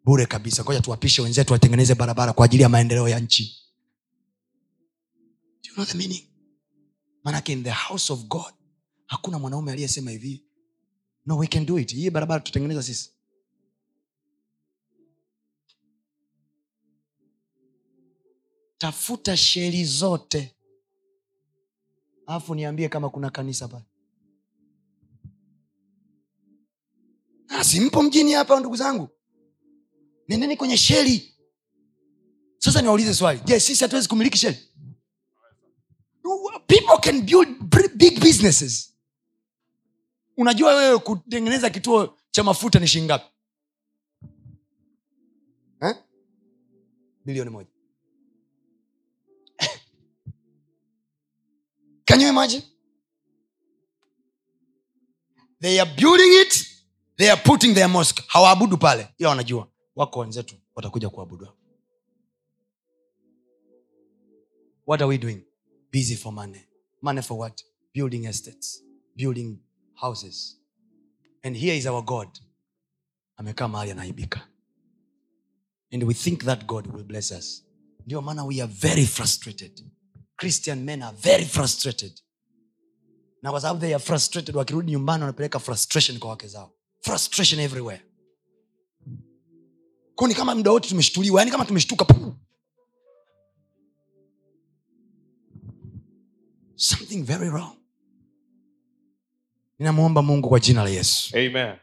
[0.04, 0.62] Bure kabisa.
[0.64, 3.58] Ngoja tuwapishe wenzetu watengeneze barabara kwa ajili ya maendeleo ya nchi.
[5.62, 6.32] Do you know the meaning?
[7.24, 8.52] manake in the house of god
[9.06, 10.44] hakuna mwanaume aliyesema hivi.
[11.26, 11.92] No we can do it.
[11.94, 13.10] Hii barabara tutengeneza sisi
[18.82, 20.56] tafuta sheri zote.
[22.26, 23.84] Alafu niambie kama kuna kanisa pale.
[27.48, 29.08] Ah, simpo mjini hapa ndugu zangu?
[30.28, 31.34] Nendeni kwenye sheri.
[32.58, 33.40] Sasa niwaulize swali.
[33.44, 34.58] Je sisi hatuwezi kumiliki sheri?
[36.66, 37.48] People can build
[37.96, 38.94] big businesses.
[40.36, 43.26] Unajua wewe kutengeneza kituo cha mafuta ni shingapi
[45.80, 45.96] eh?
[47.24, 47.71] bilioni moja
[52.12, 52.62] can you imagine?
[55.60, 56.72] They are building it
[57.16, 58.22] they are putting their mosque.
[58.26, 59.08] Hawaabudu pale.
[59.18, 59.68] Ila wanajua.
[59.96, 61.48] Wako wenzetu watakuja kuabudu
[64.86, 65.44] what are we doing?
[65.92, 66.60] Busy for money.
[67.02, 67.64] Money for what?
[67.94, 68.82] Building estates.
[69.16, 69.58] Building
[69.94, 70.56] houses.
[71.42, 72.28] And here is our god.
[73.36, 74.48] Amekaa mahali anaibika
[75.92, 77.64] and we think that god will bless us.
[78.06, 79.84] Ndio maana we are very frustrated
[80.36, 82.12] christian men are very frustrated.
[83.42, 86.72] Na kwa sababu they are frustrated wakirudi nyumbani wanapeleka frustration kwa wake zao.
[87.00, 88.02] Frustration everywhere.
[90.14, 92.04] Kwao ni kama muda wote tumeshtuliwa yani kama tumeshtuka
[96.76, 97.76] something very wrong.
[99.78, 101.36] Ninamwomba mungu kwa jina la yesu.
[101.36, 101.76] Amen.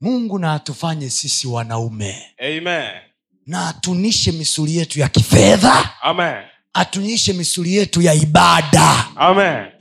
[0.00, 2.34] mungu na atufanye sisi wanaume.
[2.38, 3.00] Amen.
[3.46, 6.02] na atunishe misuli yetu ya kifedha.
[6.02, 6.44] Amen.
[6.72, 9.16] Atunishe misuli yetu ya ibada.
[9.16, 9.72] Amen.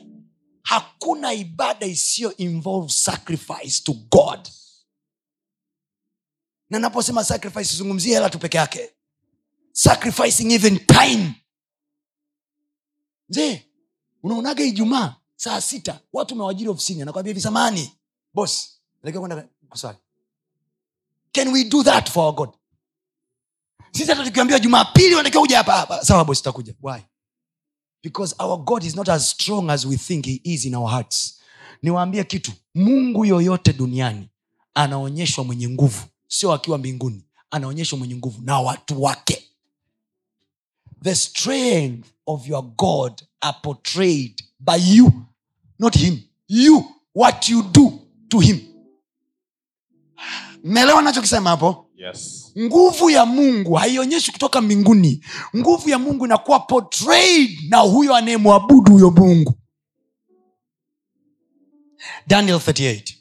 [0.64, 4.50] hakuna ibada isiyo involve sacrifice to god.
[6.70, 8.90] Na naposema sacrifice sizungumzie hela tu peke yake.
[9.72, 11.34] Sacrificing even time.
[13.30, 13.66] Mzee
[14.24, 17.92] unaonaga ijumaa saa sita watu umewajiri ofisini anakwambia hivi samani
[18.34, 19.98] bos elekea kwenda kuswali
[21.32, 22.50] can we do that for our god
[23.92, 26.06] sisi hata tukiambiwa jumapili unatakiwa kuja hapa hapa.
[26.06, 27.00] Sawa bosi takuja why?
[28.04, 31.40] Because our god is not as strong as we think he is in our hearts.
[31.84, 32.52] Niwaambie kitu.
[32.76, 34.30] Mungu yoyote duniani
[34.74, 36.04] anaonyeshwa mwenye nguvu.
[36.28, 37.26] Sio akiwa mbinguni.
[37.52, 39.46] Anaonyeshwa mwenye nguvu na watu wake.
[41.04, 45.12] The strength of your god are portrayed by you
[45.80, 46.20] not him.
[46.48, 46.84] You
[47.16, 48.60] what you do to him.
[50.64, 52.52] Melewa nachokisema hapo Yes.
[52.58, 55.26] nguvu ya mungu haionyeshi kutoka mbinguni.
[55.58, 59.54] Nguvu ya mungu inakuwa portrayed na huyo anayemwabudu huyo mungu.
[62.28, 63.16] Daniel 38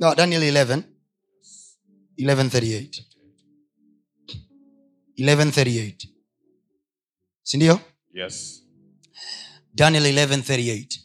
[0.00, 0.82] no, daniel 11
[2.18, 3.04] 1138
[5.18, 6.08] 1138
[7.42, 7.80] sindio
[8.14, 8.62] Yes.
[9.74, 11.00] daniel 1138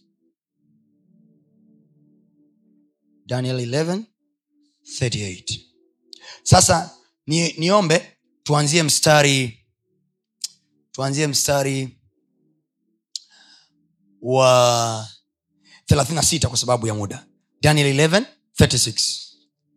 [3.30, 5.60] daniel 1138
[6.44, 6.92] sasa
[7.28, 9.66] ni, niombe tuanzie mstari
[10.92, 11.98] tuanzie mstari
[14.22, 15.08] wa
[15.92, 17.26] 36 kwa sababu ya muda.
[17.62, 19.20] Daniel 1136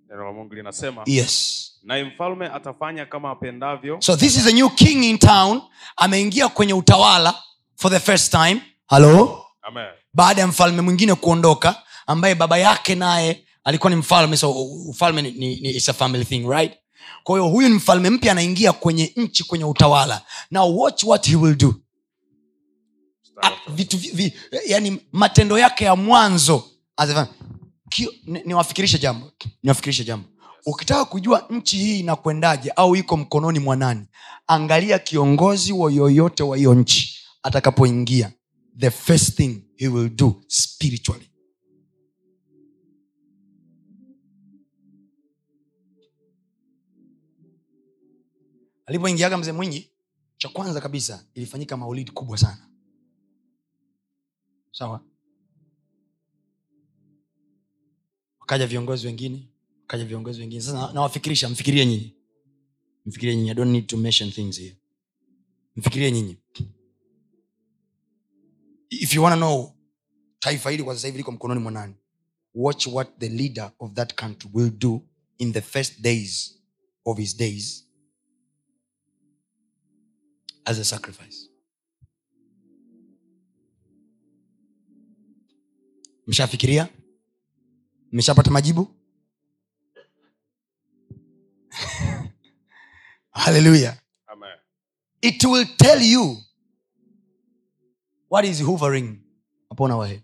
[0.08, 1.58] Neno la Mungu linasema yes.
[1.82, 4.00] Naye mfalme atafanya kama apendavyo.
[4.00, 5.62] So this is a new king in town.
[5.96, 7.42] Ameingia kwenye utawala
[7.76, 8.62] for the first time.
[8.86, 9.46] Halo
[10.14, 14.36] baada ya mfalme mwingine kuondoka ambaye baba yake naye alikuwa ni mfalme.
[14.36, 14.52] So
[14.88, 16.72] ufalme ni, ni, ni it's a family thing right?
[17.24, 20.22] Kwa hiyo huyu ni mfalme mpya anaingia kwenye nchi kwenye utawala.
[20.50, 21.74] Now watch what he will do.
[23.24, 24.32] Mstari Ah, vitu vi, vi,
[24.66, 26.64] yani matendo yake ya mwanzo
[28.44, 29.32] niwafikirishe ni- jambo
[29.62, 30.28] niwafikirishe jambo.
[30.66, 34.06] Ukitaka kujua nchi hii inakwendaje au iko mkononi mwa nani
[34.46, 38.32] angalia kiongozi wa yoyote wa hiyo nchi atakapoingia.
[38.78, 41.28] The first thing he will do spiritually
[48.86, 49.90] alipoingiaga mzee mwinyi
[50.36, 52.68] cha kwanza kabisa ilifanyika maulidi kubwa sana.
[54.72, 55.04] Sawa?
[58.40, 59.48] Wakaja viongozi wengine
[59.80, 60.60] wakaja viongozi wengine.
[60.62, 62.16] Sasa na- nawafikirisha mfikirie nyinyi.
[63.06, 64.76] Mfikirie nyinyi i don't need to mention things here.
[65.76, 66.36] Mfikirie nyinyi.
[68.90, 69.76] If you want to know
[70.38, 71.94] taifa hili kwa sasa hivi liko mkononi mwa nani?
[72.54, 75.02] Watch what the leader of that country will do
[75.38, 76.58] in the first days
[77.04, 77.88] of his days
[80.64, 81.48] as a sacrifice.
[86.26, 86.88] Mshafikiria
[88.12, 88.94] mmeshapata majibu?
[93.30, 94.02] Haleluya
[95.22, 96.36] it will tell you
[98.28, 99.20] what is hovering
[99.70, 100.22] upon our head.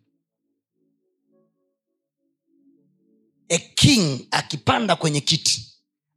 [3.51, 5.65] A king akipanda kwenye kiti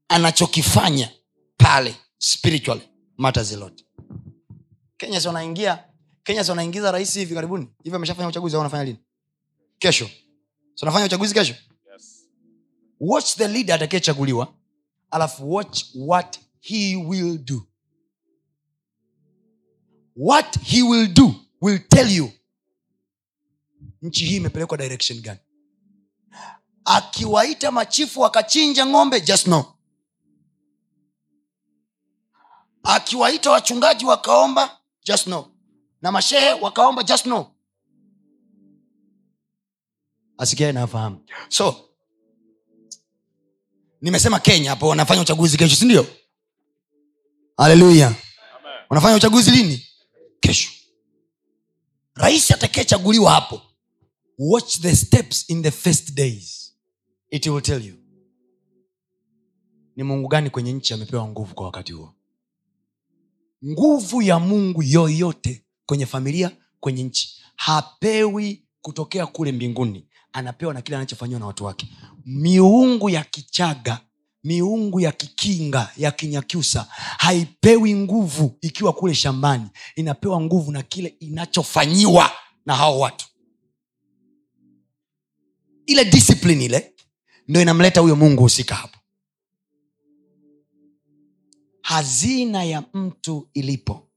[0.09, 1.09] anachokifanya
[1.57, 3.84] pale spiritually matters a lot
[5.02, 5.84] kenya si wanaingia
[6.24, 7.68] kenya si wanaingiza rais hivi karibuni?
[7.84, 8.99] Hivi ameshafanya uchaguzi au wanafanya lini?
[9.80, 10.08] Kesho.
[10.76, 11.56] Si wanafanya uchaguzi kesho?
[11.93, 12.30] Yes.
[12.99, 14.54] watch the leader atakayechaguliwa
[15.12, 17.68] alafu watch what he will do.
[20.16, 22.32] What he will do will tell you.
[24.02, 25.39] Nchi hii imepelekwa direction gani?
[26.86, 29.66] Akiwaita machifu akachinja ng'ombe just know
[32.84, 34.81] akiwaita wachungaji wakaomba
[35.12, 35.45] just know.
[36.01, 37.28] Na mashehe wakaomba just
[40.38, 41.26] asikiae nafahamu.
[41.49, 41.89] So
[44.01, 46.05] nimesema kenya hapo wanafanya uchaguzi kesho sindio
[47.57, 48.16] haleluya
[48.89, 49.88] wanafanya uchaguzi lini?
[50.39, 50.72] Kesho.
[52.16, 53.62] Rais atakayechaguliwa hapo
[54.38, 56.76] watch the steps in the first days.
[57.30, 57.95] It will tell you.
[59.95, 62.16] Ni mungu gani kwenye nchi amepewa nguvu kwa wakati huo
[63.66, 67.41] nguvu ya mungu yoyote kwenye familia kwenye nchi.
[67.55, 70.05] Hapewi kutokea kule mbinguni.
[70.34, 71.88] Anapewa na kile anachofanyiwa na watu wake.
[72.26, 73.99] Miungu ya kichaga
[74.43, 76.88] miungu ya kikinga ya kinyakyusa
[77.18, 79.68] haipewi nguvu ikiwa kule shambani.
[79.95, 82.32] Inapewa nguvu na kile inachofanyiwa
[82.66, 83.26] na hao watu.
[85.86, 86.93] Ile disiplini ile
[87.47, 88.97] ndo inamleta huyo mungu husika hapo
[91.82, 94.08] hazina ya mtu ilipo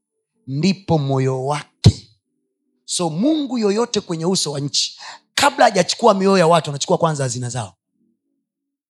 [0.46, 2.10] ndipo moyo wake.
[2.84, 4.98] So mungu yoyote kwenye uso wa nchi
[5.34, 7.74] kabla hajachukua mioyo ya watu anachukua kwanza hazina zao.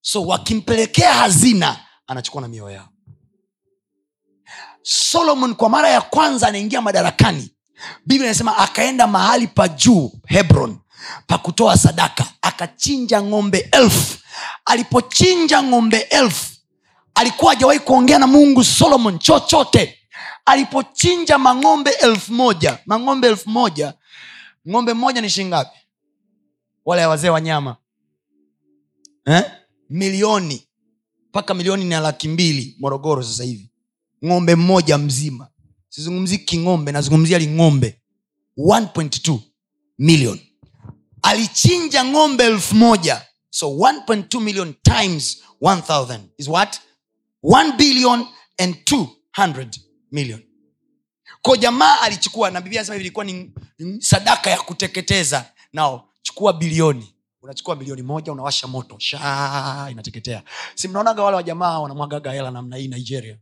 [0.01, 2.89] So wakimpelekea hazina anachukua na mioyo yao.
[4.83, 7.51] Solomon kwa mara ya kwanza anaingia madarakani.
[8.07, 10.79] Biblia inasema akaenda mahali pa juu hebron
[11.27, 12.27] pa kutoa sadaka.
[12.43, 14.18] Akachinja ng'ombe elfu.
[14.64, 16.53] Alipochinja ng'ombe elfu
[17.14, 19.98] alikuwa hajawahi kuongea na mungu solomon chochote.
[20.44, 23.94] Alipochinja mang'ombe elfu moja mang'ombe elfu moja
[24.68, 25.78] ng'ombe mmoja ni shingapi
[26.84, 27.76] wale wazee wa
[29.26, 29.44] eh?
[29.90, 30.66] milioni
[31.28, 33.70] mpaka milioni na laki mbili morogoro sasa hivi.
[34.24, 35.48] Ng'ombe mmoja mzima.
[35.88, 38.00] Sizungumzii king'ombe nazungumzia ling'ombe.
[38.58, 39.38] 1.2
[39.98, 40.38] million.
[41.22, 43.22] Alichinja ng'ombe elfu moja.
[43.50, 46.80] So 1.2 million times 1000 is what
[47.45, 48.26] 1 billion
[48.59, 49.78] and 200
[50.12, 50.42] million.
[51.42, 55.53] Ko jamaa alichukua na biblia anasema ilikuwa ni ni sadaka ya kuteketeza.
[55.72, 57.14] Nao chukua bilioni.
[57.42, 58.97] Unachukua bilioni moja unawasha moto.
[58.99, 60.42] Sha inateketea.
[60.74, 63.38] Si mnaonaga wale wajamaa wanamwagaga hela namna hii nigeria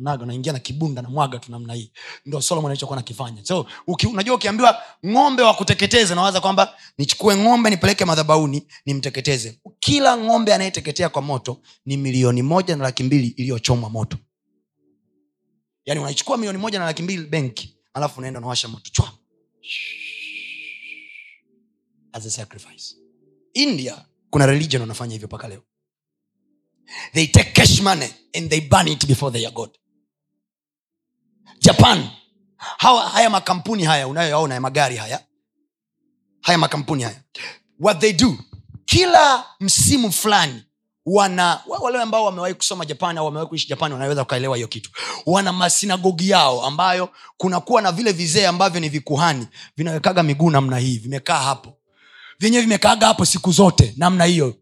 [0.00, 1.92] naga unaingia na kibunda na mwaga tu namna hii.
[2.26, 7.70] Ndo solomon alichokuwa nakifanya so uki, unajua ukiambiwa ng'ombe wa kuteketeza nawaza kwamba nichukue ng'ombe
[7.70, 9.60] nipeleke madhabauni nimteketeze.
[9.80, 14.18] Kila ng'ombe anayeteketea kwa moto ni milioni moja na laki mbili iliyochomwa moto.
[15.84, 18.90] Yaani unaichukua milioni moja na laki mbili benki alafu unaenda unawasha moto.
[18.92, 19.12] Chwa.
[22.12, 22.96] As a sacrifice.
[23.54, 25.62] India kuna religion wanafanya hivyo mpaka leo.
[27.12, 29.70] They take cash money and they burn it before their god
[31.64, 32.08] japan.
[32.56, 35.20] Hawa, haya makampuni haya unayoyaona ya magari haya
[36.40, 37.20] haya makampuni haya
[37.80, 38.38] what they do
[38.84, 40.62] kila msimu fulani
[41.06, 44.90] wana wale ambao wamewahi kusoma japan au wamewahi kuishi japan wanaweza wakaelewa hiyo kitu.
[45.26, 49.46] Wana masinagogi yao ambayo kunakuwa na vile vizee ambavyo ni vikuhani
[49.76, 51.78] vinawekaga miguu namna hii vimekaa hapo.
[52.38, 54.54] Vyenyewe vimekaaga hapo siku zote namna hiyo.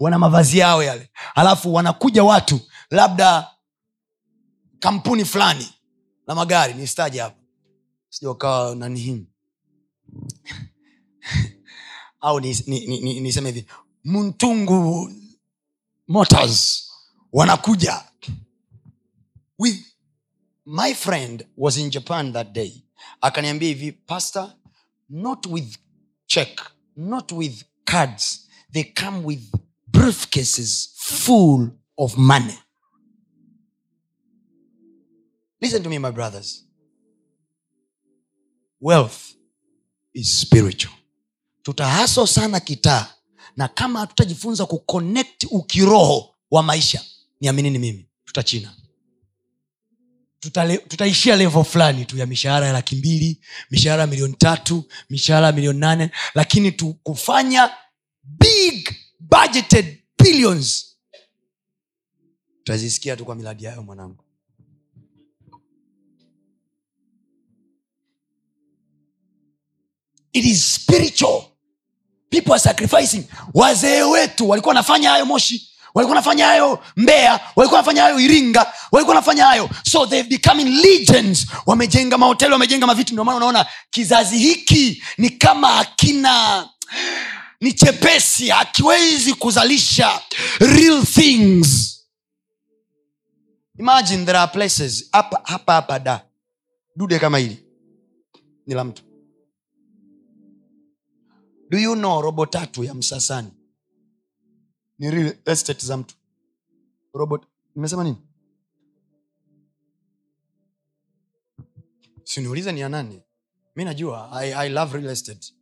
[0.00, 1.10] Wana mavazi yao yale.
[1.34, 2.60] Alafu wanakuja watu
[2.90, 3.50] labda
[4.80, 5.68] kampuni fulani
[6.26, 7.36] la magari ni staji hapa
[8.08, 9.26] sijakawa nanihim
[12.20, 13.66] au niseme ni, ni, ni, niseme hivi.
[14.04, 15.10] Muntungu
[16.08, 16.90] motors
[17.32, 18.04] wanakuja.
[19.58, 19.84] With
[20.66, 22.84] my friend was in japan that day.
[23.20, 24.54] Akaniambia hivi pastor
[25.08, 25.76] not with
[26.26, 26.60] check
[26.96, 28.48] not with cards.
[28.72, 29.52] They come with
[29.90, 32.58] briefcases full of money
[35.64, 36.64] listen to me my brothers.
[38.80, 39.34] Wealth
[40.14, 40.94] is spiritual.
[41.62, 43.14] Tutahaso sana kitaa
[43.56, 47.04] na kama hatutajifunza kuconnect ukiroho wa maisha
[47.40, 48.76] niaminini mimi tutachina.
[50.88, 53.40] Tutaishia levo fulani tu ya mishahara ya laki mbili
[53.70, 57.70] mishahara ya milioni tatu mishahara ya milioni nane lakini tu kufanya
[58.22, 58.88] big
[59.20, 60.96] budgeted billions.
[62.58, 64.23] Tutazisikia tu kwa miladi yayo mwanangu
[70.34, 71.44] it is spiritual.
[72.30, 73.24] People are sacrificing.
[73.54, 79.14] Wazee wetu walikuwa wanafanya hayo moshi walikuwa wanafanya hayo mbea walikuwa wanafanya hayo iringa walikuwa
[79.16, 79.70] wanafanya hayo.
[79.90, 83.12] So they've becoming legends wamejenga mahoteli wamejenga mavitu.
[83.12, 86.68] Ndio maana unaona kizazi hiki ni kama hakina
[87.60, 90.20] ni chepesi hakiwezi kuzalisha
[90.60, 92.00] real things.
[93.78, 96.20] Imagine there are places hapa hapa hapa da.
[96.96, 97.64] Dude kama hili.
[98.66, 99.02] Ni la mtu
[101.74, 103.50] do you know robo tatu ya msasani?
[104.98, 106.14] Ni real estate za mtu.
[107.14, 107.44] Robo
[107.76, 108.16] nimesema nini?
[112.24, 112.88] Siniulize ni ya
[113.76, 115.52] mi najua I, i love real estate.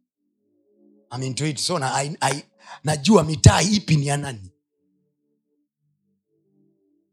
[1.15, 1.59] I'm into it.
[1.59, 2.45] So na, I, I,
[2.85, 4.35] najua mitaa ipi ni ya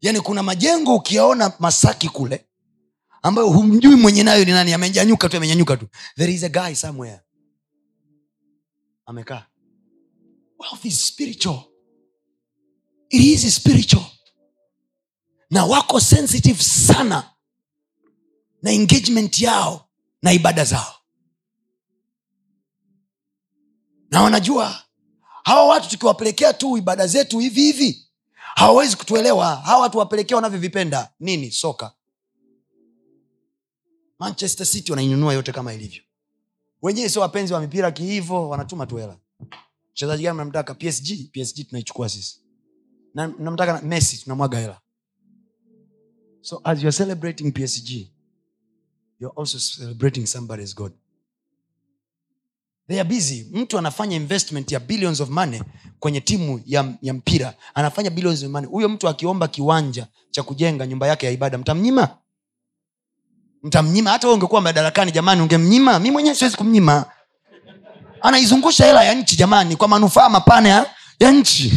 [0.01, 2.45] yaani kuna majengo ukiyaona masaki kule
[3.21, 4.73] ambayo humjui mwenye nayo ni nani.
[4.73, 5.87] Amenyanyuka tu amenyanyuka tu.
[6.15, 7.21] There is a guy somewhere
[9.09, 9.45] amekaa.
[10.59, 11.59] Wealth is spiritual.
[13.09, 14.05] It is spiritual.
[15.49, 17.31] Na wako sensitive sana
[18.61, 19.89] na engagement yao
[20.21, 20.95] na ibada zao.
[24.11, 24.83] Na wanajua
[25.43, 29.55] hawa watu tukiwapelekea tu ibada zetu hivi hivi hawawezi kutuelewa.
[29.55, 31.13] Hawa watu wapelekea wanavyovipenda.
[31.19, 31.51] Nini?
[31.51, 31.93] Soka.
[34.19, 36.03] Manchester city wanainunua yote kama ilivyo
[36.81, 39.13] wenyewe sio wapenzi wa mipira kihivo wanatuma tu
[39.91, 40.73] mchezaji gani mnamtaka?
[40.75, 42.39] Psg psg tunaichukua sisi.
[43.13, 44.79] Na mnamtaka na- messi tunamwaga hela.
[46.41, 47.89] So as youare celebrating psg
[49.19, 50.93] youare also celebrating somebody's god.
[52.87, 53.47] They are busy.
[53.51, 55.61] Mtu anafanya investment ya billions of money
[55.99, 57.55] kwenye timu ya, ya mpira.
[57.73, 58.67] Anafanya billions of money.
[58.69, 62.17] Huyo mtu akiomba kiwanja cha kujenga nyumba yake ya ibada mtamnyima
[63.63, 64.11] mtamnyima?
[64.11, 65.99] Hata ungekuwa madarakani jamani ungemnyima?
[65.99, 67.05] Mi mwenyewe siwezi kumnyima.
[68.21, 70.85] Anaizungusha hela ya nchi jamani kwa manufaa mapana ya,
[71.19, 71.73] ya nchi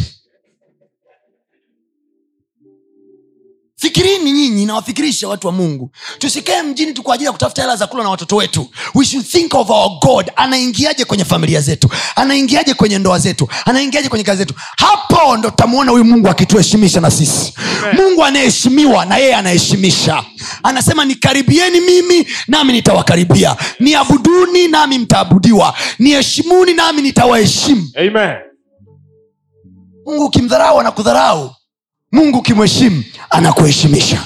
[3.83, 5.91] fikirini nyinyi nawafikirisha watu wa mungu.
[6.19, 8.67] Tusikae mjini tu kwa ajili ya kutafuta hela za kula na watoto wetu.
[8.95, 10.31] We should think of our god.
[10.35, 11.89] Anaingiaje kwenye familia zetu?
[12.15, 13.47] Anaingiaje kwenye ndoa zetu?
[13.65, 14.53] Anaingiaje kwenye kazi zetu?
[14.77, 17.53] Hapo ndo tutamwona huyu mungu akituheshimisha na sisi.
[17.93, 20.23] Mungu anayeheshimiwa na yeye anaheshimisha.
[20.63, 23.55] Anasema nikaribieni mimi nami nitawakaribia.
[23.79, 25.73] Niabuduni nami mtaabudiwa.
[25.99, 27.89] Niheshimuni nami nitawaheshimu.
[30.05, 31.51] Mungu ukimdharau anakudharau
[32.13, 34.25] mungu ukimheshimu anakuheshimisha.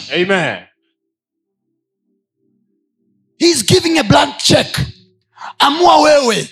[3.39, 4.79] He's giving a blank check.
[5.59, 6.49] Amua wewe.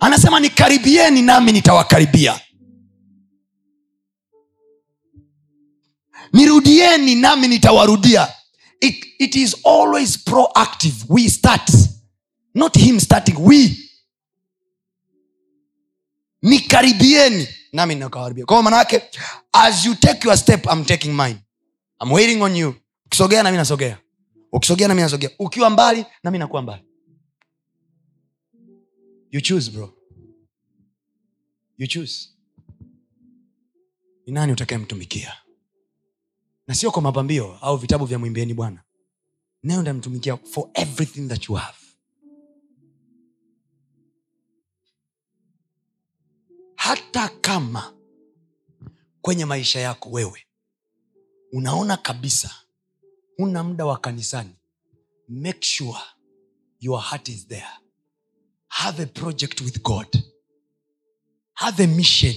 [0.00, 2.40] Anasema nikaribieni nami nitawakaribia.
[6.32, 8.28] Nirudieni nami nitawarudia.
[8.80, 10.94] It, it is always proactive.
[11.08, 11.70] We start.
[12.54, 13.36] Not him starting.
[13.38, 13.76] We.
[16.42, 19.02] Nikaribieni nami nakawaribia kwao manaake
[19.52, 21.38] as you take your step I'm taking mine.
[22.02, 22.74] I'm waiting on you.
[23.06, 23.98] Ukisogea nami nasogea.
[24.52, 25.30] Ukisogea nami nasogea.
[25.38, 26.82] Ukiwa mbali nami nakuwa mbali.
[29.30, 29.94] You choose bro.
[31.78, 32.28] You choose.
[34.26, 35.32] Ni nani utakayemtumikia?
[36.66, 38.82] Na sio kwa mapambio au vitabu vya mwimbieni bwana.
[39.62, 41.78] Nayo ndamtumikia for everything that you have
[46.82, 47.94] hata kama
[49.20, 50.46] kwenye maisha yako wewe
[51.52, 52.54] unaona kabisa
[53.36, 54.54] huna muda wa kanisani
[55.28, 55.98] make sure
[56.80, 57.68] your heart is there.
[58.68, 60.06] Have a project with god.
[61.54, 62.34] Have a mission.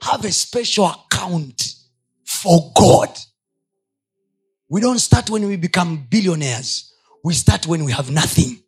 [0.00, 1.76] Have a special account
[2.24, 3.10] for god.
[4.70, 6.92] We don't start when we become billionaires.
[7.24, 8.62] We start when we have nothing.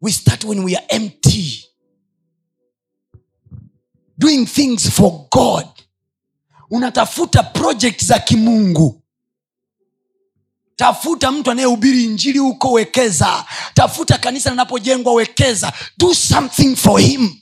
[0.00, 1.71] We start when we are empty
[4.22, 5.66] doing things for god.
[6.70, 9.02] Unatafuta project za kimungu.
[10.76, 13.44] Tafuta mtu anayehubiri injili huko wekeza.
[13.74, 15.72] Tafuta kanisa linapojengwa wekeza.
[15.98, 17.36] Do something for him.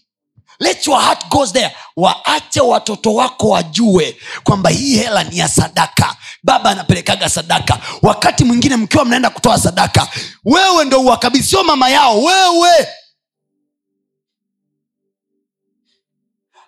[0.59, 1.77] Let your heart goes there.
[1.97, 6.17] Waache watoto wako wajue kwamba hii hela ni ya sadaka.
[6.43, 7.79] Baba anapelekaga sadaka.
[8.03, 10.09] Wakati mwingine mkiwa mnaenda kutoa sadaka
[10.45, 11.45] wewe ndo uwakabidhi.
[11.45, 12.89] Sio mama yao wewe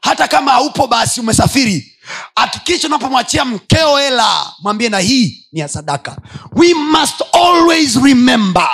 [0.03, 1.93] hata kama haupo basi umesafiri
[2.37, 6.17] hakikisha unapomwachia mkeo hela mwambie na hii ni ya sadaka.
[6.53, 8.69] We must always remember.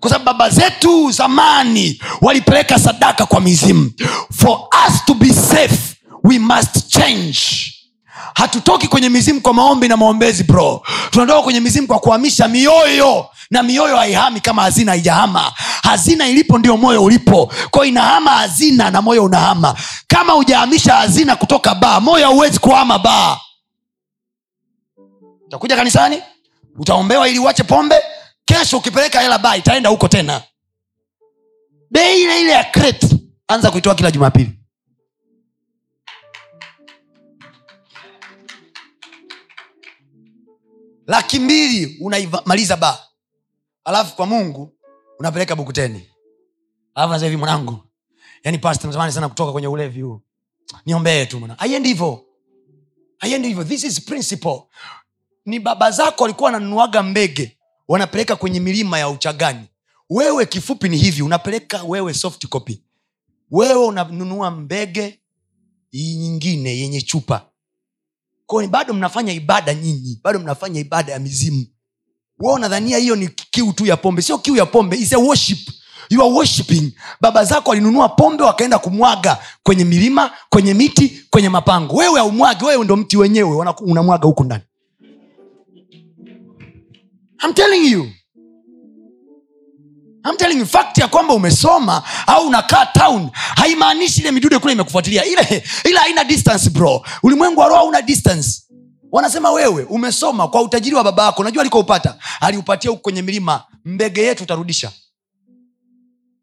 [0.00, 3.92] Kwa sababu baba zetu zamani walipeleka sadaka kwa mizimu.
[4.32, 7.38] For us to be safe we must change
[8.34, 10.82] hatutoki kwenye mizimu kwa maombi na maombezi bro.
[11.10, 15.52] Tunatoka kwenye mizimu kwa kuhamisha mioyo na mioyo haihami kama hazina haijahama.
[15.82, 17.52] Hazina ilipo ndio moyo ulipo.
[17.70, 19.74] Kwao inahama hazina na moyo unahama.
[20.06, 23.36] Kama hujahamisha hazina kutoka baa moyo hauwezi kuhama baa.
[25.46, 26.22] Utakuja kanisani
[26.78, 27.96] utaombewa ili uache pombe
[28.44, 30.42] kesho ukipeleka hela baa itaenda huko tena.
[31.90, 33.06] Bei ile ile ya kret
[33.48, 34.59] anza kuitoa kila jumapili
[41.10, 42.98] laki mbili unaimaliza ba.
[43.84, 44.74] Alafu kwa mungu
[45.18, 46.10] unapeleka bukuteni.
[46.94, 47.78] Alafu nasema mwanangu
[48.44, 50.20] yani pasta natamani sana kutoka kwenye ulevi huu.
[50.86, 51.58] Niombee tu mwana.
[51.58, 52.24] Aiendi hivo
[53.20, 54.62] aiendi hivo this is principle.
[55.46, 57.58] Ni baba zako walikuwa wananunuaga mbege
[57.88, 59.66] wanapeleka kwenye milima ya uchagani.
[60.10, 62.82] Wewe kifupi ni hivi unapeleka wewe soft copy.
[63.50, 65.20] Wewe unanunua mbege
[65.92, 67.49] nyingine yenye chupa
[68.50, 71.66] kwao bado mnafanya ibada nyinyi bado mnafanya ibada ya mizimu.
[72.38, 75.58] Wewe unadhania hiyo ni kiu tu ya pombe sio kiu ya pombe is a worship.
[76.10, 76.92] You are worshiping.
[77.20, 81.96] Baba zako walinunua pombe wakaenda kumwaga kwenye milima kwenye miti kwenye mapango.
[81.96, 84.62] Wewe haumwagi wewe ndo mti wenyewe unamwaga huku ndani.
[87.44, 88.06] I'm telling you
[90.24, 95.24] I'm telling you, fact ya kwamba umesoma au unakaa town haimaanishi ile midude kule imekufuatilia.
[95.24, 97.06] Ile ile haina distance bro.
[97.22, 98.62] Ulimwengu wa roho hauna distance.
[99.12, 101.44] Wanasema wewe umesoma kwa utajiri wa baba yako.
[101.44, 102.18] Najua alikoupata?
[102.40, 103.64] Aliupatia huku kwenye milima.
[103.84, 104.92] Mbege yetu utarudisha.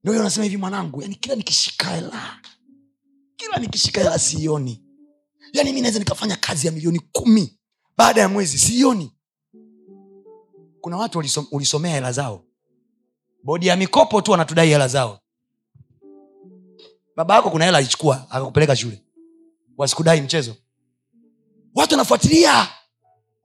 [0.03, 1.01] Ndio anasema hivi mwanangu.
[1.01, 2.37] Yani kila nikishika hela
[3.35, 4.83] kila nikishika hela sioni.
[5.53, 7.59] Yani mi naweza nikafanya kazi ya milioni kumi
[7.97, 9.11] baada ya mwezi sioni.
[10.81, 12.46] Kuna watu ulisomea hela zao
[13.43, 15.19] bodi ya mikopo tu wanatudai hela zao.
[17.15, 19.03] Baba yako kuna hela alichukua akakupeleka shule.
[19.77, 20.55] Wasikudai mchezo.
[21.75, 22.67] Watu wanafuatilia.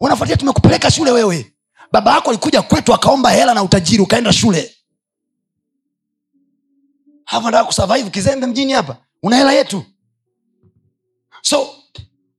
[0.00, 1.54] Wanafuatilia tumekupeleka shule wewe.
[1.92, 4.76] Baba yako alikuja kwetu akaomba hela na utajiri ukaenda shule.
[7.24, 8.96] Hapa nataka kusurvive kizembe mjini hapa.
[9.22, 9.84] Una hela yetu.
[11.42, 11.68] So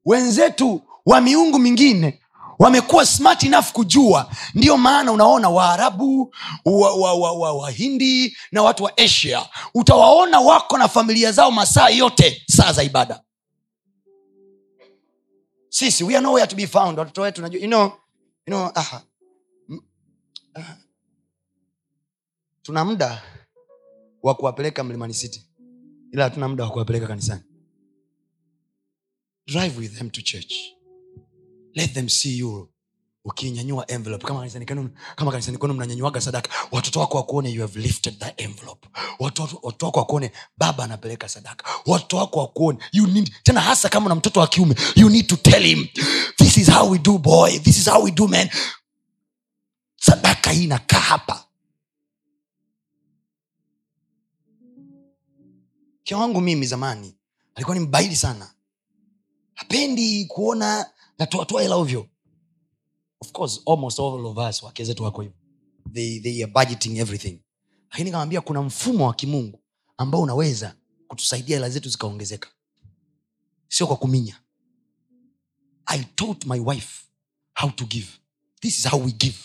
[0.06, 2.23] wenzetu wa miungu mingine
[2.60, 4.32] wamekuwa smart enough kujua.
[4.54, 6.36] Ndio maana unaona waarabu
[6.66, 9.50] wahindi wa, wa, wa, wahindi na watu wa asia.
[9.74, 13.24] Utawaona wako na familia zao masaa yote saa za ibada.
[15.70, 17.00] Sisi we are to be found.
[17.00, 17.84] Watoto wetu najua you know,
[18.48, 19.02] you know, aha.
[20.54, 20.78] Aha.
[22.62, 23.22] tuna muda
[24.24, 25.50] wa kuwapeleka mlimani city.
[26.12, 27.42] Ila hatuna muda wa kuwapeleka kanisani.
[29.48, 30.54] Drive with them to church
[31.76, 32.70] let them see you
[33.26, 34.28] ukinyanyua envelope.
[34.28, 38.42] Kama kanisani kwenu kama kanisani kwenu mnanyanyuaga sadaka watoto wako wakuone you have lifted that
[38.42, 38.88] envelope.
[39.20, 41.66] Watoto wako wakuone baba anapeleka sadaka.
[41.86, 45.36] Watoto wako wakuone you need tena hasa kama na mtoto wa kiume you need to
[45.36, 45.88] tell him
[46.38, 47.60] this is how we do boy.
[47.60, 48.50] This is how we do man.
[49.96, 51.46] Sadaka hii inakaa hapa.
[56.02, 57.16] Mke wangu mimi zamani
[57.56, 58.54] alikuwa ni mbaili sana.
[59.54, 60.92] Hapendi kuona
[67.92, 69.60] lakini kamwambia kuna mfumo wa kimungu
[69.98, 70.76] ambao unaweza
[71.08, 72.50] kutusaidia hela zetu zikaongezeka.
[73.68, 74.40] Sio kwa kuminya.
[75.86, 77.04] I taught my wife
[77.54, 78.08] how to give.
[78.62, 79.38] This is how we give.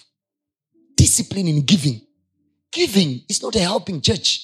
[0.97, 2.01] Discipline in giving.
[2.73, 4.41] Giving is not a helping church.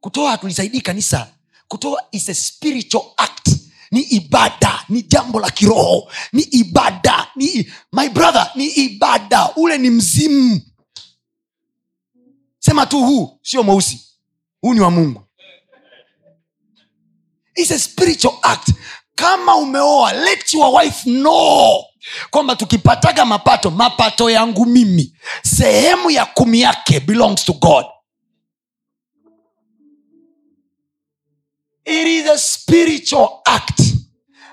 [0.00, 1.34] Kutoa hatulisaidii kanisa.
[1.68, 3.35] Kutoa is a spiritual act
[3.90, 6.10] ni ibada ni jambo la kiroho.
[6.32, 9.50] Ni ibada ni my brother ni ibada.
[9.56, 10.60] Ule ni mzimu.
[12.58, 14.00] Sema tu huu sio mweusi.
[14.60, 15.22] Huu ni wa mungu.
[17.54, 18.70] It's a spiritual act.
[19.14, 21.84] Kama umeoa let your wife know
[22.30, 27.84] kwamba tukipataga mapato mapato yangu mimi sehemu ya kumi yake belongs to god
[31.86, 33.80] it is a spiritual act.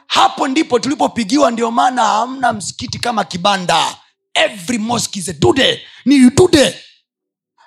[0.08, 3.98] Hapo ndipo tulipopigiwa ndio maana hamna msikiti kama kibanda.
[4.34, 5.82] Every mosque is a dude.
[6.06, 6.76] Ni dude.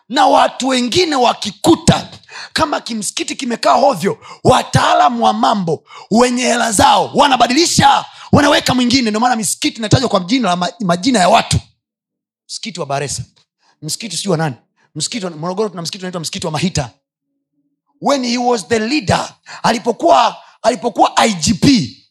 [0.08, 2.08] Na watu wengine wakikuta
[2.52, 9.10] kama kimsikiti kimekaa hovyo wataalamu wa mambo wenye hela zao wanabadilisha wanaweka mwingine.
[9.10, 11.58] Ndio maana misikiti inatajwa kwa jina la majina ya watu.
[12.48, 13.22] Msikiti wa baresa.
[13.82, 14.54] Msikiti sijui wa nani.
[14.94, 16.90] Msikiti wa morogoro tuna msikiti unaitwa msikiti wa mahita
[18.07, 21.64] when he was the leader alipokuwa alipokuwa igp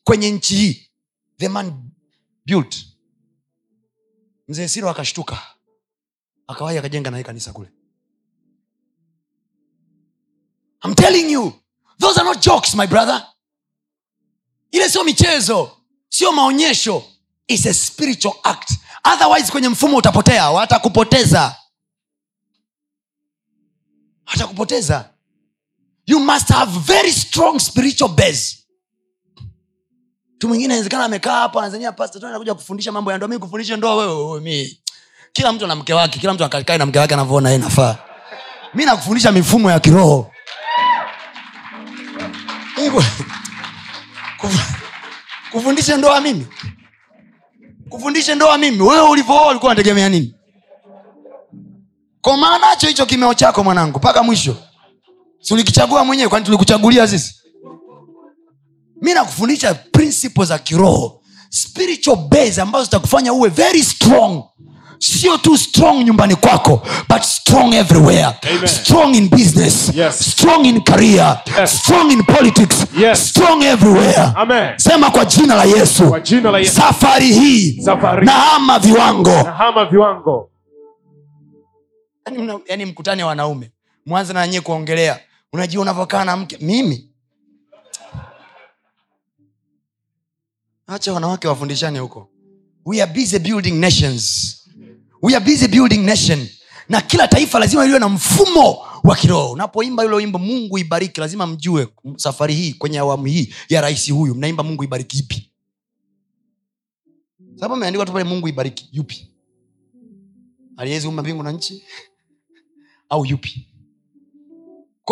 [0.03, 0.89] kwenye nchi hii
[1.37, 1.89] the man
[2.45, 2.75] built.
[4.47, 5.37] Mzee siro akashtuka.
[6.47, 7.69] Akawahi akajenga naye kanisa kule.
[10.85, 11.53] I'm telling you
[11.99, 13.27] those are not jokes my brother.
[14.71, 15.77] Ile sio michezo
[16.09, 17.03] sio maonyesho.
[17.47, 18.71] Is a spiritual act.
[19.13, 21.55] Otherwise kwenye mfumo utapotea watakupoteza.
[24.27, 25.14] Watakupoteza
[26.07, 28.57] you must have very strong spiritual base.
[30.43, 31.93] Mwingine inawezekana amekaa hapo anazania
[32.27, 33.29] anakuja kufundisha mambo ya ndoa.
[33.29, 34.79] Mi kufundisha ndoa wewe mi
[35.33, 37.97] kila mtu ana mke wake kila mtu akakae na mke wake anavyoona yeye nafaa
[38.73, 40.31] mi nakufundisha mifumo ya kiroho.
[45.51, 46.47] Kufundisha ndoa mimi.
[47.89, 48.81] Kufundisha ndoa mimi.
[48.81, 50.35] Wewe ulivyooa ulikuwa unategemea nini?
[52.21, 54.57] Komaa nacho hicho kimeo chako mwanangu mpaka mwisho
[55.45, 57.35] si ulikichagua mwenyewe kwani tulikuchagulia sisi
[59.01, 64.43] mi nakufundisha principle za kiroho spiritual base ambazo zitakufanya uwe very strong
[64.99, 68.67] sio tu strong nyumbani kwako but strong everywhere Amen.
[68.67, 70.31] strong in business Yes.
[70.31, 71.79] strong in career Yes.
[71.79, 73.29] strong in politics Yes.
[73.29, 74.73] strong everywhere Amen.
[74.77, 76.75] sema kwa jina la yesu Kwa jina la Yesu.
[76.75, 78.25] safari hii Safari.
[78.25, 80.49] nahama viwango Nahama viwango.
[82.25, 83.71] yani, yani mkutani wanaume
[84.05, 85.19] mwanze na nyie kuongelea
[85.55, 86.57] unajua unavyokaa na mke?
[86.61, 87.09] Mimi?
[90.87, 92.29] Acha wanawake wafundishane huko.
[92.85, 94.55] We are busy building nations.
[95.21, 96.47] We are busy building nation.
[96.89, 99.51] Na kila taifa lazima liwe na mfumo wa kiroho.
[99.51, 101.19] Unapoimba yule wimbo mungu ibariki.
[101.21, 101.87] Lazima mjue
[102.17, 104.35] safari hii kwenye awamu hii ya rais huyu.
[104.35, 105.51] Mnaimba mungu ibariki ipi?
[107.55, 108.89] Sababu ameandikwa tu pale mungu ibariki.
[108.91, 109.31] Yupi?
[110.77, 111.83] Aliyeziumba mbingu na nchi?
[113.09, 113.67] Au yupi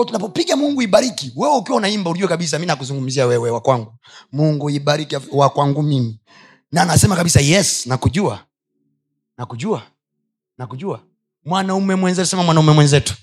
[0.02, 3.94] tunapopiga mungu ibariki wewe ukiwa unaimba ujue kabisa mi nakuzungumzia wewe wakwangu
[4.32, 6.20] mungu ibariki wakwangu mimi.
[6.72, 8.46] Na anasema kabisa yes nakujua.
[9.38, 9.84] Nakujua.
[10.58, 11.04] Nakujua.
[11.46, 13.14] Mwanaume mwenzetu sema mwanaume mwenzetu.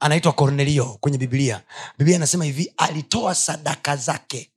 [0.00, 1.62] Anaitwa kornelio kwenye biblia.
[1.98, 4.50] Biblia anasema hivi alitoa sadaka zake.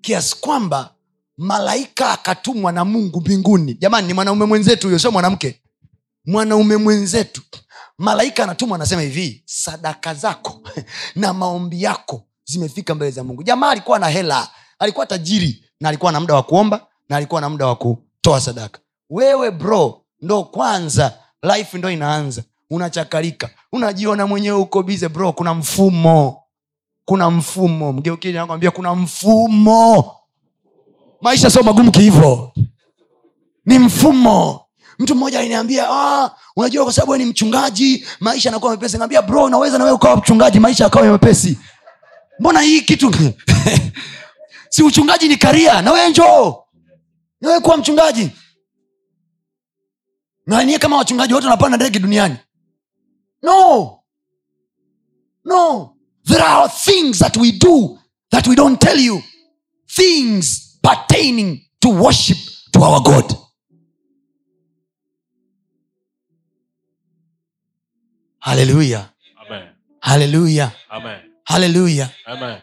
[0.00, 0.94] Kiasi kwamba
[1.36, 3.74] malaika akatumwa na mungu mbinguni.
[3.74, 5.60] Jamani ni mwanaume mwenzetu huyo sio mwanamke.
[6.26, 7.42] Mwanaume mwenzetu
[7.98, 10.60] malaika anatumwa anasema hivi sadaka zako
[11.16, 13.42] na maombi yako zimefika mbele za mungu.
[13.42, 17.48] Jamaa alikuwa na hela alikuwa tajiri na alikuwa na muda wa kuomba na alikuwa na
[17.48, 18.80] muda wa kutoa sadaka.
[19.10, 26.40] Wewe bro ndo kwanza life ndo inaanza unachakarika unajiona mwenyewe uko bize bro kuna mfumo
[27.04, 27.92] kuna mfumo.
[27.92, 30.12] Mgeukiambia kuna mfumo.
[31.20, 32.52] Maisha sio magumu kihivo
[33.66, 34.63] ni mfumo
[34.98, 38.98] mtu mmoja aliniambia ah, unajua kwa sababu ni mchungaji maisha yanakuwa mepesi.
[38.98, 41.58] Naambia bro unaweza nawe ukawa mchungaji maisha yakawa mepesi.
[42.40, 43.12] Mbona hii kitu?
[44.68, 46.64] Si uchungaji ni karia nawe njoo
[47.40, 48.30] nawe kuwa mchungaji.
[50.46, 52.36] Nanie kama wachungaji wote wanapanda ndege duniani.
[53.42, 53.98] No
[55.44, 57.98] no there are things that we do
[58.30, 59.22] that we don't tell you
[59.86, 62.38] things pertaining to worship
[62.72, 63.43] to our god
[68.44, 69.08] haleluya
[70.00, 70.70] haleluya
[71.44, 72.10] haleluya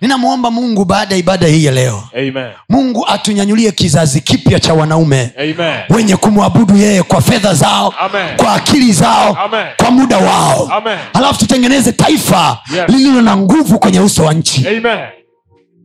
[0.02, 2.52] ninamwomba mungu baada ya ibada hii ya leo Amen.
[2.70, 5.80] mungu atunyanyulie kizazi kipya cha wanaume Amen.
[5.90, 8.38] wenye kumwabudu yeye kwa fedha zao Amen.
[8.38, 9.68] kwa akili zao Amen.
[9.78, 10.98] kwa muda wao Amen.
[11.14, 12.84] halafu tutengeneze taifa Yes.
[12.90, 15.00] lililo na nguvu kwenye uso wa nchi Amen.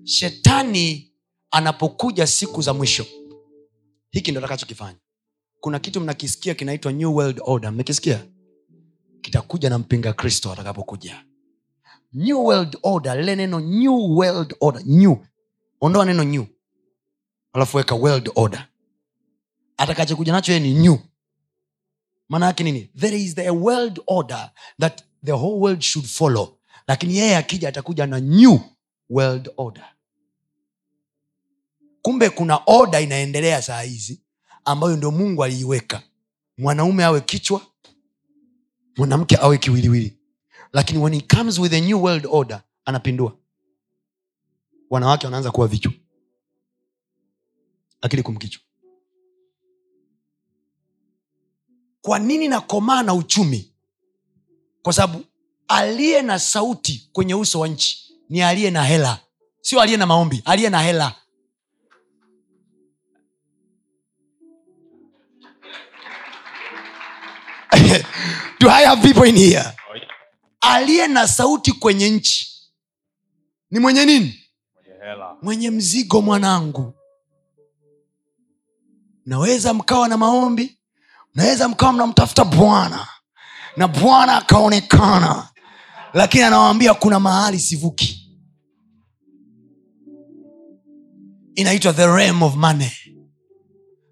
[0.04, 1.12] shetani
[1.50, 3.06] anapokuja siku za mwisho
[4.10, 4.98] hiki ndo atakachokifanya
[5.60, 8.18] kuna kitu mnakisikia kinaitwa new world order mmekisikia
[9.26, 11.24] kitakuja na mpinga kristo atakapokuja.
[12.12, 15.16] New world order lile neno new world order new.
[15.80, 16.44] Ondoa neno new.
[17.52, 18.68] Alafu weka world order.
[19.76, 20.96] Atakachokuja nacho ni new.
[22.28, 22.90] Maana yake nini?
[22.98, 24.50] There is the world order
[24.80, 26.58] that the whole world should follow.
[26.88, 28.58] Lakini yeye akija atakuja na new
[29.10, 29.84] world order.
[32.02, 34.22] Kumbe kuna oda inaendelea saa hizi
[34.64, 36.02] ambayo ndio mungu aliiweka.
[36.58, 37.60] Mwanaume awe kichwa
[38.96, 40.16] mwanamke awe kiwiliwili.
[40.72, 43.36] Lakini when he comes with a new world order anapindua.
[44.90, 45.92] Wanawake wanaanza kuwa vichwa.
[48.00, 48.62] Akili kumkichwa
[52.06, 53.72] kwa nini nakomaa na uchumi?
[54.82, 55.24] Kwa sababu
[55.68, 59.18] aliye na sauti kwenye uso wa nchi ni aliye na hela.
[59.60, 61.14] Sio aliye na maombi aliye na hela
[68.60, 69.64] do i have people in here?
[69.90, 70.06] Oh, yeah.
[70.60, 72.46] aliye na sauti kwenye nchi
[73.70, 74.40] ni mwenye nini?
[74.74, 75.36] Mwenye hela.
[75.42, 76.94] mwenye mzigo mwanangu.
[79.26, 80.78] Naweza mkawa na maombi
[81.34, 83.08] naweza mkawa mnamtafuta bwana
[83.76, 85.48] na bwana akaonekana
[86.14, 88.22] lakini anawambia kuna mahali sivuki.
[91.54, 92.90] Inaitwa the realm of money.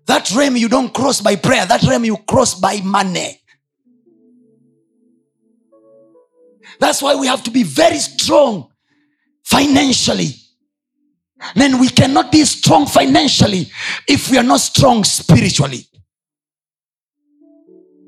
[0.07, 3.41] That realm you don't cross by prayer that realm you cross by money
[6.81, 8.65] that's why we have to be very strong
[9.43, 10.41] financially.
[11.55, 13.73] Then we cannot be strong financially
[14.09, 15.89] if we are not strong spiritually.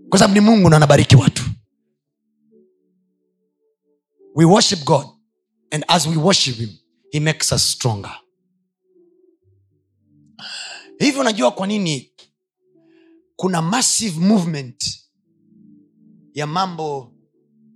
[0.08, 1.42] Kwa sababu ni mungu na anabariki watu.
[4.34, 5.06] We worship god
[5.70, 6.70] and as we worship him
[7.12, 8.20] he makes us stronger.
[10.98, 12.12] Hivyo unajua kwa nini
[13.36, 14.84] kuna massive movement
[16.34, 17.12] ya mambo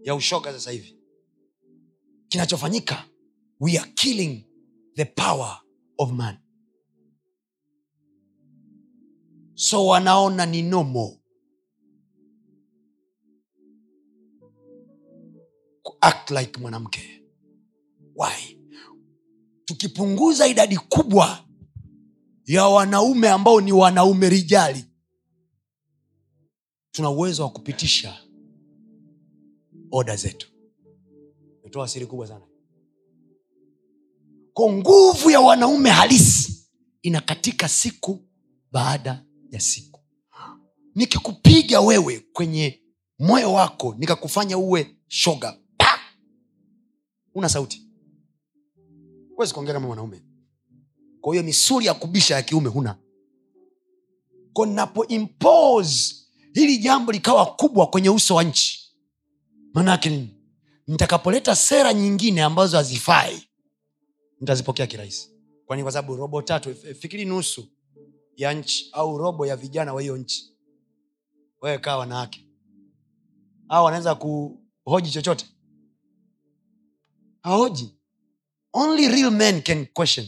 [0.02, 0.96] ya ushoga sasa hivi.
[2.28, 3.04] Kinachofanyika
[3.60, 4.44] we are killing
[4.96, 5.60] the power
[5.98, 6.36] of man.
[9.54, 11.16] So wanaona ni nomo.
[16.00, 17.22] Act like mwanamke.
[18.14, 18.58] Why?
[19.64, 21.44] Tukipunguza idadi kubwa
[22.44, 24.84] ya wanaume ambao ni wanaume rijali
[26.90, 28.18] tuna uwezo wa kupitisha
[29.92, 30.48] oda zetu.
[31.64, 32.46] Natoa siri kubwa sana.
[34.54, 36.68] Ko nguvu ya wanaume halisi
[37.02, 38.18] inakatika siku
[38.72, 40.00] baada ya siku.
[40.94, 42.82] Nikikupiga wewe kwenye
[43.18, 45.56] moyo wako nikakufanya uwe shoga
[47.34, 47.86] una sauti.
[49.34, 50.22] Huwezi kuongea kama mwanaume.
[51.20, 52.98] Kwa hiyo misuli ya kubisha ya kiume huna.
[54.52, 56.14] Ko napo impose
[56.54, 58.79] hili jambo likawa kubwa kwenye uso wa nchi
[59.74, 60.36] maanaake nini?
[60.86, 63.48] Nitakapoleta sera nyingine ambazo hazifai
[64.40, 65.30] nitazipokea kirahisi.
[65.66, 67.68] Kwani kwa sababu robo tatu fikiri nusu
[68.36, 70.56] ya nchi au robo ya vijana wa hiyo nchi.
[71.60, 72.46] Wewe kaa wanawake.
[73.68, 75.46] Au wanaweza kuhoji chochote?
[77.42, 77.98] Hahoji
[78.72, 80.26] only real men can question.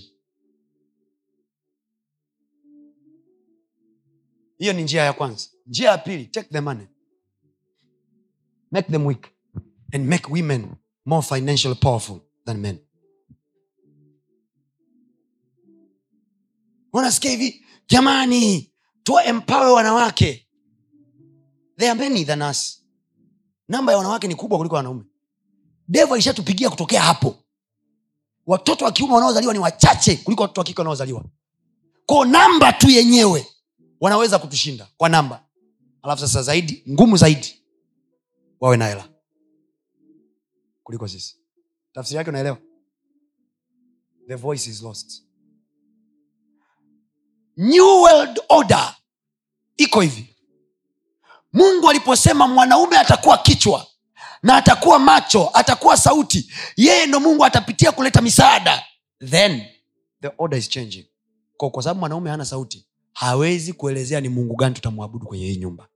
[4.59, 5.49] Hiyo ni njia ya kwanza.
[5.67, 6.87] Njia ya pili take the money
[8.73, 9.29] make them weak
[9.93, 12.79] and make women more financially powerful than men.
[16.93, 17.65] Unasikia hivi?
[17.89, 18.73] Jamani
[19.03, 20.47] tuwa empower wanawake.
[21.79, 22.83] They are many than us.
[23.69, 25.05] Namba ya wanawake ni kubwa kuliko wanaume.
[25.89, 27.37] Devo alishatupigia kutokea hapo.
[28.47, 31.25] Watoto wa kiume wanaozaliwa ni wachache kuliko watoto wa kike wanaozaliwa.
[32.07, 33.47] Ko namba tu yenyewe
[34.01, 35.45] wanaweza kutushinda kwa namba
[36.03, 37.62] alafu sasa zaidi ngumu zaidi
[38.63, 39.09] wawe na hela.
[40.83, 41.37] Kuliko sisi.
[41.93, 42.59] Tafsiri yake unaelewa?
[44.29, 45.23] The voice is lost.
[47.57, 48.97] New world order.
[49.77, 50.37] Iko hivi.
[51.53, 53.87] Mungu aliposema mwanaume atakuwa kichwa
[54.43, 58.85] na atakuwa macho atakuwa sauti yeye ndo mungu atapitia kuleta misaada.
[59.31, 59.63] Then
[60.21, 61.07] the order is changing.
[61.57, 65.89] Kwa, sababu mwanaume hana sauti hawezi kuelezea ni mungu gani tutamwabudu kwenye hii nyumba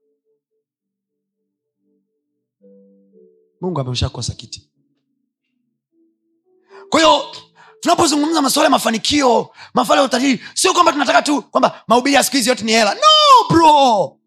[3.61, 4.69] mungu ameshakosa kiti.
[6.89, 7.25] Kwa hiyo
[7.81, 12.37] tunapozungumza masuala ya mafanikio masuala ya utajiri sio kwamba tunataka tu kwamba mahubiri ya siku
[12.37, 12.93] hizi yote ni hela.
[12.93, 14.17] No bro.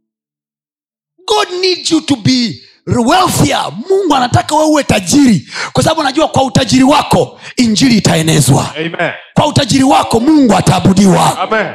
[1.27, 3.73] God needs you to be wealthier.
[3.91, 8.75] Mungu anataka we uwe tajiri kwa sababu anajua kwa utajiri wako injili itaenezwa.
[8.77, 9.13] Amen.
[9.35, 11.39] kwa utajiri wako mungu ataabudiwa.
[11.39, 11.75] Amen.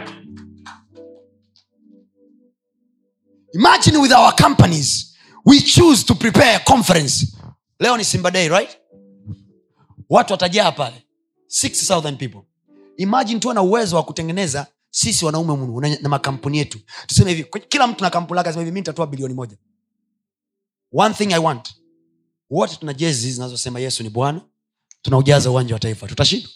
[3.53, 5.15] imagine with our companies
[5.45, 7.25] we choose to prepare a conference
[7.79, 8.77] leo ni simba day right?
[10.09, 11.05] Watu watajaa pale.
[11.47, 12.41] 6000 people.
[12.97, 16.79] Imagine tuwe na uwezo wa kutengeneza sisi wanaume munu na, na makampuni yetu.
[17.07, 19.57] Tuseme hivi kila mtu na kampuni lake hivi mi nitatoa bilioni moja.
[20.93, 21.69] One thing i want.
[22.49, 24.41] Wote tuna jezi zinazosema yesu ni bwana.
[25.01, 26.07] Tunaujaza uwanja wa taifa.
[26.07, 26.49] Tutashinda.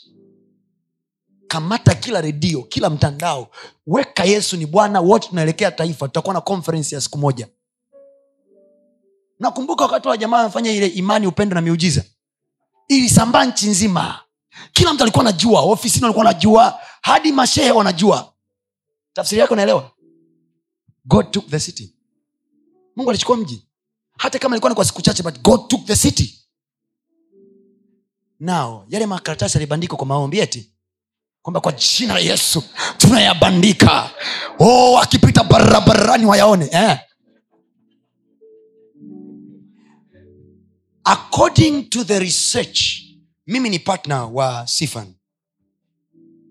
[1.48, 3.52] Kamata kila redio kila mtandao.
[3.88, 5.02] Weka yesu ni bwana.
[5.02, 6.08] Wote tunaelekea taifa.
[6.08, 7.48] Tutakuwa na conference ya siku moja
[9.40, 12.04] nakumbuka wakati wa jamaa wamefanya ile imani upendo na miujiza.
[12.88, 14.20] Ilisambaa nchi nzima.
[14.74, 18.34] Kila mtu alikuwa anajua ofisini walikuwa wanajua hadi mashehe wanajua.
[19.14, 19.92] Tafsiri yake unaelewa
[21.06, 21.96] god took the city.
[22.96, 23.66] Mungu alichukua mji.
[24.18, 26.36] Hata kama ilikuwa ni kwa siku chache but god took the city.
[28.40, 30.72] Nao yale makaratasi yalibandikwa kwa maombi eti
[31.42, 32.64] kwamba kwa jina la yesu
[32.98, 34.10] tunayabandika.
[34.60, 37.00] Oh, akipita barabarani wayaone eh.
[41.10, 43.04] According to the research
[43.48, 45.14] mimi ni partner wa sifan.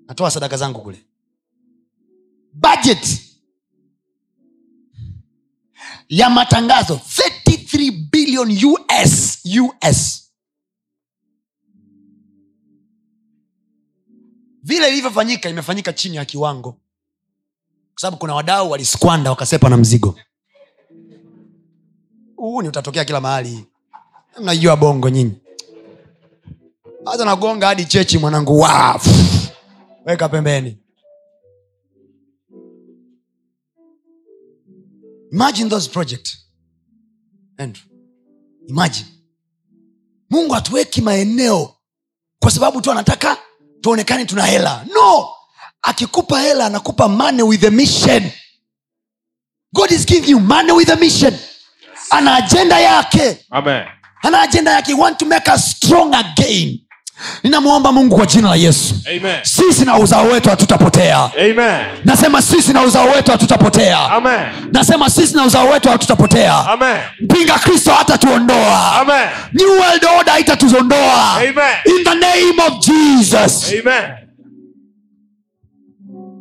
[0.08, 1.04] Natoa sadaka zangu kule.
[2.52, 3.22] Budget
[6.08, 8.50] ya matangazo 33 billion
[9.04, 9.38] us
[9.90, 10.30] us
[14.62, 16.72] vile ilivyofanyika imefanyika chini ya kiwango.
[17.92, 20.18] Kwa sababu kuna wadau waliskwanda wakasepa na mzigo.
[22.36, 23.67] Huu ni utatokea kila mahali
[24.40, 25.32] mnajua bongo nyinyi.
[27.04, 28.60] Hata nagonga hadi chechi mwanangu.
[28.60, 29.00] Wa
[30.06, 30.78] weka pembeni.
[35.32, 36.36] Imagine those project
[37.58, 37.84] Andrew,
[38.68, 39.06] imagine.
[40.30, 41.74] Mungu hatuweki maeneo
[42.40, 43.36] kwa sababu tu anataka
[43.80, 44.86] tuonekane tuna hela.
[44.94, 45.28] No!
[45.82, 48.30] Akikupa hela anakupa money with a mission.
[49.72, 51.34] God is giving you money with a mission.
[52.10, 53.46] Ana ajenda yake.
[53.50, 53.86] Amen.
[54.22, 54.94] Ana ajenda yake.
[54.94, 56.80] Want to make us strong again.
[57.42, 58.94] Ninamwomba mungu kwa jina la yesu.
[59.16, 59.36] Amen.
[59.42, 61.30] sisi na uzao wetu hatutapotea.
[62.04, 63.98] Nasema sisi na uzao wetu hatutapotea.
[64.10, 64.46] Amen.
[64.72, 66.64] nasema sisi na uzao wetu hatutapotea.
[67.20, 69.06] Mpinga kristo hatatuondoa.
[69.52, 71.40] New world order haitatuzondoa.
[71.98, 73.72] In the name of jesus.
[73.80, 74.28] Amen.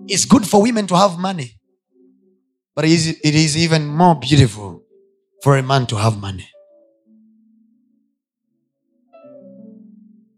[0.07, 1.51] it's good for women to have money
[2.75, 4.81] but it is, it is even more beautiful
[5.43, 6.47] for a man to have money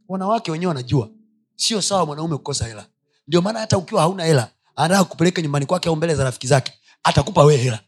[0.10, 1.10] wanawake wenyewe wanajua.
[1.56, 2.86] Sio sawa mwanaume kukosa hela.
[3.28, 6.74] Ndio maana hata ukiwa hauna hela anataka kupeleka nyumbani kwake au mbele za rafiki zake
[7.04, 7.80] atakupa wee hela.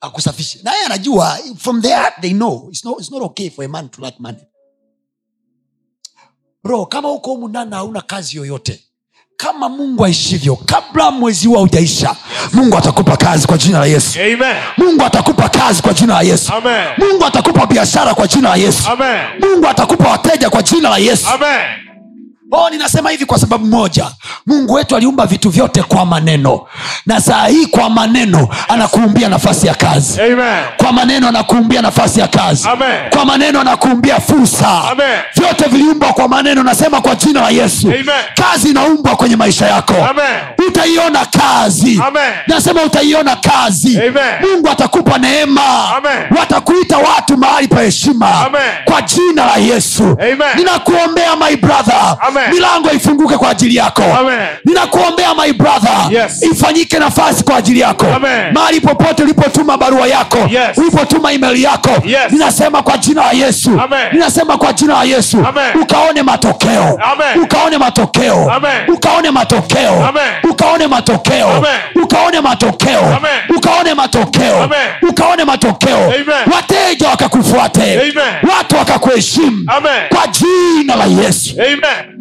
[0.00, 0.60] Akusafishe.
[0.62, 2.68] Naye anajua from the they know.
[2.70, 4.42] It's not, it's not okay for a man to like money.
[6.64, 8.84] Bro kama uko humu ndani hauna kazi yoyote
[9.42, 12.16] kama mungu aishivyo kabla mwezi huu haujaisha
[12.52, 14.56] mungu atakupa kazi kwa jina la yesu Amen.
[14.76, 16.84] mungu atakupa kazi kwa jina la yesu Amen.
[16.98, 19.20] mungu atakupa biashara kwa jina la yesu Amen.
[19.40, 21.89] mungu atakupa wateja kwa jina la yesu Amen.
[22.52, 24.06] Oh, ninasema hivi kwa sababu moja
[24.46, 26.60] mungu wetu aliumba vitu vyote kwa maneno
[27.06, 30.64] na saa hii kwa maneno anakuumbia nafasi ya kazi Amen.
[30.76, 33.10] kwa maneno anakuumbia nafasi ya kazi Amen.
[33.10, 35.18] kwa maneno anakuumbia fursa Amen.
[35.36, 38.04] vyote viliumbwa kwa maneno nasema kwa jina la yesu Amen.
[38.34, 40.66] kazi inaumbwa kwenye maisha yako Amen.
[40.68, 42.32] utaiona kazi Amen.
[42.46, 44.50] nasema utaiona kazi Amen.
[44.52, 46.38] mungu atakupa neema Amen.
[46.38, 48.50] watakuita watu mahali pa heshima
[48.84, 50.56] kwa jina la yesu Amen.
[50.56, 52.39] ninakuombea my brother Amen.
[52.52, 54.02] Milango ifunguke kwa ajili yako
[54.64, 56.42] ninakuombea my brother Yes.
[56.42, 58.52] ifanyike nafasi kwa ajili yako Amen.
[58.54, 60.78] mahali popote ulipotuma barua yako Yes.
[60.78, 62.18] ulipotuma email yako Yes.
[62.30, 64.08] ninasema kwa jina la yesu Amen.
[64.12, 65.82] ninasema kwa jina la yesu Amen.
[65.82, 67.42] ukaone matokeo Amen.
[67.44, 68.90] ukaone matokeo Amen.
[68.94, 70.22] ukaone matokeo Amen.
[70.50, 71.80] ukaone matokeo Amen.
[72.02, 73.56] ukaone matokeo Amen.
[73.56, 74.78] ukaone matokeo Amen.
[75.08, 76.54] ukaone matokeo Amen.
[76.54, 78.50] wateja wakakufuate Amen.
[78.56, 79.66] watu wakakuheshimu
[80.08, 82.16] kwa jina la yesu Amen.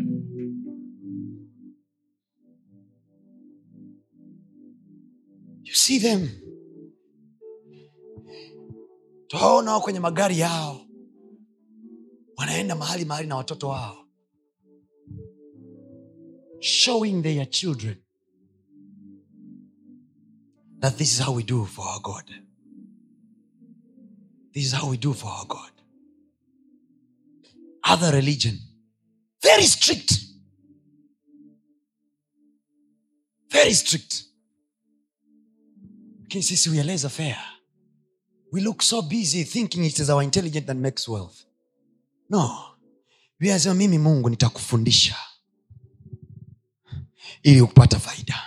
[5.69, 6.29] You see them?
[9.27, 10.85] Twaona wao kwenye magari yao.
[12.37, 14.05] Wanaenda mahali mahali na watoto wao.
[16.59, 17.97] Showing their children
[20.79, 22.31] that this is how we do for our god.
[24.53, 25.71] This is how we do for our god.
[27.83, 28.59] Other religion
[29.41, 30.13] very strict.
[33.49, 34.28] Very strict
[36.29, 36.87] lakini sisi we are
[38.51, 41.45] we look so busy thinking it is our intelligence that makes wealth.
[42.29, 42.75] No.
[43.41, 45.15] We mimi mungu nitakufundisha.
[47.43, 48.41] Ili kupata faida.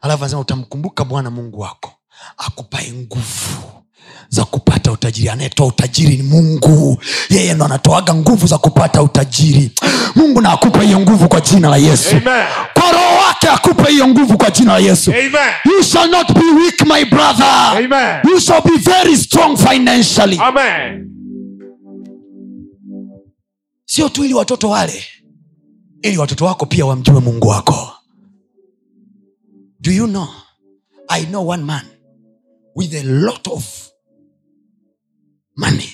[0.00, 1.92] Alafu anasema utamkumbuka bwana mungu wako.
[2.36, 3.83] Akupae nguvu
[4.28, 5.28] za kupata utajiri.
[5.28, 6.98] Anayetoa utajiri ni mungu.
[7.30, 9.70] Yeye ndo anatoaga nguvu za kupata utajiri.
[10.16, 12.10] Mungu na akupe hiyo nguvu kwa jina la yesu.
[12.10, 12.46] Amen.
[12.74, 15.10] kwa roho wake akupe hiyo nguvu kwa jina la yesu.
[15.10, 15.32] Amen.
[15.64, 17.46] you shall not be weak my brother.
[17.84, 18.20] Amen.
[18.24, 20.38] you shall be very strong financially.
[20.38, 21.10] Amen.
[23.84, 25.04] sio tu ili watoto wale
[26.02, 27.92] ili watoto wako pia wamjue mungu wako.
[29.80, 30.28] Do you know?
[31.08, 31.84] I know one man
[32.76, 33.64] with a lot of
[35.56, 35.90] money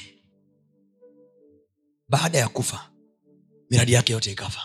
[2.08, 2.90] baada ya kufa
[3.70, 4.60] miradi yake yote ikafa.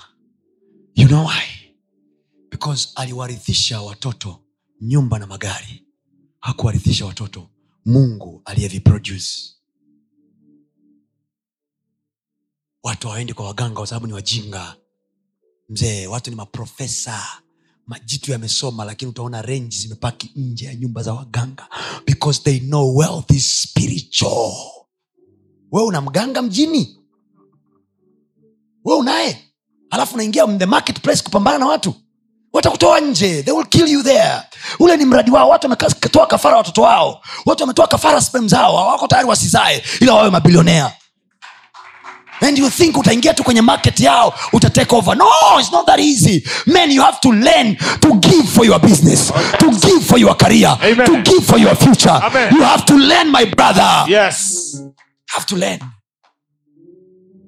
[0.95, 1.73] You know why?
[2.51, 4.43] Because aliwarithisha watoto
[4.81, 5.85] nyumba na magari.
[6.39, 7.49] Hakuwarithisha watoto
[7.85, 9.51] mungu aliyeviproduce.
[12.83, 14.75] Watu hawaendi kwa waganga kwa sababu ni wajinga.
[15.69, 17.41] Mzee watu ni maprofesa.
[17.87, 21.69] Majitu yamesoma lakini utaona renji zimepaki nje ya nyumba za waganga.
[22.05, 24.74] Because they know wealth is spiritual
[25.71, 26.97] we una mganga mjini?
[28.85, 29.37] We unaye?
[29.89, 31.93] Alafu unaingia the marketplace kupambana na watu?
[32.53, 33.43] Watakutoa nje.
[33.43, 34.41] They will kill you there.
[34.79, 35.49] Ule ni mradi wao.
[35.49, 37.21] Watu wametoa kafara watoto wao.
[37.45, 38.77] Watu wametoa kafara spem zao.
[38.77, 40.91] Hawako tayari wasizae ila wawe mabilionea.
[42.41, 45.17] And you think utaingia tu kwenye market yao utatake over.
[45.17, 45.25] No
[45.59, 46.43] it's not that easy.
[46.65, 50.77] Man you have to learn to give for your business to give for your career
[50.83, 51.05] Amen.
[51.05, 52.19] to give for your future.
[52.23, 52.53] Amen.
[52.55, 54.05] you have to learn my brother.
[54.07, 54.77] Yes.
[55.25, 55.79] Have to learn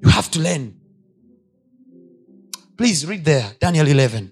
[0.02, 0.72] you have to learn
[2.76, 4.22] please read there daniel 11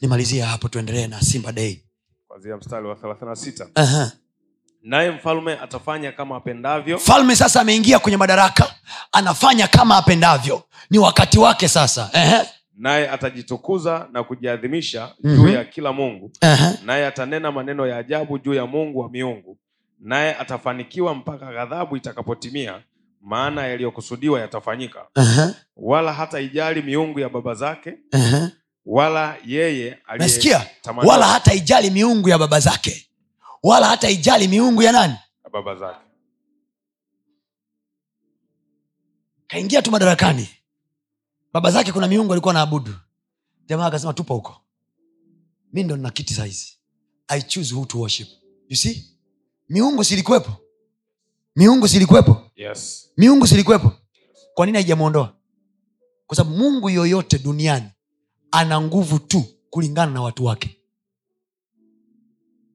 [0.00, 1.80] nimalizie hapo tuendelee na simba day
[2.28, 3.66] Kuanzia mstari wa 36.
[3.74, 4.10] uh-huh.
[4.82, 8.74] Naye mfalme atafanya kama apendavyo Mfalme sasa ameingia kwenye madaraka
[9.12, 12.46] anafanya kama apendavyo ni wakati wake sasa uh-huh.
[12.76, 15.36] naye atajitukuza na kujiadhimisha Mhm.
[15.36, 16.84] juu ya kila mungu Uh-huh.
[16.84, 19.58] naye atanena maneno ya ajabu juu ya mungu wa miungu
[20.00, 22.82] naye atafanikiwa mpaka ghadhabu itakapotimia
[23.20, 25.06] maana yaliyokusudiwa yatafanyika.
[25.16, 25.54] Uh-huh.
[25.76, 28.50] wala hata ijali miungu ya baba zake Uh-huh.
[28.86, 30.66] wala yeye nasikia.
[31.04, 33.10] wala hata ijali miungu ya baba zake.
[33.62, 35.14] Wala hata ijali miungu ya nani?
[35.44, 36.00] ya baba zake.
[39.46, 40.48] Kaingia tu madarakani.
[41.52, 42.94] Baba zake kuna miungu alikuwa naabudu
[43.66, 44.60] jamaa akasema tupa huko.
[45.72, 46.78] Mi ndo nina kiti saizi.
[47.28, 48.28] I choose who to worship.
[48.68, 49.13] You see
[49.68, 50.52] miungu silikuwepo.
[51.56, 52.50] Miungu silikuwepo.
[52.56, 53.10] Yes.
[53.16, 53.92] Miungu silikuwepo.
[54.54, 55.36] Kwa nini haijamwondoa
[56.26, 57.88] kwa sababu mungu yoyote duniani
[58.50, 60.80] ana nguvu tu kulingana na watu wake.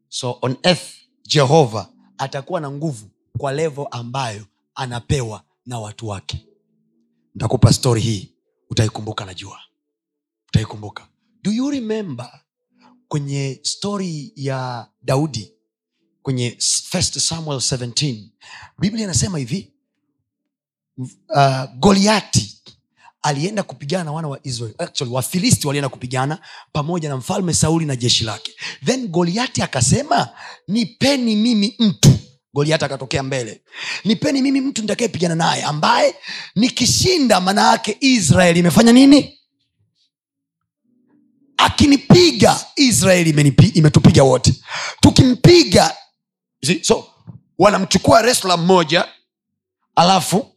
[0.10, 0.95] So on earth
[1.28, 4.45] jehova atakuwa na nguvu kwa levo ambayo
[4.76, 6.48] anapewa na watu wake.
[7.36, 8.36] Ntakupa stori hii
[8.70, 9.60] utaikumbuka najua
[10.48, 11.07] utaikumbuka.
[11.44, 12.41] Do you remember
[13.07, 15.53] kwenye stori ya daudi
[16.30, 18.24] kwenye samuel 17
[18.80, 19.72] biblia inasema hivi
[21.30, 22.62] uh, goliati
[23.22, 26.40] alienda kupigana na wana wa israel actually wafilisti walienda kupigana
[26.72, 28.52] pamoja na mfalme sauli na jeshi lake.
[28.86, 30.30] Then goliati akasema
[30.68, 32.12] nipeni mimi mtu.
[32.54, 33.62] Goliati akatokea mbele.
[34.06, 36.16] Nipeni mimi mtu nitakayepigana naye ambaye
[36.56, 39.40] nikishinda maana yake israel imefanya nini?
[41.58, 43.30] Akinipiga israeli
[43.74, 44.54] imetupiga wote.
[45.00, 45.96] Tukimpiga
[46.81, 47.07] So
[47.57, 49.07] wanamchukua resla mmoja
[49.95, 50.56] alafu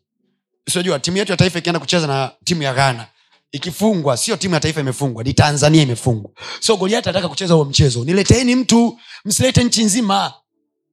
[0.69, 3.07] sinajua timu yetu ya taifa ikienda kucheza na timu ya ghana
[3.53, 6.31] ikifungwa sio timu ya taifa imefungwa ni tanzania imefungwa.
[6.61, 8.05] So goliati anataka kucheza huo mchezo.
[8.05, 10.33] Nileteeni mtu msilete nchi nzima.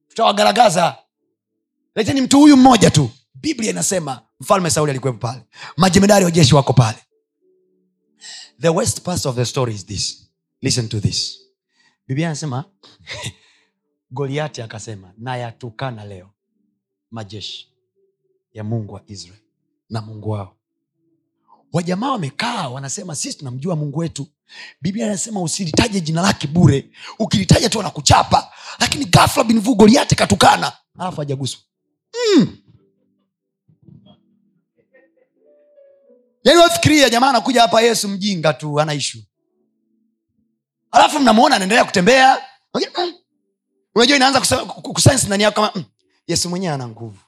[0.08, 0.96] Tutawagaragaza.
[1.94, 3.10] Leteni mtu huyu mmoja tu.
[3.34, 5.42] Biblia inasema mfalme sauli alikuwepo pale.
[5.76, 6.98] Majemedari wa jeshi wako pale.
[8.60, 10.30] The west part of the story is this.
[10.62, 11.38] Listen to this.
[12.08, 12.64] Biblia anasema
[14.10, 16.30] goliati akasema nayatukana leo
[17.10, 17.72] majeshi
[18.52, 19.40] ya mungu wa israel
[19.90, 20.56] na mungu wao.
[21.72, 24.26] Wajamaa wamekaa wanasema sisi tunamjua mungu wetu.
[24.82, 26.90] Biblia anasema usilitaje jina lake bure.
[27.18, 28.52] Ukilitaja tu anakuchapa.
[28.78, 31.60] Lakini gafla binvu goliati katukana alafu ajaguswa
[32.36, 32.56] mm.
[36.44, 39.00] yaani wafikiria jamaa anakuja hapa yesu mjinga tu ana
[40.90, 42.38] alafu mnamwona anaendelea kutembea.
[42.74, 43.14] Mm.
[43.94, 45.84] Unajua inaanza kusense ndani yako kama mm,
[46.26, 47.18] yesu mwenyewe ana nguvu.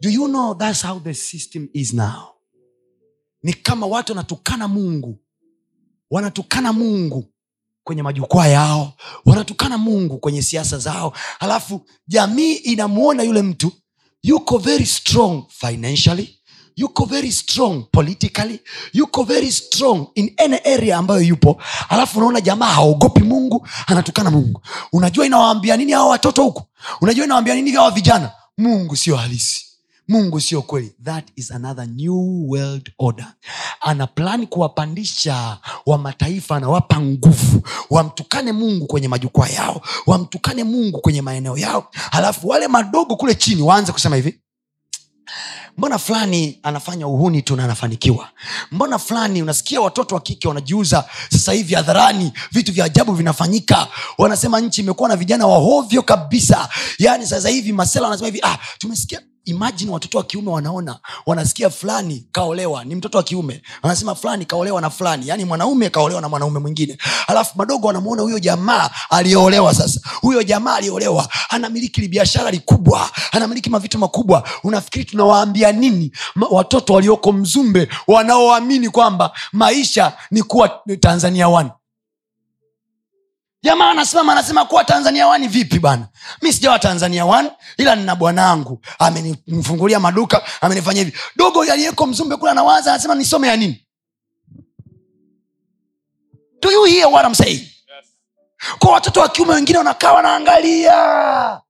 [0.00, 2.22] Do you know thats how the system is now?
[3.42, 5.18] Ni kama watu wanatukana mungu.
[6.10, 7.24] Wanatukana mungu
[7.84, 8.92] kwenye majukwaa yao.
[9.24, 11.12] Wanatukana mungu kwenye siasa zao.
[11.38, 13.72] Halafu jamii inamwona yule mtu.
[14.22, 16.39] Yuko very strong financially
[16.80, 18.60] yuko very strong politically
[18.92, 21.62] yuko very strong in any area ambayo yupo.
[21.88, 24.62] Alafu unaona jamaa haogopi mungu anatukana mungu.
[24.92, 26.62] Unajua inawaambia nini hawa watoto huku?
[27.00, 28.30] Unajua inawaambia nini hawa vijana?
[28.58, 29.66] Mungu sio halisi.
[30.08, 30.92] Mungu sio kweli.
[31.04, 33.32] That is another new world order.
[33.80, 37.62] Ana plani kuwapandisha wa mataifa anawapa nguvu.
[37.90, 39.80] Wamtukane mungu kwenye majukwaa yao.
[40.06, 41.88] Wamtukane mungu kwenye maeneo yao.
[41.92, 44.40] Halafu wale madogo kule chini waanze kusema hivi
[45.80, 48.28] mbona fulani anafanya uhuni tu na anafanikiwa?
[48.72, 53.86] Mbona fulani unasikia watoto wa kike wanajiuza sasa hivi hadharani vitu vya ajabu vinafanyika.
[54.18, 56.68] Wanasema nchi imekuwa na vijana wahovyo kabisa.
[56.98, 62.26] Yaani sasa hivi masela wanasema hivi ah, tumesikia imajini watoto wa kiume wanaona wanasikia fulani
[62.32, 63.62] kaolewa ni mtoto wa kiume.
[63.82, 66.98] Wanasema fulani kaolewa na fulani yaani mwanaume kaolewa na mwanaume mwingine.
[67.26, 70.00] Alafu madogo wanamwona huyo jamaa aliyeolewa sasa.
[70.20, 74.48] Huyo jamaa aliyeolewa anamiliki biashara likubwa anamiliki mavitu makubwa.
[74.64, 76.12] Unafikiri tunawaambia nini?
[76.50, 81.70] Watoto walioko mzumbe wanaoamini kwamba maisha ni kuwa tanzania wani
[83.62, 86.08] jamaa anasimama anasema kuwa tanzania wani vipi bana?
[86.42, 88.80] Mi sijawa tanzania wani ila nina bwanangu.
[88.98, 91.18] Amenifungulia maduka amenifanya hivi.
[91.36, 93.86] Dogo aliyeko mzumbe kule anawaza anasema nisome ya nini?
[96.62, 97.68] Do you hear what I'm saying?
[98.78, 101.60] Kwa watoto wa kiume wengine wanakaa wanaangalia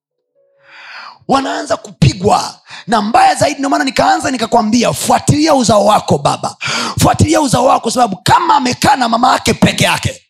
[1.30, 2.60] wanaanza kupigwa.
[2.86, 6.56] Na mbaya zaidi ndio maana nikaanza nikakwambia fuatilia uzao wako baba.
[6.98, 10.26] Fuatilia uzao wako sababu kama amekaa na mama yake peke yake.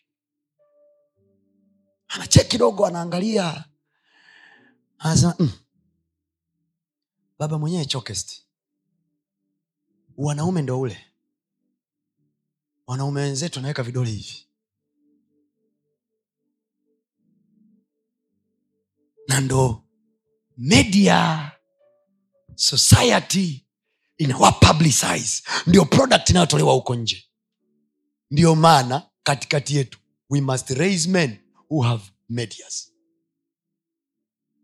[2.07, 3.63] Anacheki kidogo anaangalia.
[4.97, 5.51] Anasema mm.
[7.39, 8.41] baba mwenyewe chokest.
[10.17, 11.05] Wanaume ndo ule.
[12.87, 14.47] Wanaume wenzetu anaweka vidole hivi.
[19.27, 19.83] Na ndo
[20.57, 21.51] media
[22.55, 23.65] society
[24.17, 27.25] inawapublicize ndio product inayotolewa huko nje.
[28.31, 29.99] Ndiyo maana katikati yetu
[30.29, 31.37] we must raise men
[31.69, 32.91] who have medias.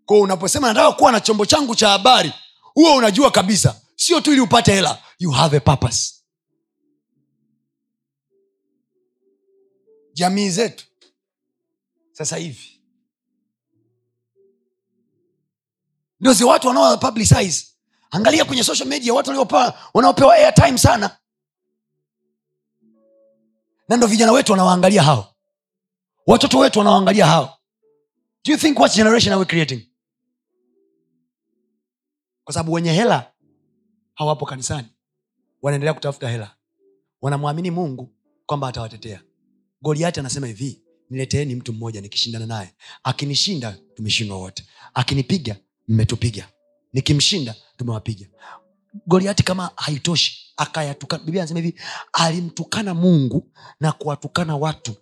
[0.05, 2.33] Ko unaposema nataka kuwa na chombo changu cha habari
[2.73, 6.13] huo unajua kabisa sio tu ili upate hela you have a purpose.
[10.13, 10.85] Jamii zetu
[12.11, 12.76] sasa hivi
[16.19, 17.65] ndio zi watu wanaopublicize
[18.11, 19.47] angalia kwenye social media watu
[19.93, 21.17] wanaopewa airtime sana.
[23.89, 25.35] Na ndo vijana wetu wanawaangalia hao.
[26.27, 27.57] Watoto wetu wanawaangalia hao.
[28.45, 29.87] Do you think what generation are we creating?
[32.43, 33.31] Kwa sababu wenye hela
[34.13, 34.87] hawapo kanisani.
[35.61, 36.55] Wanaendelea kutafuta hela.
[37.21, 38.15] Wanamwamini mungu
[38.45, 39.21] kwamba atawatetea.
[39.81, 42.75] Goliati anasema hivi nileteeni mtu mmoja nikishindana naye.
[43.03, 44.65] Akinishinda tumeshindwa wote.
[44.93, 45.55] Akinipiga
[45.87, 46.47] mmetupiga.
[46.93, 48.27] Nikimshinda tumewapiga.
[49.07, 51.23] Goliati kama haitoshi akayatukana.
[51.23, 51.79] Biblia anasema hivi
[52.13, 54.95] alimtukana mungu na kuwatukana watu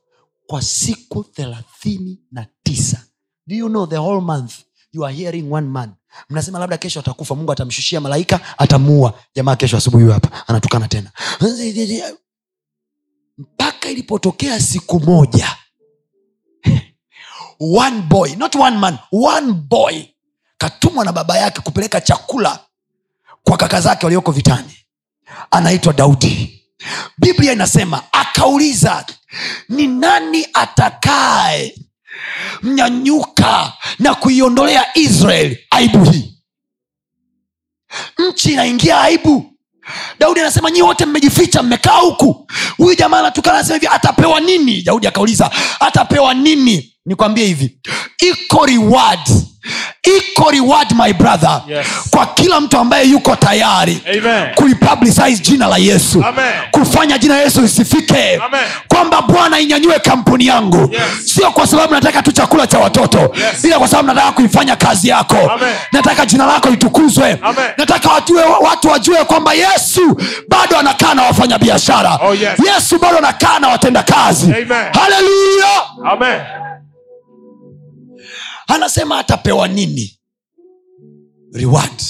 [0.47, 3.05] kwa siku thelathini na tisa.
[3.47, 4.53] Do you know the whole month?
[4.93, 5.93] You are hearing one man.
[6.29, 9.19] Mnasema labda kesho atakufa mungu atamshushia malaika atamuua.
[9.35, 11.11] Jamaa kesho asubuhi huyu hapa anatukana tena.
[13.37, 15.55] Mpaka ilipotokea siku moja.
[17.59, 20.03] One boy not one man one boy
[20.57, 22.59] katumwa na baba yake kupeleka chakula
[23.43, 24.77] kwa kaka zake walioko vitani.
[25.51, 26.61] Anaitwa daudi.
[27.17, 29.05] Biblia inasema akauliza
[29.69, 31.75] ni nani atakaye
[32.61, 36.35] mnyanyuka na kuiondolea israel aibu hii?
[38.29, 39.51] Nchi inaingia aibu.
[40.19, 42.47] Daudi anasema nyi wote mmejificha mmekaa huku.
[42.77, 44.81] Huyu jamaa anatukana anasema hivi atapewa nini?
[44.81, 46.95] Daudi akauliza atapewa nini?
[47.05, 47.79] Nikwambie hivi
[48.19, 49.29] iko reward
[50.17, 51.87] iko reward my brother Yes.
[52.09, 54.01] kwa kila mtu ambaye yuko tayari
[54.55, 56.53] kuipublicize jina la yesu Amen.
[56.71, 58.41] kufanya jina yesu isifike
[58.87, 61.33] kwamba bwana inyanyue kampuni yangu Yes.
[61.33, 63.63] sio kwa sababu nataka tu chakula cha watoto Yes.
[63.63, 65.73] ila kwa sababu nataka kuifanya kazi yako Amen.
[65.91, 67.65] nataka jina lako litukuzwe Amen.
[67.77, 70.17] nataka wajue, watu wajue kwamba yesu
[70.49, 72.49] bado anakaa na wafanya biashara Oh, yes.
[72.75, 74.93] yesu bado anakaa na watenda kazi Amen.
[74.93, 75.71] haleluya
[76.11, 76.39] Amen.
[78.67, 80.19] Anasema atapewa nini?
[81.53, 82.01] Reward.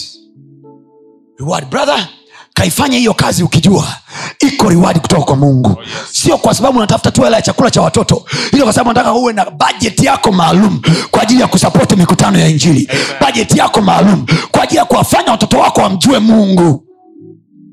[1.39, 1.69] Reward.
[1.69, 2.07] Brother
[2.53, 3.87] kaifanya hiyo kazi ukijua
[4.39, 5.69] iko riwadi kutoka kwa mungu.
[5.69, 9.13] Oh, sio kwa sababu unatafuta tu hela ya chakula cha watoto ilo kwa sababu nataka
[9.13, 12.89] uwe na bajeti yako maalum kwa ajili ya kusapoti mikutano ya injili.
[13.21, 16.85] Bajeti yako maalum kwa ajili ya kuwafanya watoto wako wamjue mungu.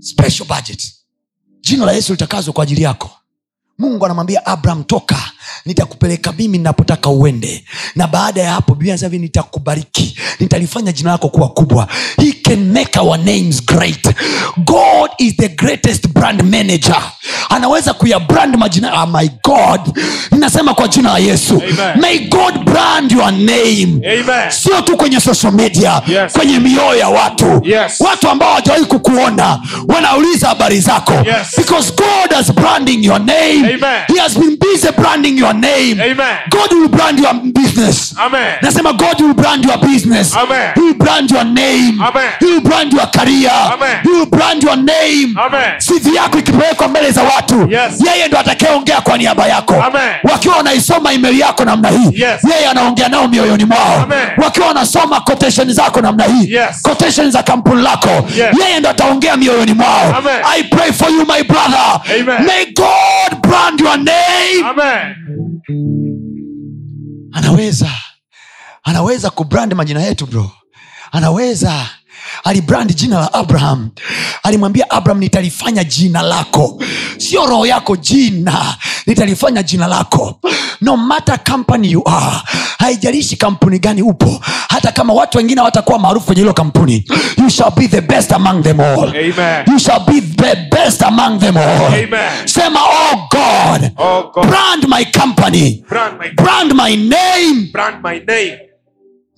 [0.00, 0.92] Special budget.
[1.60, 3.10] Jina la yesu litakazwa kwa ajili yako.
[3.78, 5.16] Mungu anamwambia abraham toka
[5.66, 7.64] nitakupeleka mimi ninapotaka uende
[7.97, 13.19] na baada ya hapo biblia nitakubariki nitalifanya jina lako kuwa kubwa he can make our
[13.19, 14.09] names great
[14.56, 17.02] god is the greatest brand manager
[17.48, 19.98] anaweza kuyabrand majina oh my god
[20.31, 22.01] ninasema kwa jina la yesu Amen.
[22.01, 24.51] may god brand your name Amen.
[24.51, 26.32] sio tu kwenye social media Yes.
[26.32, 28.01] kwenye mioyo ya watu Yes.
[28.01, 31.56] watu ambao hawajawahi kukuona wanauliza habari zako Yes.
[31.56, 34.02] because god has branding your name Amen.
[34.14, 36.36] he has been busy branding your name Amen.
[36.50, 38.54] god will brand your business Amen.
[38.62, 40.72] nasema god will brand your business Amen.
[40.74, 42.30] he will brand your name Amen.
[42.40, 43.98] he will brand your career Amen.
[44.02, 45.70] he will brand your name Amen.
[45.80, 48.04] sivi yako ikipelekwa mbele za watu Yes.
[48.06, 50.10] yeye ndo atakayeongea kwa niaba yako Amen.
[50.22, 52.44] wakiwa wanaisoma imeli yako namna hii Yes.
[52.54, 54.18] yeye anaongea nao mioyoni mwao Amen.
[54.36, 56.82] wakiwa wanasoma quotation zako namna hii Yes.
[56.82, 58.56] quotation za kampuni lako Yes.
[58.64, 60.36] yeye ndo ataongea mioyoni mwao Amen.
[60.56, 62.46] i pray for you my brother Amen.
[62.46, 65.14] may god brand your name Amen.
[67.32, 67.90] Anaweza
[68.82, 70.50] anaweza kubrand majina yetu bro.
[71.12, 71.86] Anaweza
[72.44, 73.90] alibrand jina la abraham
[74.43, 76.82] alimwambia abraham nitalifanya jina lako
[77.19, 80.40] sio roho yako jina nitalifanya jina lako
[80.81, 82.36] no matter company you are
[82.78, 87.05] haijalishi kampuni gani upo hata kama watu wengine watakuwa maarufu kwenye hilo kampuni
[87.39, 89.64] you shall be the best among them all Amen.
[89.73, 92.47] you shall be the best among them all Amen.
[92.48, 94.47] sema oh god Oh God.
[94.47, 98.59] brand my company Brand my brand my name brand my name.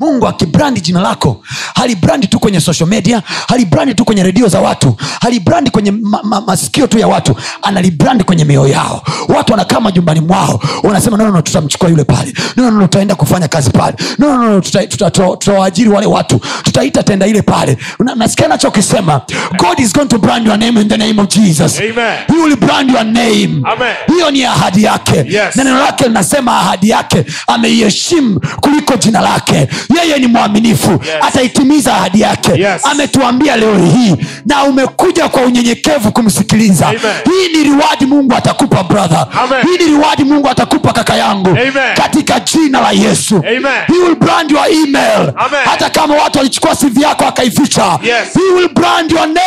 [0.00, 1.42] Mungu akibrandi jina lako
[1.74, 6.40] halibrandi tu kwenye social media halibrandi tu kwenye redio za watu halibrandi kwenye ma, ma,
[6.40, 9.02] masikio tu ya watu analibrandi kwenye mioyo yao.
[9.28, 12.32] Watu wanakaa majumbani mwao wanasema no, no, tutamchukua yule pale.
[12.56, 13.96] No, no, no, tutaenda kufanya kazi pale.
[14.18, 16.40] No, no, no, tuta- tuta- tuta- tutawaajiri wale watu.
[16.62, 17.76] Tutaita tenda ile pale.
[17.98, 19.20] Na- nasikia nachokisema
[19.58, 21.78] god is going to brand your name in the name of jesus.
[21.78, 22.18] Amen.
[22.26, 23.60] he will brand your name.
[23.64, 23.94] Amen.
[24.14, 25.16] hiyo ni ahadi yake.
[25.16, 25.56] Yes.
[25.56, 27.24] na neno lake linasema ahadi yake.
[27.46, 31.01] Ameiheshimu kuliko jina lake yeye ni mwaminifu Yes.
[31.20, 32.85] ataitimiza ahadi yake Yes.
[32.85, 34.16] ametuambia leo hii
[34.47, 37.01] na umekuja kwa unyenyekevu kumsikiliza Amen.
[37.24, 39.62] hii ni riwadi mungu atakupa brother Amen.
[39.62, 41.94] hii ni riwadi mungu atakupa kaka yangu Amen.
[41.97, 43.62] katika jina la yesu Amen.
[43.86, 45.61] he will brand your email Amen.
[45.65, 48.35] hata kama watu walichukua sivi yako akaificha Yes.
[48.35, 49.40] he will brand your name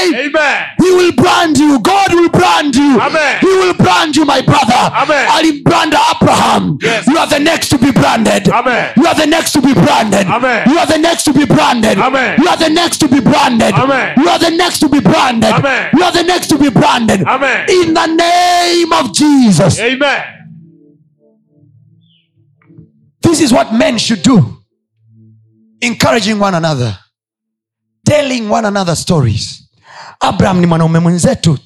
[0.00, 0.30] Amen.
[0.78, 1.78] He will brand you.
[1.78, 3.00] God will brand you.
[3.02, 3.38] Amen.
[3.40, 4.92] He will brand you, my brother.
[5.02, 5.26] Amen.
[5.38, 6.78] Alimbrand Abraham.
[6.82, 7.06] Yes.
[7.06, 8.48] You are the next to be branded.
[8.48, 8.86] Amen.
[8.96, 10.26] You are the next to be branded.
[10.26, 10.68] Amen.
[10.70, 11.98] You are the next to be branded.
[11.98, 12.40] Amen.
[12.40, 13.74] You are the next to be branded.
[13.74, 14.14] Amen.
[14.18, 15.52] You are the next to be branded.
[15.52, 15.90] Amen.
[15.96, 17.22] You are the next to be branded.
[17.26, 17.66] Amen.
[17.70, 19.78] In the name of Jesus.
[19.80, 20.22] Amen.
[23.22, 24.62] This is what men should do.
[25.82, 26.96] Encouraging one another.
[28.04, 29.60] Telling one another stories.
[30.22, 31.58] abraham ni mwanaume mwenzetu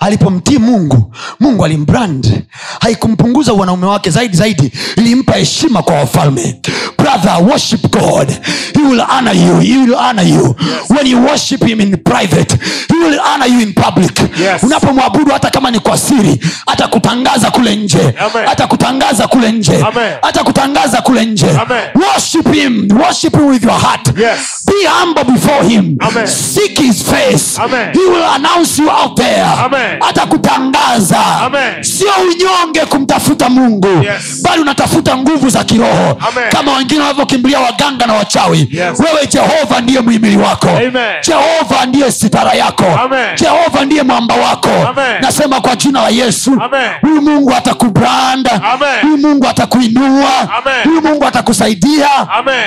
[0.00, 2.42] alipomtii mungu mungu alimbrand
[2.80, 6.60] haikumpunguza wanaume wake zaidi zaidi ilimpa heshima kwa wafalme
[7.02, 8.28] brother worship god.
[8.74, 9.58] He will honor you.
[9.58, 10.54] He will honor you.
[10.88, 12.52] When you worship him in private
[12.88, 14.18] he will honor you in public.
[14.38, 14.62] Yes.
[14.62, 18.14] unapomwabudu hata kama ni kwa siri hata kutangaza kule nje.
[18.46, 19.84] Atakutangaza kule nje.
[20.22, 21.46] Atakutangaza kutangaza kule nje.
[21.94, 22.88] Worship him.
[23.00, 24.18] Worship him with your heart.
[24.18, 24.64] Yes.
[24.66, 25.96] be humble before him.
[26.00, 26.26] Amen.
[26.26, 27.58] seek his face.
[27.58, 27.92] Amen.
[27.92, 29.44] he will announce you out there.
[29.44, 30.00] Amen.
[30.00, 31.82] hata kutangaza Amen.
[31.82, 34.42] sio unyonge kumtafuta mungu Yes.
[34.42, 36.18] bali unatafuta nguvu za kiroho.
[36.28, 36.50] Amen.
[36.50, 38.68] kama wengine wanavyokimbilia waganga na wachawi.
[38.70, 39.00] Yes.
[39.00, 40.68] wewe jehova ndiye mwimili wako.
[40.68, 40.92] Amen.
[41.26, 42.84] jehova ndiye sitara yako.
[42.84, 43.36] Amen.
[43.36, 44.70] jehova ndiye mwamba wako.
[44.88, 45.20] Amen.
[45.22, 46.60] nasema kwa jina la yesu.
[47.00, 48.62] Huyu mungu atakubranda.
[49.02, 50.50] Huyu mungu atakuinua.
[50.84, 52.08] Huyu mungu atakusaidia.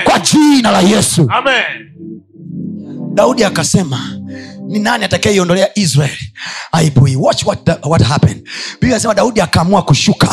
[0.04, 1.30] Kwa jina la yesu.
[1.34, 1.64] Amen.
[3.14, 4.00] daudi akasema
[4.68, 6.18] ni nani atakayeiondolea israel
[6.72, 8.48] aibu hii watch what, what happened.
[8.74, 10.28] Biblia anasema daudi akaamua kushuka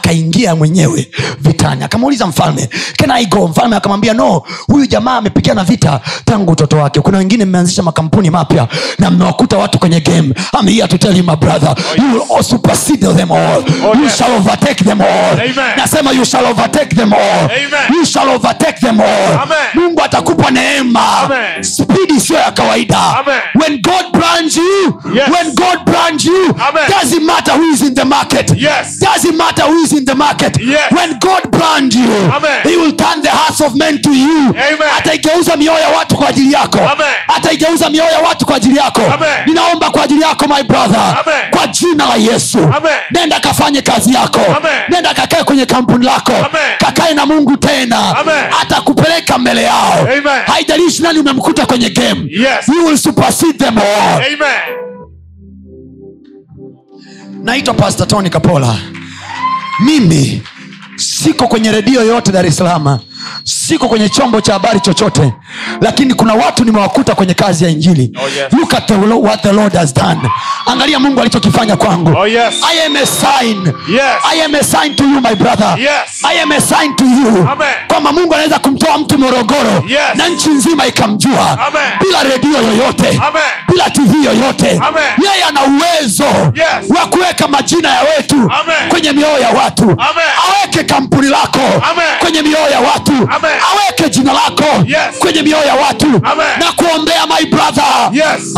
[0.00, 1.08] akaingia mwenyewe
[1.40, 6.76] vitani akamuuliza mfalme can I go mfalme akamwambia no huyu jamaa amepigana vita tangu utoto
[6.76, 8.68] wake kuna wengine mmeanzisha makampuni mapya
[8.98, 12.04] na mmewakuta watu kwenye game I'm here to tell you my brother you
[12.34, 13.64] will supersede them all
[13.98, 14.16] you yes.
[14.18, 15.76] shall overtake them all Amen.
[15.76, 17.94] nasema you shall overtake them all Amen.
[17.98, 19.58] you shall overtake them all Amen.
[19.74, 21.62] mungu atakupa neema Amen.
[21.62, 23.40] spidi sio ya kawaida Amen.
[23.54, 25.24] when god brands you Yes.
[25.30, 26.82] when god brands you Amen.
[27.00, 28.98] doesn't matter who is in the market Yes.
[29.00, 30.92] doesn't matter who is in the market Yes.
[30.92, 32.62] when god brand you Amen.
[32.62, 34.54] he will turn the hearts of men to you
[34.98, 36.80] ataigeuza mioyo ya watu kwa ajili yako
[37.36, 39.28] ataigeuza mioyo ya watu kwa ajili yako Amen.
[39.46, 41.50] ninaomba kwa ajili yako my brother Amen.
[41.50, 42.92] kwa jina la yesu Amen.
[43.10, 44.72] nenda kafanye kazi yako Amen.
[44.88, 46.76] nenda kakae kwenye kampuni lako Amen.
[46.78, 48.14] kakae na mungu tena
[48.62, 50.08] atakupeleka mbele yao
[50.46, 52.68] haijalishi nani umemkuta kwenye game Yes.
[52.68, 54.86] you will supersede them all Amen.
[57.42, 58.76] naitwa pastor tony kapola
[59.84, 60.42] mimi
[60.96, 62.98] siko kwenye redio yoyote dar es salaam
[63.44, 65.32] siko kwenye chombo cha habari chochote
[65.80, 68.52] lakini kuna watu nimewakuta kwenye kazi ya injili Oh, yes.
[68.52, 70.20] look at the, what the lord has done
[70.66, 72.54] angalia mungu alichokifanya kwangu Oh, yes.
[72.72, 74.02] i am a sign Yes.
[74.32, 76.24] i am a sign to you my brother Yes.
[76.24, 77.48] i am a sign to you
[77.88, 80.00] kwamba mungu anaweza kumtoa mtu morogoro Yes.
[80.14, 81.82] na nchi nzima ikamjua Amen.
[82.00, 83.42] bila redio yoyote Amen.
[83.68, 86.24] bila tv yoyote yeye ana uwezo
[86.54, 86.90] Yes.
[87.00, 88.88] wa kuweka majina ya wetu Amen.
[88.88, 90.28] kwenye mioyo ya watu Amen.
[90.48, 92.18] aweke kampuni lako Amen.
[92.20, 93.50] kwenye mioyo ya watu Amen.
[93.72, 95.18] aweke jina lako Yes.
[95.18, 96.46] kwenye mioyo ya watu Amen.
[96.58, 98.54] na kuombea my brother Yes.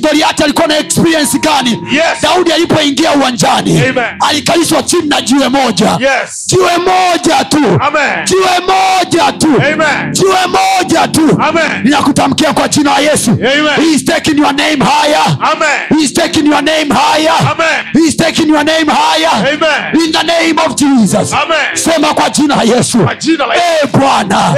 [0.00, 2.04] goliati alikuwa na experience gani Yes.
[2.22, 3.82] daudi alipoingia uwanjani
[4.28, 6.46] alikalishwa chini na jiwe moja Yes.
[6.46, 8.24] jiwe moja tu Amen.
[8.24, 10.12] jiwe moja tu Amen.
[10.12, 11.38] jiwe moja tu
[11.84, 13.74] ninakutamkia kwa jina la yesu Amen.
[13.88, 15.98] He is taking your name higher Amen.
[15.98, 17.84] He is taking your name higher Amen.
[17.92, 20.04] He is taking your name higher Amen.
[20.06, 21.74] in the name of jesus Amen.
[21.76, 23.93] sema kwa jina la yesu Kwa jina la Yesu.
[23.98, 24.54] Bwana.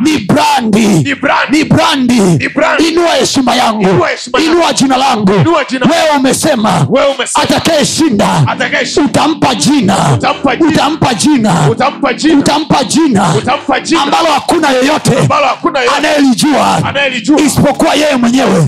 [0.00, 0.86] Ni brandi.
[1.50, 2.22] Ni brandi.
[2.88, 3.82] inua heshima yangu.
[4.44, 5.32] Inua jina langu.
[5.32, 6.86] Wewe umesema
[7.34, 8.26] atakayeshinda
[9.04, 9.96] utampa jina.
[10.70, 11.54] Utampa jina.
[11.70, 13.24] utampa jina.
[14.02, 15.10] Ambalo hakuna yeyote
[15.96, 16.80] anayelijua.
[17.46, 18.66] isipokuwa yeye mwenyewe.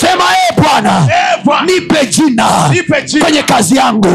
[0.00, 2.46] Sema ee bwana Eh, nipe jina
[3.24, 4.08] kwenye kazi yangu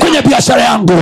[0.00, 0.92] Kwenye biashara yangu.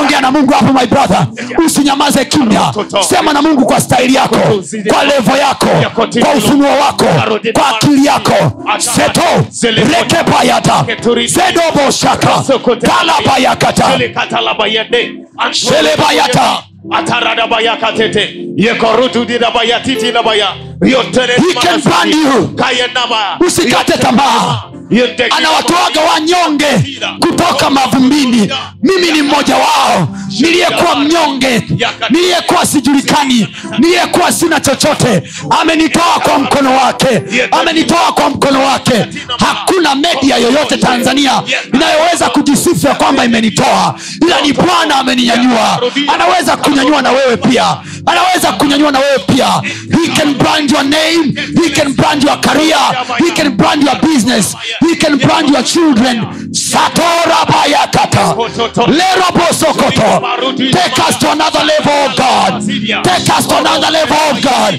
[0.00, 1.26] ongea na mungu hapo my brother.
[1.66, 2.72] Usinyamaze kimya.
[3.08, 4.36] Sema na mungu kwa staili yako
[4.88, 5.66] kwa levo yako
[6.20, 7.04] kwa ufunuo wako
[7.52, 8.62] kwa akili yako.
[8.78, 9.22] Seto
[9.90, 10.84] rekepayata
[11.26, 12.44] zedoboshaka
[12.82, 13.84] kalabayakata
[15.52, 16.62] Shelebayata.
[16.90, 18.36] Ataradabayakatete.
[18.56, 20.48] Yekorutudirabayatitinabaya.
[20.82, 22.14] Yotere- He can brand
[23.46, 24.62] usikate tamaa
[25.36, 28.52] anawatoaga wanyonge kutoka mavumbini.
[28.82, 30.08] Mimi ni mmoja wao.
[30.40, 31.62] Niliyekuwa mnyonge.
[32.10, 33.48] Niliyekuwa sijulikani.
[33.78, 35.22] Niliyekuwa sina chochote.
[35.60, 37.22] Amenitoa kwa mkono wake.
[37.50, 39.06] Amenitoa kwa mkono wake.
[39.38, 41.42] Hakuna media yoyote tanzania
[41.74, 43.94] inayoweza kujisifu ya kwamba imenitoa.
[44.26, 45.80] Ila ni bwana ameninyanyua.
[46.14, 47.76] Anaweza kunyanyua na wewe pia.
[48.06, 49.46] Anaweza kunyanyua na wewe pia.
[50.02, 51.34] He can brand your name.
[51.64, 52.78] He can brand your career.
[53.18, 56.16] He can brand your business he can brand your children.
[56.52, 58.34] Satorabayakata
[58.86, 62.62] lerobosokoto take us to another level of god.
[63.04, 64.74] Take us to another level of god.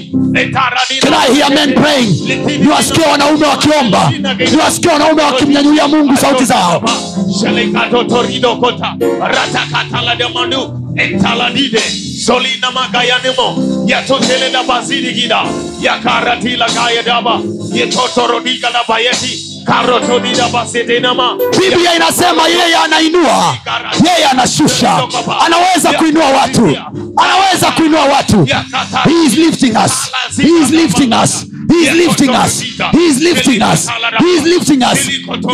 [1.00, 2.12] Can I hear men praying?
[2.60, 4.12] niwasikia wanaume wakiomba
[4.52, 6.82] niwasikia wanaume wakimnyanyulia mungu sauti zao.
[7.40, 8.94] Shelekatotoridokota.
[9.20, 10.78] Ratakatalademandu.
[10.96, 11.80] Entaladide.
[12.26, 13.84] Solina magayanemo.
[13.86, 15.42] Yatoteleda bazidigida.
[15.80, 17.40] Yakaratila gayadaba.
[17.74, 19.51] Yetotorodiga na bayeti.
[19.51, 19.51] karotodida basedenama
[21.60, 23.56] biblia inasema yeye anainua
[24.04, 25.02] yeye anashusha.
[25.46, 26.76] Anaweza kuinua watu.
[27.16, 28.44] Anaweza kuinua watu.
[29.04, 30.70] He is
[31.72, 32.62] he is lifting us
[32.92, 33.88] he is lifting us
[34.18, 34.98] he is lifting us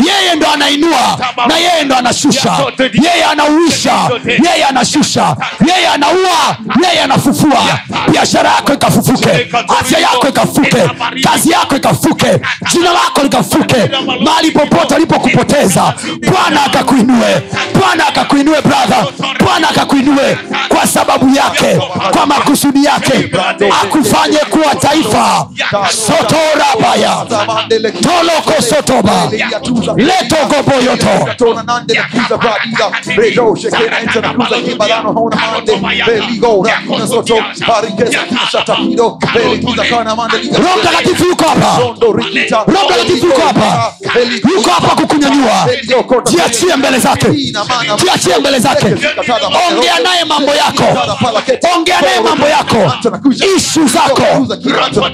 [0.07, 1.19] yeye ndo anainua
[1.49, 2.57] na yeye ndo anashusha
[2.93, 4.11] yeye anauisha
[4.45, 5.37] yeye anashusha
[5.67, 7.79] yeye anaua yeye anafufua
[8.13, 9.31] biashara yako ikafufuke
[9.81, 10.83] afya yako ikafuke
[11.23, 12.41] kazi yako ikafuke
[12.73, 13.91] jina lako likafuke
[14.25, 15.95] mahali popote alipokupoteza
[16.33, 17.43] bwana akakuinue
[17.81, 19.07] bwana akakuinue bradha
[19.45, 20.39] bwana akakuinue
[20.69, 21.81] kwa sababu yake
[22.13, 23.31] kwa makusudi yake
[23.83, 25.49] akufanye kuwa taifa
[26.09, 27.27] sotorabaya
[28.03, 29.29] toloko sotoba
[29.97, 31.09] letogoboyoto
[40.59, 41.79] roho mtakatifu yuko hapa.
[44.97, 45.69] Kukunyanyua.
[46.31, 47.27] Jiachie mbele zake.
[48.03, 48.87] Jiachie mbele zake.
[49.69, 50.85] Ongea naye mambo yako.
[51.77, 52.93] Ongea naye mambo yako.
[53.57, 54.47] Ishu zako.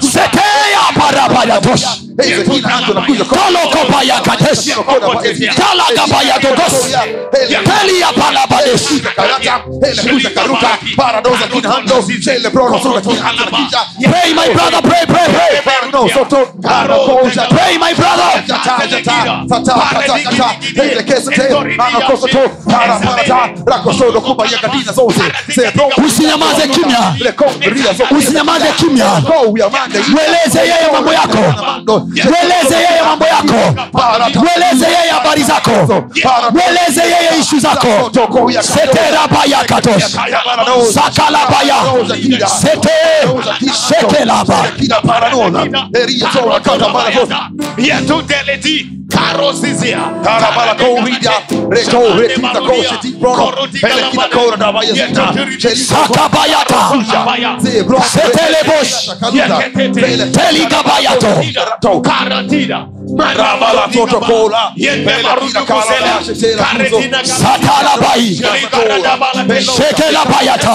[0.00, 2.13] Seteya parabayatosh tolokobayakadesh
[5.56, 6.74] talagabayadogos
[7.64, 9.02] telia palabadesh
[14.10, 15.60] pray my brother pray pray pray.
[17.50, 18.30] Pray my brother.
[26.06, 27.14] Usinyamaze kimya.
[28.18, 29.22] Usinyamaze kimya
[30.08, 31.38] mweleze yeye mambo yako
[32.04, 33.74] mweleze yeye mambo yako
[34.40, 35.70] mweleze yeye habari zako
[36.52, 38.10] mweleze yeye ishu zako
[38.62, 40.04] seterabayakatosh
[40.94, 41.74] sakalabaya
[42.60, 42.90] sete
[47.78, 49.98] yetuteleti karosizia
[55.74, 56.80] sakabayata
[58.12, 59.10] setelebosh
[62.02, 62.86] karatida
[67.24, 68.40] satalabai
[69.76, 70.74] shekelabayata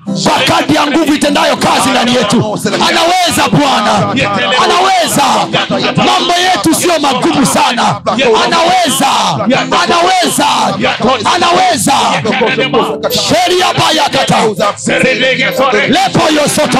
[0.23, 2.59] kwa kadi ya nguvu itendayo kazi ndani yetu.
[2.89, 4.15] Anaweza bwana.
[4.63, 5.23] Anaweza.
[5.95, 8.01] Mambo yetu sio magumu sana.
[8.45, 9.07] Anaweza.
[9.83, 10.47] Anaweza.
[11.35, 11.93] Anaweza.
[13.09, 14.37] Sheria bayakata
[15.89, 16.79] lepo yosoto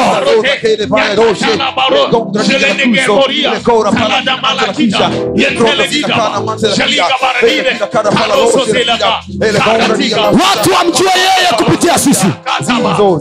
[10.43, 12.27] watu wamjue yeye kupitia sisi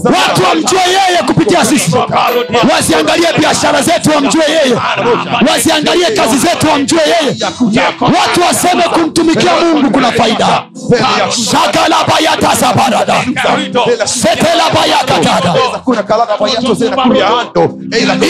[0.04, 1.90] watu wamjue yeye kupitia sisi.
[2.74, 4.76] Wasiangalie biashara zetu wamjue yeye.
[5.52, 7.36] Wasiangalie kazi zetu wamjue yeye.
[8.00, 10.62] Watu waseme kumtumikia mungu kuna faida.
[11.50, 13.14] Shagalabayatasabarada
[14.04, 15.54] setelabayakatada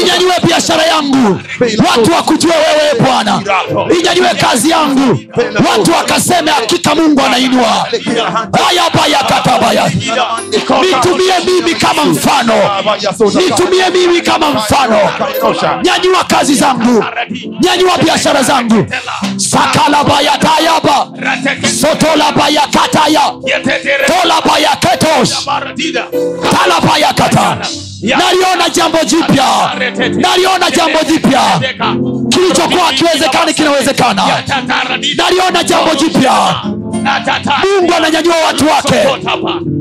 [0.02, 1.40] inyanyue biashara yangu.
[1.90, 3.42] Watu wakujue wewe bwana.
[4.00, 5.18] Inyanyue kazi yangu.
[5.70, 7.86] Watu wakaseme hakika mungu anainua.
[8.70, 9.90] Ayabayakatabaya
[10.82, 12.54] nitumie mimi kama mfano.
[13.34, 14.98] Nitumie mimi kama mfano.
[15.82, 17.04] Nyanyua kazi zangu.
[17.60, 18.86] Nyanyua biashara zangu.
[19.36, 21.08] Sakalabayatayaba
[21.80, 23.20] sotolabayakataya
[24.06, 25.46] tolabayaketos
[26.50, 27.56] talabayakata
[28.02, 29.44] naliona jambo jipya.
[30.16, 31.40] Naliona jambo jipya.
[32.28, 34.22] Kilichokuwa akiwezekani kinawezekana.
[35.16, 36.32] Naliona jambo jipya
[37.80, 38.94] mungu ananyanyua watu wake.